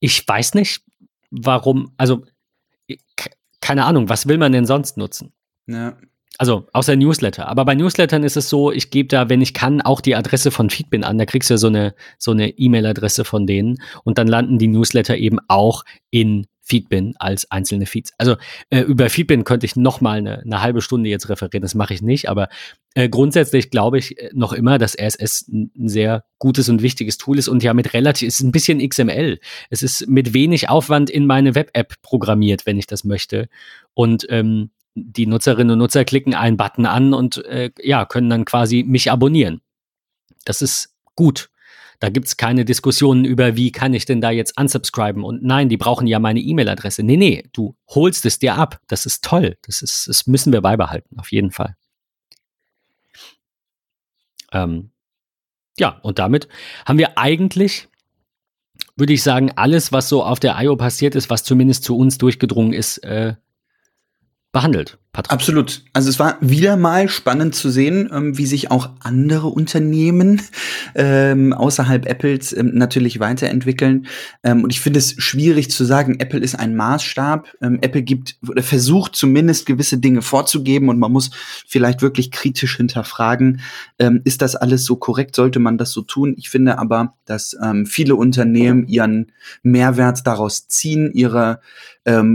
ich 0.00 0.26
weiß 0.26 0.54
nicht, 0.54 0.82
warum, 1.30 1.92
also 1.96 2.24
keine 3.60 3.84
Ahnung, 3.84 4.08
was 4.08 4.28
will 4.28 4.38
man 4.38 4.52
denn 4.52 4.66
sonst 4.66 4.96
nutzen? 4.96 5.32
Ja. 5.66 5.96
Also 6.38 6.68
außer 6.72 6.94
Newsletter. 6.94 7.48
Aber 7.48 7.64
bei 7.64 7.74
Newslettern 7.74 8.22
ist 8.22 8.36
es 8.36 8.48
so, 8.48 8.70
ich 8.70 8.90
gebe 8.90 9.08
da, 9.08 9.28
wenn 9.28 9.42
ich 9.42 9.54
kann, 9.54 9.80
auch 9.80 10.00
die 10.00 10.14
Adresse 10.14 10.52
von 10.52 10.70
Feedbin 10.70 11.02
an. 11.02 11.18
Da 11.18 11.26
kriegst 11.26 11.50
du 11.50 11.54
ja 11.54 11.58
so 11.58 11.66
eine 11.66 11.94
so 12.16 12.30
eine 12.30 12.50
E-Mail-Adresse 12.50 13.24
von 13.24 13.46
denen 13.46 13.78
und 14.04 14.18
dann 14.18 14.28
landen 14.28 14.58
die 14.58 14.68
Newsletter 14.68 15.16
eben 15.16 15.38
auch 15.48 15.84
in 16.10 16.46
Feedbin 16.68 17.14
als 17.18 17.50
einzelne 17.50 17.86
Feeds. 17.86 18.12
Also 18.18 18.36
äh, 18.70 18.80
über 18.80 19.08
Feedbin 19.08 19.44
könnte 19.44 19.64
ich 19.64 19.74
noch 19.74 20.00
mal 20.00 20.18
eine, 20.18 20.40
eine 20.40 20.62
halbe 20.62 20.82
Stunde 20.82 21.08
jetzt 21.08 21.28
referieren. 21.30 21.62
Das 21.62 21.74
mache 21.74 21.94
ich 21.94 22.02
nicht. 22.02 22.28
Aber 22.28 22.48
äh, 22.94 23.08
grundsätzlich 23.08 23.70
glaube 23.70 23.98
ich 23.98 24.18
äh, 24.18 24.30
noch 24.34 24.52
immer, 24.52 24.76
dass 24.78 24.96
RSS 24.96 25.48
ein 25.48 25.88
sehr 25.88 26.24
gutes 26.38 26.68
und 26.68 26.82
wichtiges 26.82 27.16
Tool 27.16 27.38
ist 27.38 27.48
und 27.48 27.62
ja 27.62 27.72
mit 27.72 27.94
relativ, 27.94 28.28
ist 28.28 28.40
ein 28.40 28.52
bisschen 28.52 28.86
XML. 28.86 29.40
Es 29.70 29.82
ist 29.82 30.06
mit 30.08 30.34
wenig 30.34 30.68
Aufwand 30.68 31.08
in 31.08 31.26
meine 31.26 31.54
Web-App 31.54 31.94
programmiert, 32.02 32.66
wenn 32.66 32.78
ich 32.78 32.86
das 32.86 33.02
möchte. 33.02 33.48
Und 33.94 34.26
ähm, 34.28 34.70
die 35.06 35.26
Nutzerinnen 35.26 35.72
und 35.72 35.78
Nutzer 35.78 36.04
klicken 36.04 36.34
einen 36.34 36.56
Button 36.56 36.86
an 36.86 37.14
und 37.14 37.44
äh, 37.44 37.70
ja, 37.80 38.04
können 38.04 38.30
dann 38.30 38.44
quasi 38.44 38.84
mich 38.84 39.10
abonnieren. 39.10 39.60
Das 40.44 40.62
ist 40.62 40.94
gut. 41.14 41.50
Da 42.00 42.10
gibt 42.10 42.28
es 42.28 42.36
keine 42.36 42.64
Diskussionen 42.64 43.24
über, 43.24 43.56
wie 43.56 43.72
kann 43.72 43.92
ich 43.92 44.04
denn 44.04 44.20
da 44.20 44.30
jetzt 44.30 44.58
unsubscriben 44.58 45.24
und 45.24 45.42
nein, 45.42 45.68
die 45.68 45.76
brauchen 45.76 46.06
ja 46.06 46.20
meine 46.20 46.38
E-Mail-Adresse. 46.38 47.02
Nee, 47.02 47.16
nee, 47.16 47.48
du 47.52 47.76
holst 47.88 48.24
es 48.24 48.38
dir 48.38 48.54
ab. 48.54 48.80
Das 48.86 49.04
ist 49.04 49.24
toll. 49.24 49.56
Das, 49.62 49.82
ist, 49.82 50.06
das 50.06 50.26
müssen 50.26 50.52
wir 50.52 50.60
beibehalten, 50.60 51.18
auf 51.18 51.32
jeden 51.32 51.50
Fall. 51.50 51.74
Ähm, 54.52 54.90
ja, 55.78 55.98
und 56.02 56.18
damit 56.18 56.48
haben 56.86 56.98
wir 56.98 57.18
eigentlich, 57.18 57.88
würde 58.96 59.12
ich 59.12 59.22
sagen, 59.22 59.52
alles, 59.56 59.92
was 59.92 60.08
so 60.08 60.22
auf 60.22 60.38
der 60.38 60.56
I.O. 60.60 60.76
passiert 60.76 61.16
ist, 61.16 61.30
was 61.30 61.42
zumindest 61.42 61.84
zu 61.84 61.96
uns 61.96 62.18
durchgedrungen 62.18 62.72
ist, 62.72 62.98
äh, 62.98 63.34
behandelt. 64.58 64.98
Patrick. 65.12 65.32
Absolut. 65.32 65.84
Also 65.92 66.10
es 66.10 66.18
war 66.18 66.36
wieder 66.40 66.76
mal 66.76 67.08
spannend 67.08 67.54
zu 67.54 67.70
sehen, 67.70 68.10
ähm, 68.12 68.36
wie 68.38 68.44
sich 68.44 68.72
auch 68.72 68.90
andere 69.00 69.46
Unternehmen 69.46 70.42
ähm, 70.96 71.52
außerhalb 71.52 72.06
Apples 72.06 72.52
ähm, 72.52 72.72
natürlich 72.74 73.20
weiterentwickeln. 73.20 74.06
Ähm, 74.42 74.64
und 74.64 74.70
ich 74.70 74.80
finde 74.80 74.98
es 74.98 75.14
schwierig 75.16 75.70
zu 75.70 75.84
sagen, 75.84 76.18
Apple 76.18 76.40
ist 76.40 76.56
ein 76.56 76.74
Maßstab. 76.74 77.48
Ähm, 77.62 77.78
Apple 77.82 78.02
gibt 78.02 78.36
oder 78.48 78.64
versucht 78.64 79.14
zumindest 79.14 79.64
gewisse 79.64 79.98
Dinge 79.98 80.22
vorzugeben 80.22 80.88
und 80.88 80.98
man 80.98 81.12
muss 81.12 81.30
vielleicht 81.66 82.02
wirklich 82.02 82.32
kritisch 82.32 82.76
hinterfragen, 82.76 83.60
ähm, 84.00 84.20
ist 84.24 84.42
das 84.42 84.56
alles 84.56 84.84
so 84.84 84.96
korrekt? 84.96 85.36
Sollte 85.36 85.60
man 85.60 85.78
das 85.78 85.92
so 85.92 86.02
tun? 86.02 86.34
Ich 86.36 86.50
finde 86.50 86.78
aber, 86.78 87.14
dass 87.26 87.56
viele 87.84 88.16
Unternehmen 88.16 88.86
ihren 88.86 89.32
Mehrwert 89.62 90.26
daraus 90.26 90.66
ziehen, 90.68 91.10
ihre 91.12 91.60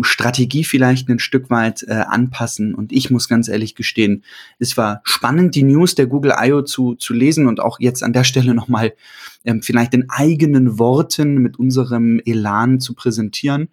Strategie 0.03 0.63
vielleicht 0.63 1.09
ein 1.09 1.19
Stück 1.19 1.49
weit 1.49 1.83
äh, 1.87 1.93
anpassen 1.93 2.75
und 2.75 2.91
ich 2.91 3.09
muss 3.09 3.27
ganz 3.27 3.47
ehrlich 3.47 3.75
gestehen, 3.75 4.23
es 4.59 4.77
war 4.77 5.01
spannend, 5.03 5.55
die 5.55 5.63
News 5.63 5.95
der 5.95 6.07
Google 6.07 6.33
I.O. 6.39 6.61
zu, 6.61 6.95
zu 6.95 7.13
lesen 7.13 7.47
und 7.47 7.59
auch 7.59 7.79
jetzt 7.79 8.03
an 8.03 8.13
der 8.13 8.23
Stelle 8.23 8.53
nochmal 8.53 8.93
ähm, 9.45 9.61
vielleicht 9.61 9.93
in 9.93 10.09
eigenen 10.09 10.79
Worten 10.79 11.37
mit 11.37 11.57
unserem 11.57 12.21
Elan 12.25 12.79
zu 12.79 12.93
präsentieren. 12.93 13.69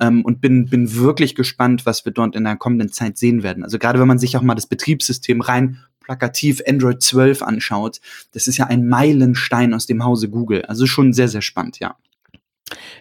Ähm, 0.00 0.24
und 0.24 0.40
bin, 0.40 0.66
bin 0.66 0.94
wirklich 0.94 1.34
gespannt, 1.34 1.84
was 1.84 2.04
wir 2.04 2.12
dort 2.12 2.34
in 2.34 2.44
der 2.44 2.56
kommenden 2.56 2.90
Zeit 2.90 3.18
sehen 3.18 3.42
werden. 3.42 3.62
Also 3.62 3.78
gerade 3.78 4.00
wenn 4.00 4.08
man 4.08 4.18
sich 4.18 4.36
auch 4.36 4.42
mal 4.42 4.54
das 4.54 4.66
Betriebssystem 4.66 5.42
rein 5.42 5.78
plakativ 6.00 6.62
Android 6.66 7.02
12 7.02 7.42
anschaut, 7.42 8.00
das 8.32 8.48
ist 8.48 8.56
ja 8.56 8.66
ein 8.66 8.88
Meilenstein 8.88 9.74
aus 9.74 9.86
dem 9.86 10.02
Hause 10.02 10.28
Google. 10.28 10.64
Also 10.64 10.86
schon 10.86 11.12
sehr, 11.12 11.28
sehr 11.28 11.42
spannend, 11.42 11.78
ja. 11.78 11.96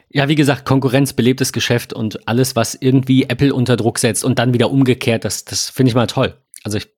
Ja, 0.10 0.28
wie 0.28 0.36
gesagt, 0.36 0.66
Konkurrenz 0.66 1.14
belebtes 1.14 1.54
Geschäft 1.54 1.94
und 1.94 2.28
alles, 2.28 2.56
was 2.56 2.76
irgendwie 2.76 3.24
Apple 3.24 3.54
unter 3.54 3.78
Druck 3.78 4.00
setzt 4.00 4.26
und 4.26 4.40
dann 4.40 4.54
wieder 4.54 4.72
umgekehrt, 4.72 5.24
das, 5.24 5.46
das 5.46 5.70
finde 5.70 5.90
ich 5.90 5.96
mal 5.96 6.08
toll. 6.08 6.36
Also 6.64 6.78
ich, 6.78 6.90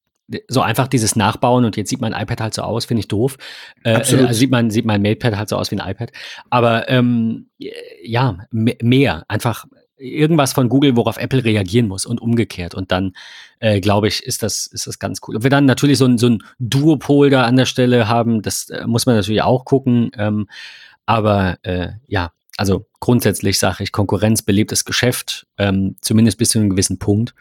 so 0.47 0.61
einfach 0.61 0.87
dieses 0.87 1.15
Nachbauen 1.15 1.65
und 1.65 1.77
jetzt 1.77 1.89
sieht 1.89 2.01
mein 2.01 2.13
iPad 2.13 2.41
halt 2.41 2.53
so 2.53 2.63
aus, 2.63 2.85
finde 2.85 3.01
ich 3.01 3.07
doof. 3.07 3.37
Äh, 3.83 3.95
Absolut. 3.95 4.27
also 4.27 4.39
sieht 4.39 4.49
mein, 4.49 4.71
sieht 4.71 4.85
mein 4.85 5.01
MatePad 5.01 5.37
halt 5.37 5.49
so 5.49 5.57
aus 5.57 5.69
wie 5.69 5.79
ein 5.79 5.87
iPad. 5.87 6.11
Aber 6.49 6.89
ähm, 6.89 7.49
ja, 8.01 8.37
mehr, 8.51 9.25
einfach 9.27 9.65
irgendwas 9.97 10.53
von 10.53 10.69
Google, 10.69 10.95
worauf 10.97 11.17
Apple 11.17 11.43
reagieren 11.43 11.87
muss 11.87 12.05
und 12.05 12.21
umgekehrt. 12.21 12.73
Und 12.73 12.91
dann, 12.91 13.13
äh, 13.59 13.79
glaube 13.79 14.07
ich, 14.07 14.23
ist 14.23 14.43
das, 14.43 14.67
ist 14.67 14.87
das 14.87 14.99
ganz 14.99 15.19
cool. 15.27 15.37
Ob 15.37 15.43
wir 15.43 15.49
dann 15.49 15.65
natürlich 15.65 15.97
so 15.97 16.05
ein, 16.05 16.17
so 16.17 16.27
ein 16.27 16.43
Duopol 16.59 17.29
da 17.29 17.43
an 17.43 17.55
der 17.55 17.65
Stelle 17.65 18.07
haben, 18.07 18.41
das 18.41 18.69
äh, 18.69 18.85
muss 18.87 19.05
man 19.05 19.15
natürlich 19.15 19.43
auch 19.43 19.65
gucken. 19.65 20.11
Ähm, 20.17 20.47
aber 21.05 21.57
äh, 21.63 21.89
ja, 22.07 22.31
also 22.57 22.85
grundsätzlich 22.99 23.59
sage 23.59 23.83
ich, 23.83 23.91
Konkurrenz 23.91 24.41
belebt 24.41 24.71
das 24.71 24.85
Geschäft, 24.85 25.47
ähm, 25.57 25.95
zumindest 26.01 26.37
bis 26.37 26.49
zu 26.49 26.59
einem 26.59 26.69
gewissen 26.69 26.99
Punkt. 26.99 27.33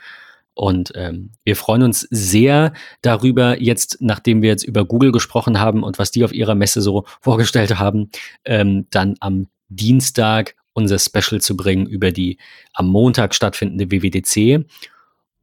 Und 0.54 0.92
ähm, 0.94 1.30
wir 1.44 1.56
freuen 1.56 1.82
uns 1.82 2.00
sehr 2.10 2.72
darüber, 3.00 3.60
jetzt, 3.60 3.98
nachdem 4.00 4.42
wir 4.42 4.50
jetzt 4.50 4.64
über 4.64 4.84
Google 4.84 5.12
gesprochen 5.12 5.58
haben 5.58 5.82
und 5.82 5.98
was 5.98 6.10
die 6.10 6.24
auf 6.24 6.32
ihrer 6.32 6.54
Messe 6.54 6.82
so 6.82 7.04
vorgestellt 7.20 7.78
haben, 7.78 8.10
ähm, 8.44 8.86
dann 8.90 9.16
am 9.20 9.48
Dienstag 9.68 10.54
unser 10.74 10.98
Special 10.98 11.40
zu 11.40 11.56
bringen 11.56 11.86
über 11.86 12.12
die 12.12 12.38
am 12.72 12.88
Montag 12.88 13.34
stattfindende 13.34 13.90
WWDC. 13.90 14.66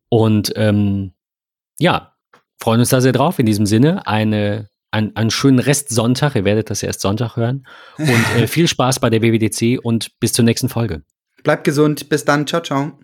Und 0.10 0.52
ähm, 0.56 1.14
ja, 1.80 2.16
freuen 2.60 2.80
uns 2.80 2.90
da 2.90 3.02
sehr 3.02 3.12
drauf. 3.12 3.40
In 3.40 3.46
diesem 3.46 3.66
Sinne, 3.66 4.06
eine, 4.08 4.70
einen, 4.92 5.16
einen 5.16 5.32
schönen 5.32 5.60
Restsonntag. 5.60 6.36
Ihr 6.36 6.46
werdet 6.46 6.70
das 6.70 6.84
erst 6.84 7.02
Sonntag 7.02 7.36
hören. 7.36 7.66
Und 7.98 8.26
äh, 8.38 8.48
viel 8.48 8.68
Spaß 8.68 9.00
bei 9.00 9.10
der 9.10 9.22
WWDC 9.22 9.80
und 9.84 10.20
bis 10.20 10.34
zur 10.34 10.46
nächsten 10.46 10.70
Folge. 10.70 11.04
Bleibt 11.44 11.64
gesund. 11.64 12.10
Bis 12.10 12.26
dann. 12.26 12.46
Ciao, 12.48 12.62
ciao. 12.62 13.00